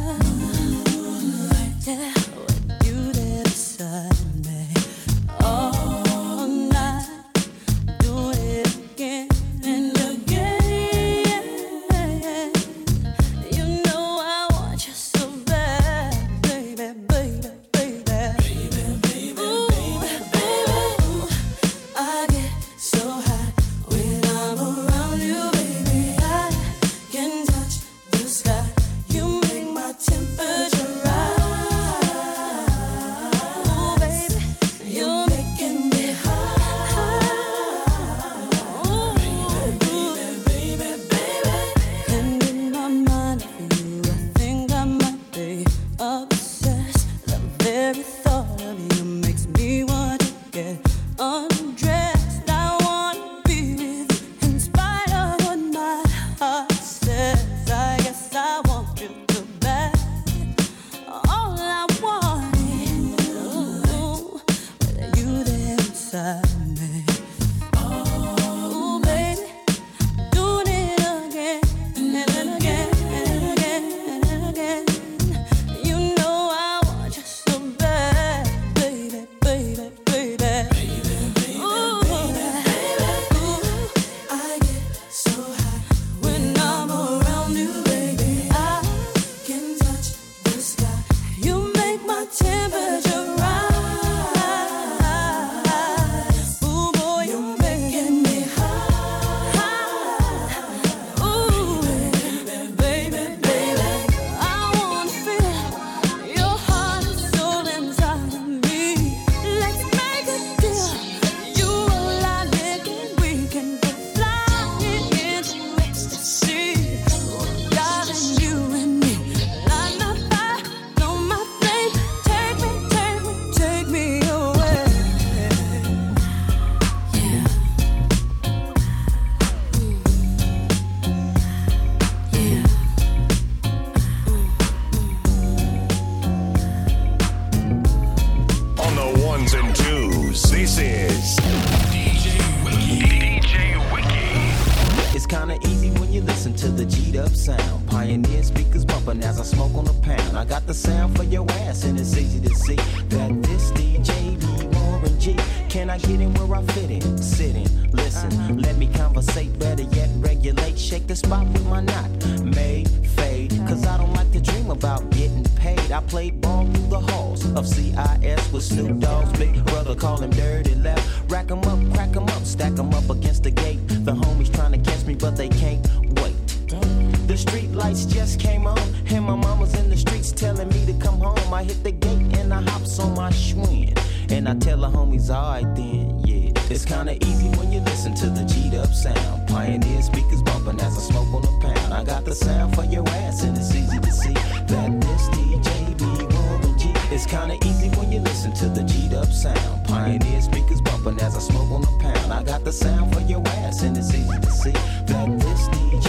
sound. 189.05 189.47
Pioneer 189.49 190.03
speakers 190.03 190.43
bumping 190.43 190.81
as 190.81 190.97
I 190.97 191.03
smoke 191.13 191.33
on 191.35 191.45
a 191.45 191.55
pound. 191.61 191.93
I 191.93 192.05
got 192.05 192.25
the 192.25 192.35
sound 192.35 192.75
for 192.75 192.85
your 192.85 193.07
ass, 193.09 193.43
and 193.45 193.57
it's 193.57 193.75
easy 193.75 193.99
to 194.01 194.13
see 194.13 194.35
that 194.73 194.91
this 195.05 195.25
DJ 195.37 195.71
be 196.01 196.11
rolling 196.35 196.77
G. 196.79 196.93
It's 197.15 197.27
kinda 197.27 197.57
easy 197.69 197.89
when 197.97 198.11
you 198.11 198.21
listen 198.21 198.53
to 198.63 198.67
the 198.69 198.83
G'd 198.83 199.15
up 199.15 199.31
sound. 199.31 199.85
Pioneer 199.85 200.41
speakers 200.41 200.81
bumping 200.81 201.21
as 201.21 201.37
I 201.37 201.41
smoke 201.41 201.71
on 201.71 201.83
a 201.85 201.93
pound. 202.05 202.33
I 202.33 202.43
got 202.43 202.65
the 202.65 202.73
sound 202.73 203.15
for 203.15 203.21
your 203.21 203.43
ass, 203.63 203.83
and 203.83 203.97
it's 203.97 204.13
easy 204.15 204.39
to 204.47 204.51
see 204.63 204.77
that 205.11 205.29
this 205.39 205.63
DJ 205.75 206.09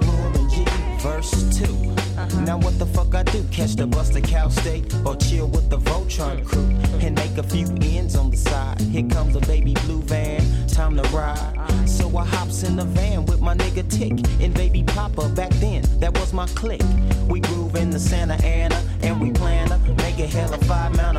B. 0.00 0.05
Verse 1.06 1.58
2. 1.60 1.66
Now 2.42 2.58
what 2.58 2.80
the 2.80 2.86
fuck 2.86 3.14
I 3.14 3.22
do? 3.22 3.44
Catch 3.52 3.76
the 3.76 3.86
bus 3.86 4.10
to 4.10 4.20
Cal 4.20 4.50
State 4.50 4.92
or 5.04 5.14
chill 5.14 5.46
with 5.46 5.70
the 5.70 5.78
Voltron 5.78 6.44
crew 6.44 6.68
and 7.00 7.14
make 7.14 7.38
a 7.38 7.44
few 7.44 7.68
ends 7.80 8.16
on 8.16 8.28
the 8.30 8.36
side. 8.36 8.80
Here 8.80 9.08
comes 9.08 9.36
a 9.36 9.40
baby 9.40 9.74
blue 9.84 10.02
van, 10.02 10.42
time 10.66 10.96
to 10.96 11.08
ride. 11.10 11.88
So 11.88 12.04
I 12.18 12.24
hops 12.24 12.64
in 12.64 12.74
the 12.74 12.84
van 12.84 13.24
with 13.24 13.40
my 13.40 13.54
nigga 13.54 13.88
Tick 13.88 14.14
and 14.42 14.52
baby 14.52 14.82
Papa. 14.82 15.28
Back 15.28 15.52
then, 15.64 15.84
that 16.00 16.12
was 16.18 16.32
my 16.32 16.46
clique. 16.60 16.82
We 17.28 17.38
groove 17.38 17.76
in 17.76 17.90
the 17.90 18.00
Santa 18.00 18.34
Ana 18.44 18.82
and 19.02 19.20
we 19.20 19.30
plan 19.30 19.68
to 19.68 19.78
make 20.02 20.18
a 20.18 20.26
hell 20.26 20.52
of 20.52 20.60
five 20.64 20.92
amount 20.92 21.18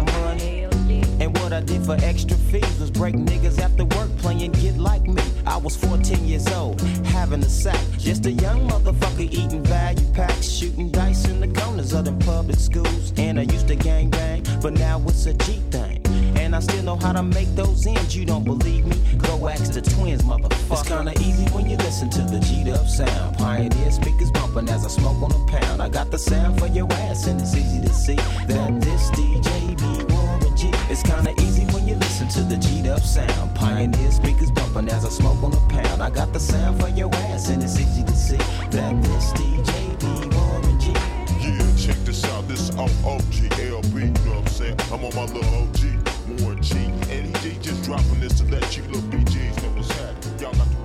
I 1.57 1.61
did 1.61 1.83
for 1.83 1.97
extra 2.03 2.37
fees 2.37 2.79
was 2.79 2.91
break 2.91 3.15
niggas 3.15 3.59
after 3.59 3.83
work 3.83 4.15
playing 4.19 4.51
Get 4.51 4.77
Like 4.77 5.07
Me. 5.07 5.23
I 5.47 5.57
was 5.57 5.75
14 5.75 6.27
years 6.27 6.47
old, 6.49 6.79
having 7.07 7.41
a 7.41 7.49
sack. 7.49 7.83
Just 7.97 8.27
a 8.27 8.31
young 8.31 8.69
motherfucker 8.69 9.21
eating 9.21 9.63
value 9.63 10.05
packs, 10.13 10.47
shooting 10.47 10.91
dice 10.91 11.25
in 11.25 11.39
the 11.39 11.47
corners 11.59 11.93
of 11.93 12.05
them 12.05 12.19
public 12.19 12.59
schools. 12.59 13.11
And 13.17 13.39
I 13.39 13.43
used 13.43 13.67
to 13.69 13.75
gang 13.75 14.11
bang, 14.11 14.43
but 14.61 14.73
now 14.73 15.01
it's 15.07 15.25
a 15.25 15.33
G 15.33 15.53
thing. 15.71 16.05
And 16.37 16.55
I 16.55 16.59
still 16.59 16.83
know 16.83 16.95
how 16.95 17.13
to 17.13 17.23
make 17.23 17.47
those 17.55 17.87
ends. 17.87 18.15
You 18.15 18.25
don't 18.25 18.43
believe 18.43 18.85
me? 18.85 18.95
Go 19.17 19.47
ask 19.47 19.73
the 19.73 19.81
twins, 19.81 20.21
motherfucker. 20.21 20.73
It's 20.73 20.87
kinda 20.87 21.13
easy 21.21 21.45
when 21.55 21.67
you 21.67 21.77
listen 21.77 22.11
to 22.11 22.21
the 22.21 22.39
G'd 22.39 22.69
up 22.69 22.87
sound. 22.87 23.35
Pioneer 23.35 23.91
speakers 23.91 24.29
bumping 24.29 24.69
as 24.69 24.85
I 24.85 24.89
smoke 24.89 25.23
on 25.23 25.31
a 25.31 25.45
pound. 25.47 25.81
I 25.81 25.89
got 25.89 26.11
the 26.11 26.19
sound 26.19 26.59
for 26.59 26.67
your 26.67 26.87
ass, 26.93 27.25
and 27.25 27.41
it's 27.41 27.55
easy 27.55 27.81
to 27.81 27.93
see 27.93 28.19
that 28.45 28.79
this 28.79 29.09
DJ 29.09 29.75
be 29.75 30.13
Warren 30.13 30.46
It's 30.89 31.03
kinda 31.03 31.33
easy 31.41 31.65
when 31.73 31.87
you 31.87 31.95
listen 31.95 32.27
to 32.29 32.41
the 32.41 32.57
G'd 32.57 32.87
up 32.87 33.01
sound. 33.01 33.53
Pioneer 33.55 34.11
speakers 34.11 34.51
bumping 34.51 34.89
as 34.89 35.05
I 35.05 35.09
smoke 35.09 35.43
on 35.43 35.53
a 35.53 35.59
pound. 35.69 36.01
I 36.01 36.09
got 36.09 36.33
the 36.33 36.39
sound 36.39 36.81
for 36.81 36.89
your 36.89 37.13
ass, 37.15 37.49
and 37.49 37.63
it's 37.63 37.79
easy 37.79 38.03
to 38.03 38.15
see 38.15 38.37
that 38.71 39.03
this 39.03 39.31
DJ 39.33 39.71
be 39.99 40.35
Warren 40.35 40.79
G. 40.79 40.91
Yeah, 41.39 41.75
check 41.75 41.97
this 42.05 42.23
out. 42.25 42.47
This 42.47 42.71
LB. 42.71 44.01
You 44.01 44.25
know 44.25 44.35
what 44.35 44.39
I'm 44.39 44.47
saying? 44.47 44.79
I'm 44.91 45.03
on 45.05 45.13
my 45.15 45.25
little 45.25 45.53
OG, 45.63 46.41
Warren 46.41 46.61
G. 46.61 46.77
And 47.09 47.35
he 47.37 47.57
just 47.59 47.83
dropping 47.83 48.19
this 48.19 48.39
to 48.39 48.45
let 48.45 48.75
you 48.75 48.83
little 48.83 49.01
BGs 49.09 49.61
know 49.61 49.69
what's 49.75 49.91
happening. 49.91 50.39
Y'all 50.39 50.53
got 50.53 50.76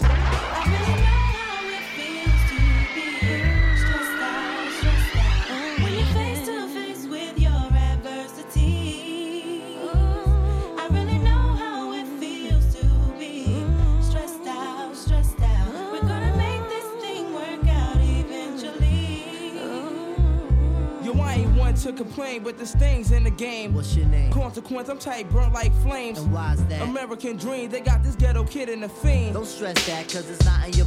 to 21.96 22.02
complain, 22.04 22.42
but 22.42 22.56
there's 22.56 22.74
things 22.74 23.12
in 23.12 23.24
the 23.24 23.30
game. 23.30 23.74
What's 23.74 23.94
your 23.94 24.06
name? 24.06 24.32
Consequence, 24.32 24.88
I'm 24.88 24.98
tight, 24.98 25.28
burnt 25.30 25.52
like 25.52 25.72
flames. 25.82 26.18
And 26.18 26.32
why's 26.32 26.64
that? 26.66 26.82
American 26.82 27.36
dream, 27.36 27.70
they 27.70 27.80
got 27.80 28.02
this 28.02 28.14
ghetto 28.16 28.44
kid 28.44 28.68
in 28.68 28.80
the 28.80 28.88
fiend. 28.88 29.34
Don't 29.34 29.46
stress 29.46 29.86
that, 29.86 30.08
cause 30.08 30.28
it's 30.28 30.44
not 30.44 30.66
in 30.66 30.72
your 30.74 30.86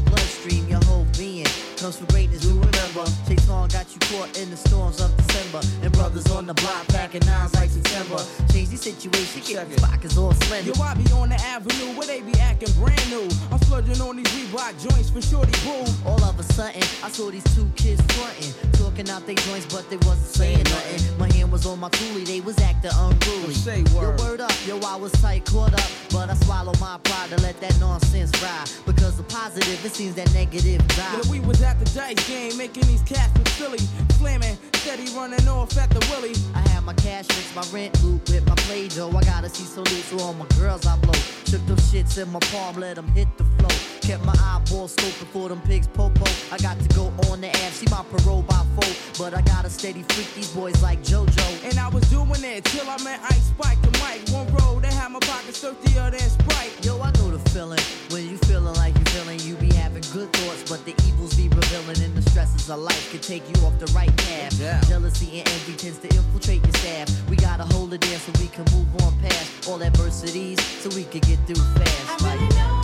Your 0.53 0.83
whole 0.85 1.07
being 1.17 1.45
comes 1.77 1.97
from 1.97 2.05
greatness. 2.07 2.41
Do 2.41 2.49
remember, 2.49 3.05
Chase 3.27 3.49
on 3.49 3.67
got 3.69 3.87
you 3.93 3.99
caught 4.13 4.37
in 4.37 4.51
the 4.51 4.57
storms 4.57 5.01
of 5.01 5.09
December. 5.17 5.65
And 5.81 5.91
brothers 5.91 6.29
on 6.31 6.45
the 6.45 6.53
block 6.53 6.87
packing 6.89 7.25
nines 7.25 7.53
like 7.55 7.69
September. 7.71 8.21
Change 8.53 8.69
the 8.69 8.77
situation, 8.77 9.41
get 9.41 9.69
the 9.71 9.81
pockets 9.81 10.17
all 10.17 10.33
slender. 10.45 10.71
Yo, 10.71 10.83
I 10.83 10.93
be 10.93 11.11
on 11.13 11.29
the 11.29 11.35
avenue 11.35 11.97
where 11.97 12.05
they 12.05 12.21
be 12.21 12.37
acting 12.39 12.71
brand 12.73 13.09
new. 13.09 13.27
I'm 13.51 13.57
flooding 13.65 13.99
on 14.01 14.17
these 14.17 14.27
Reebok 14.27 14.77
joints 14.87 15.09
for 15.09 15.21
shorty 15.21 15.51
boo. 15.65 15.83
All 16.05 16.23
of 16.23 16.39
a 16.39 16.43
sudden, 16.43 16.83
I 17.03 17.09
saw 17.09 17.31
these 17.31 17.43
two 17.55 17.67
kids 17.75 18.01
frontin', 18.13 18.53
talking 18.73 19.09
out 19.09 19.25
their 19.25 19.35
joints, 19.49 19.65
but 19.73 19.89
they 19.89 19.97
wasn't 19.97 20.29
saying 20.29 20.63
nothing. 20.63 21.17
My 21.17 21.31
hand 21.33 21.51
was 21.51 21.65
on 21.65 21.79
my 21.79 21.89
coolie, 21.89 22.25
they 22.25 22.41
was 22.41 22.59
acting 22.59 22.91
unruly. 22.93 23.53
Say 23.55 23.81
word. 23.95 24.04
I 24.95 24.97
was 24.97 25.11
tight, 25.21 25.43
caught 25.43 25.73
up, 25.73 25.91
but 26.09 26.29
I 26.29 26.35
swallowed 26.35 26.79
my 26.79 26.97
pride 27.03 27.29
to 27.31 27.41
let 27.41 27.59
that 27.59 27.77
nonsense 27.81 28.31
ride. 28.41 28.69
Because 28.85 29.17
the 29.17 29.23
positive, 29.23 29.83
it 29.83 29.91
seems 29.91 30.15
that 30.15 30.33
negative 30.33 30.87
die. 30.87 31.19
Yeah, 31.21 31.29
we 31.29 31.41
was 31.41 31.61
at 31.61 31.77
the 31.79 31.85
dice 31.93 32.25
game, 32.29 32.55
making 32.55 32.87
these 32.87 33.01
cats 33.01 33.37
look 33.37 33.49
silly. 33.49 33.79
Flamming, 34.17 34.57
steady 34.75 35.11
running 35.13 35.45
off 35.49 35.77
at 35.77 35.89
the 35.89 35.99
willy. 36.11 36.33
I 36.53 36.61
had 36.69 36.85
my 36.85 36.93
cash 36.93 37.27
mix, 37.27 37.53
my 37.53 37.77
rent 37.77 38.01
loop 38.05 38.21
with 38.29 38.47
my 38.47 38.55
play 38.55 38.87
dough. 38.87 39.09
I 39.09 39.21
gotta 39.25 39.49
see 39.49 39.65
so 39.65 39.81
loose, 39.81 40.05
so 40.05 40.19
all 40.19 40.33
my 40.33 40.47
girls 40.57 40.85
I 40.85 40.95
blow. 40.99 41.19
Shook 41.43 41.65
those 41.65 41.91
shits 41.91 42.17
in 42.17 42.31
my 42.31 42.39
palm, 42.39 42.77
let 42.77 42.95
them 42.95 43.09
hit 43.09 43.27
the 43.37 43.43
flow. 43.43 43.94
Kept 44.05 44.23
my 44.23 44.33
eyeball 44.33 44.87
scoping 44.87 45.27
for 45.33 45.49
them 45.49 45.59
pigs 45.61 45.87
popo. 45.87 46.25
I 46.51 46.57
got 46.59 46.79
to 46.79 46.87
go 46.89 47.11
on 47.27 47.41
the 47.41 47.49
app, 47.49 47.71
see 47.73 47.87
my 47.89 48.03
parole 48.11 48.43
by 48.43 48.63
four. 48.75 48.93
But 49.17 49.33
I 49.33 49.41
got 49.41 49.65
a 49.65 49.69
steady 49.69 50.03
freak 50.09 50.31
these 50.35 50.51
boys 50.51 50.79
like 50.83 51.01
JoJo. 51.01 51.65
And 51.67 51.79
I 51.79 51.89
was 51.89 52.03
doing 52.11 52.43
it 52.43 52.65
till 52.65 52.87
I 52.87 53.01
met 53.03 53.19
Ice 53.23 53.49
Spike 53.49 53.81
the 53.81 53.89
mic. 53.97 54.29
One 54.29 54.45
road, 54.57 54.83
they 54.83 54.93
had 54.93 55.09
my 55.11 55.17
pockets 55.21 55.59
dirtier 55.59 56.11
than 56.11 56.19
Sprite. 56.19 56.85
Yo, 56.85 57.01
I 57.01 57.09
know 57.17 57.31
the 57.31 57.49
feeling. 57.49 57.79
When 58.11 58.29
you 58.29 58.37
feeling 58.45 58.75
like 58.75 58.93
you 58.93 59.05
feeling, 59.05 59.39
you 59.39 59.55
be 59.55 59.73
having 59.73 60.03
good 60.13 60.31
thoughts, 60.33 60.69
but 60.69 60.85
the 60.85 60.93
evils 61.07 61.33
be 61.33 61.49
revealing, 61.49 61.99
and 62.03 62.13
the 62.15 62.29
stresses 62.29 62.69
of 62.69 62.77
life 62.77 63.09
can 63.09 63.21
take 63.21 63.41
you 63.49 63.65
off 63.65 63.79
the 63.79 63.91
right 63.93 64.15
path. 64.17 64.53
Yeah. 64.59 64.81
Jealousy 64.81 65.39
and 65.39 65.49
envy 65.49 65.73
tends 65.73 65.97
to 66.05 66.09
infiltrate 66.15 66.61
your 66.61 66.73
staff. 66.73 67.09
We 67.27 67.37
gotta 67.37 67.63
hold 67.73 67.91
it 67.95 68.01
there 68.01 68.19
so 68.19 68.31
we 68.39 68.49
can 68.49 68.65
move 68.69 68.85
on 69.01 69.17
past 69.19 69.67
all 69.67 69.81
adversities, 69.81 70.61
so 70.61 70.89
we 70.89 71.05
can 71.05 71.21
get 71.21 71.39
through 71.47 71.63
fast. 71.73 72.21
Like, 72.21 72.39
When 72.39 72.74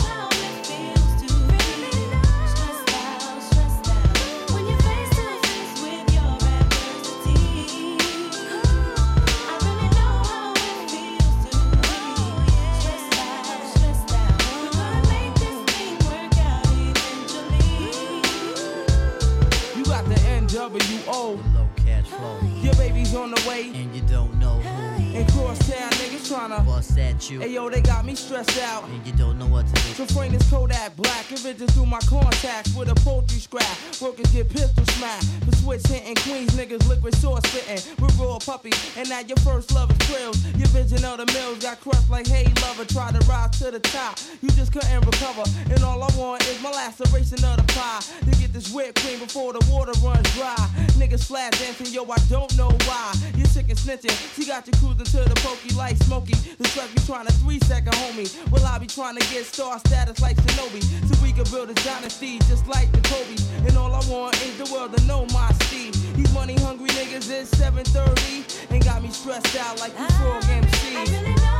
NWO. 20.70 21.54
low 21.54 21.68
cash 21.84 22.06
flow, 22.06 22.38
Your 22.62 22.74
baby's 22.74 23.14
on 23.16 23.32
the 23.32 23.48
way. 23.48 23.70
and 23.74 23.94
you 23.94 24.02
don't 24.02 24.32
know 24.38 24.60
who. 24.60 25.16
And 25.18 25.28
crosstown 25.32 25.91
niggas 26.22 26.36
tryna 26.36 26.64
bust 26.64 26.98
at 26.98 27.30
you. 27.30 27.40
Hey 27.40 27.52
yo, 27.52 27.68
they 27.68 27.80
got 27.80 28.04
me 28.04 28.14
stressed 28.14 28.60
out. 28.62 28.84
And 28.84 29.06
you 29.06 29.12
don't 29.12 29.38
know 29.38 29.46
what 29.46 29.66
to 29.66 29.72
do. 29.72 29.94
So 29.94 30.06
frame 30.06 30.32
this 30.32 30.48
Kodak 30.50 30.96
black, 30.96 31.30
if 31.30 31.44
it 31.44 31.58
just 31.58 31.74
through 31.74 31.86
my 31.86 32.00
contacts 32.00 32.74
with 32.74 32.88
a 32.88 32.94
poultry 32.96 33.38
scrap. 33.38 33.66
Workers 34.00 34.30
get 34.32 34.48
pistol 34.48 34.84
smacked. 34.86 35.26
The 35.46 35.56
switch 35.56 35.86
hitting 35.86 36.16
Queens, 36.16 36.50
niggas 36.52 36.88
liquid 36.88 37.14
sauce 37.16 37.42
spitting. 37.48 37.82
With 38.02 38.16
raw 38.18 38.38
puppy, 38.38 38.72
and 38.96 39.08
now 39.08 39.20
your 39.20 39.36
first 39.38 39.72
love 39.72 39.90
is 39.90 39.98
trills. 40.08 40.44
Your 40.56 40.68
vision 40.68 41.04
of 41.04 41.18
the 41.18 41.26
mills 41.32 41.58
got 41.62 41.80
crushed 41.80 42.10
like 42.10 42.26
hey 42.26 42.52
lover. 42.62 42.84
Try 42.84 43.12
to 43.12 43.26
rise 43.26 43.58
to 43.60 43.70
the 43.70 43.80
top, 43.80 44.18
you 44.40 44.50
just 44.50 44.72
couldn't 44.72 45.04
recover. 45.06 45.44
And 45.70 45.82
all 45.84 46.02
I 46.02 46.10
want 46.16 46.42
is 46.48 46.60
my 46.62 46.70
laceration 46.70 47.44
of 47.44 47.56
the 47.56 47.64
pie. 47.72 48.00
To 48.24 48.30
get 48.38 48.52
this 48.52 48.72
whipped 48.72 49.00
cream 49.02 49.18
before 49.18 49.52
the 49.52 49.64
water 49.70 49.92
runs 50.04 50.28
dry. 50.34 50.56
Niggas 50.98 51.24
flat 51.24 51.52
dancing, 51.52 51.92
yo, 51.92 52.04
I 52.10 52.18
don't 52.28 52.54
know 52.56 52.70
why. 52.86 53.12
You 53.36 53.44
sick 53.46 53.68
and 53.68 53.78
snitching, 53.78 54.14
she 54.34 54.46
got 54.46 54.66
you 54.66 54.72
cruising 54.78 55.06
to 55.06 55.28
the 55.28 55.40
pokey 55.40 55.74
like 55.74 55.96
Smokey. 56.12 56.34
The 56.58 56.64
truck 56.64 56.94
be 56.94 57.00
trying 57.06 57.24
to 57.24 57.32
three 57.32 57.58
second 57.60 57.94
homie. 57.94 58.28
Well, 58.50 58.62
I 58.66 58.76
be 58.76 58.86
trying 58.86 59.16
to 59.16 59.26
get 59.32 59.46
star 59.46 59.78
status 59.78 60.20
like 60.20 60.36
Shinobi. 60.36 60.82
So 61.08 61.22
we 61.22 61.32
can 61.32 61.44
build 61.44 61.70
a 61.70 61.74
dynasty 61.84 62.38
just 62.40 62.66
like 62.66 62.92
the 62.92 63.00
Kobe. 63.08 63.66
And 63.66 63.78
all 63.78 63.94
I 63.94 64.04
want 64.10 64.34
is 64.44 64.58
the 64.58 64.70
world 64.70 64.94
to 64.94 65.02
know 65.06 65.24
my 65.32 65.50
Steve. 65.62 65.94
These 66.14 66.30
money 66.34 66.56
hungry 66.56 66.90
niggas 66.90 67.30
is 67.30 67.48
730 67.56 68.44
and 68.74 68.84
got 68.84 69.02
me 69.02 69.08
stressed 69.08 69.56
out 69.56 69.80
like 69.80 69.98
you 69.98 70.06
frog 70.18 70.44
ah, 70.44 70.50
MC. 70.50 71.51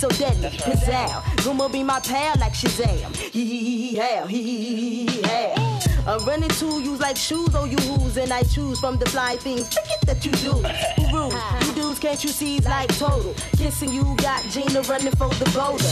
So 0.00 0.08
deadly? 0.08 0.48
Pizzazz, 0.48 1.44
Gomer 1.44 1.68
be 1.68 1.82
my 1.82 2.00
pal 2.00 2.34
like 2.40 2.54
Shazam. 2.54 3.14
Hee 3.14 3.44
hee 3.44 3.58
hee 3.58 3.88
hee 3.88 3.96
hell, 3.96 4.26
hee 4.26 4.42
hee 4.42 4.64
hee 4.64 5.06
hee 5.06 5.22
hell. 5.28 5.80
I'm 6.08 6.24
running 6.24 6.48
to 6.48 6.80
you 6.80 6.96
like 6.96 7.18
shoes, 7.18 7.54
oh 7.54 7.66
you 7.66 7.76
who's, 7.76 8.16
and 8.16 8.32
I 8.32 8.42
choose 8.44 8.80
from 8.80 8.96
the 8.96 9.04
fly 9.04 9.36
things. 9.36 9.68
Forget 9.68 10.00
that 10.06 10.24
you 10.24 10.32
do. 10.32 10.52
Who 10.52 11.14
rules? 11.14 11.34
You 11.66 11.74
dudes 11.74 11.98
can't 11.98 12.24
you 12.24 12.30
see 12.30 12.60
like 12.60 12.88
total? 12.96 13.34
Kissing 13.58 13.92
you 13.92 14.16
got 14.16 14.42
Gina 14.44 14.80
running 14.88 15.12
for 15.20 15.28
the 15.36 15.44
boulder. 15.52 15.84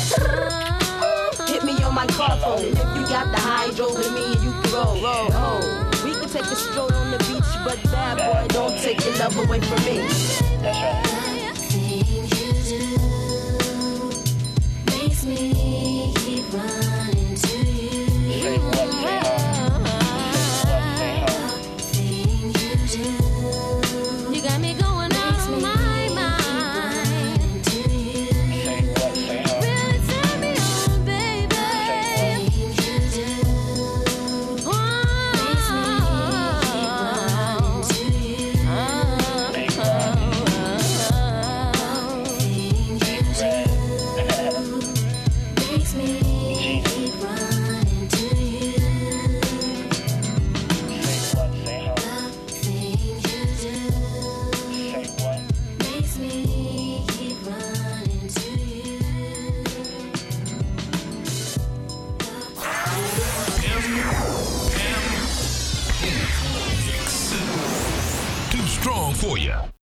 Hit 1.53 1.65
me 1.65 1.77
on 1.85 1.95
my 1.95 2.07
car 2.07 2.39
phone. 2.39 2.65
If 2.65 2.79
you 2.79 3.05
got 3.13 3.31
the 3.31 3.41
hydro 3.43 3.93
with 3.93 4.11
me, 4.15 4.25
and 4.25 4.43
you 4.43 4.53
can 4.53 4.73
roll, 4.73 4.97
roll, 5.05 5.29
roll. 5.29 5.61
We 6.03 6.15
can 6.15 6.31
take 6.31 6.49
a 6.49 6.57
stroll 6.57 6.91
on 6.95 7.11
the 7.11 7.19
beach, 7.29 7.53
but 7.63 7.77
bad 7.93 8.17
boy, 8.17 8.49
don't 8.55 8.79
take 8.79 9.05
your 9.05 9.17
love 9.19 9.37
away 9.37 9.61
from 9.61 9.85
me. 9.85 9.99
Makes 10.63 11.08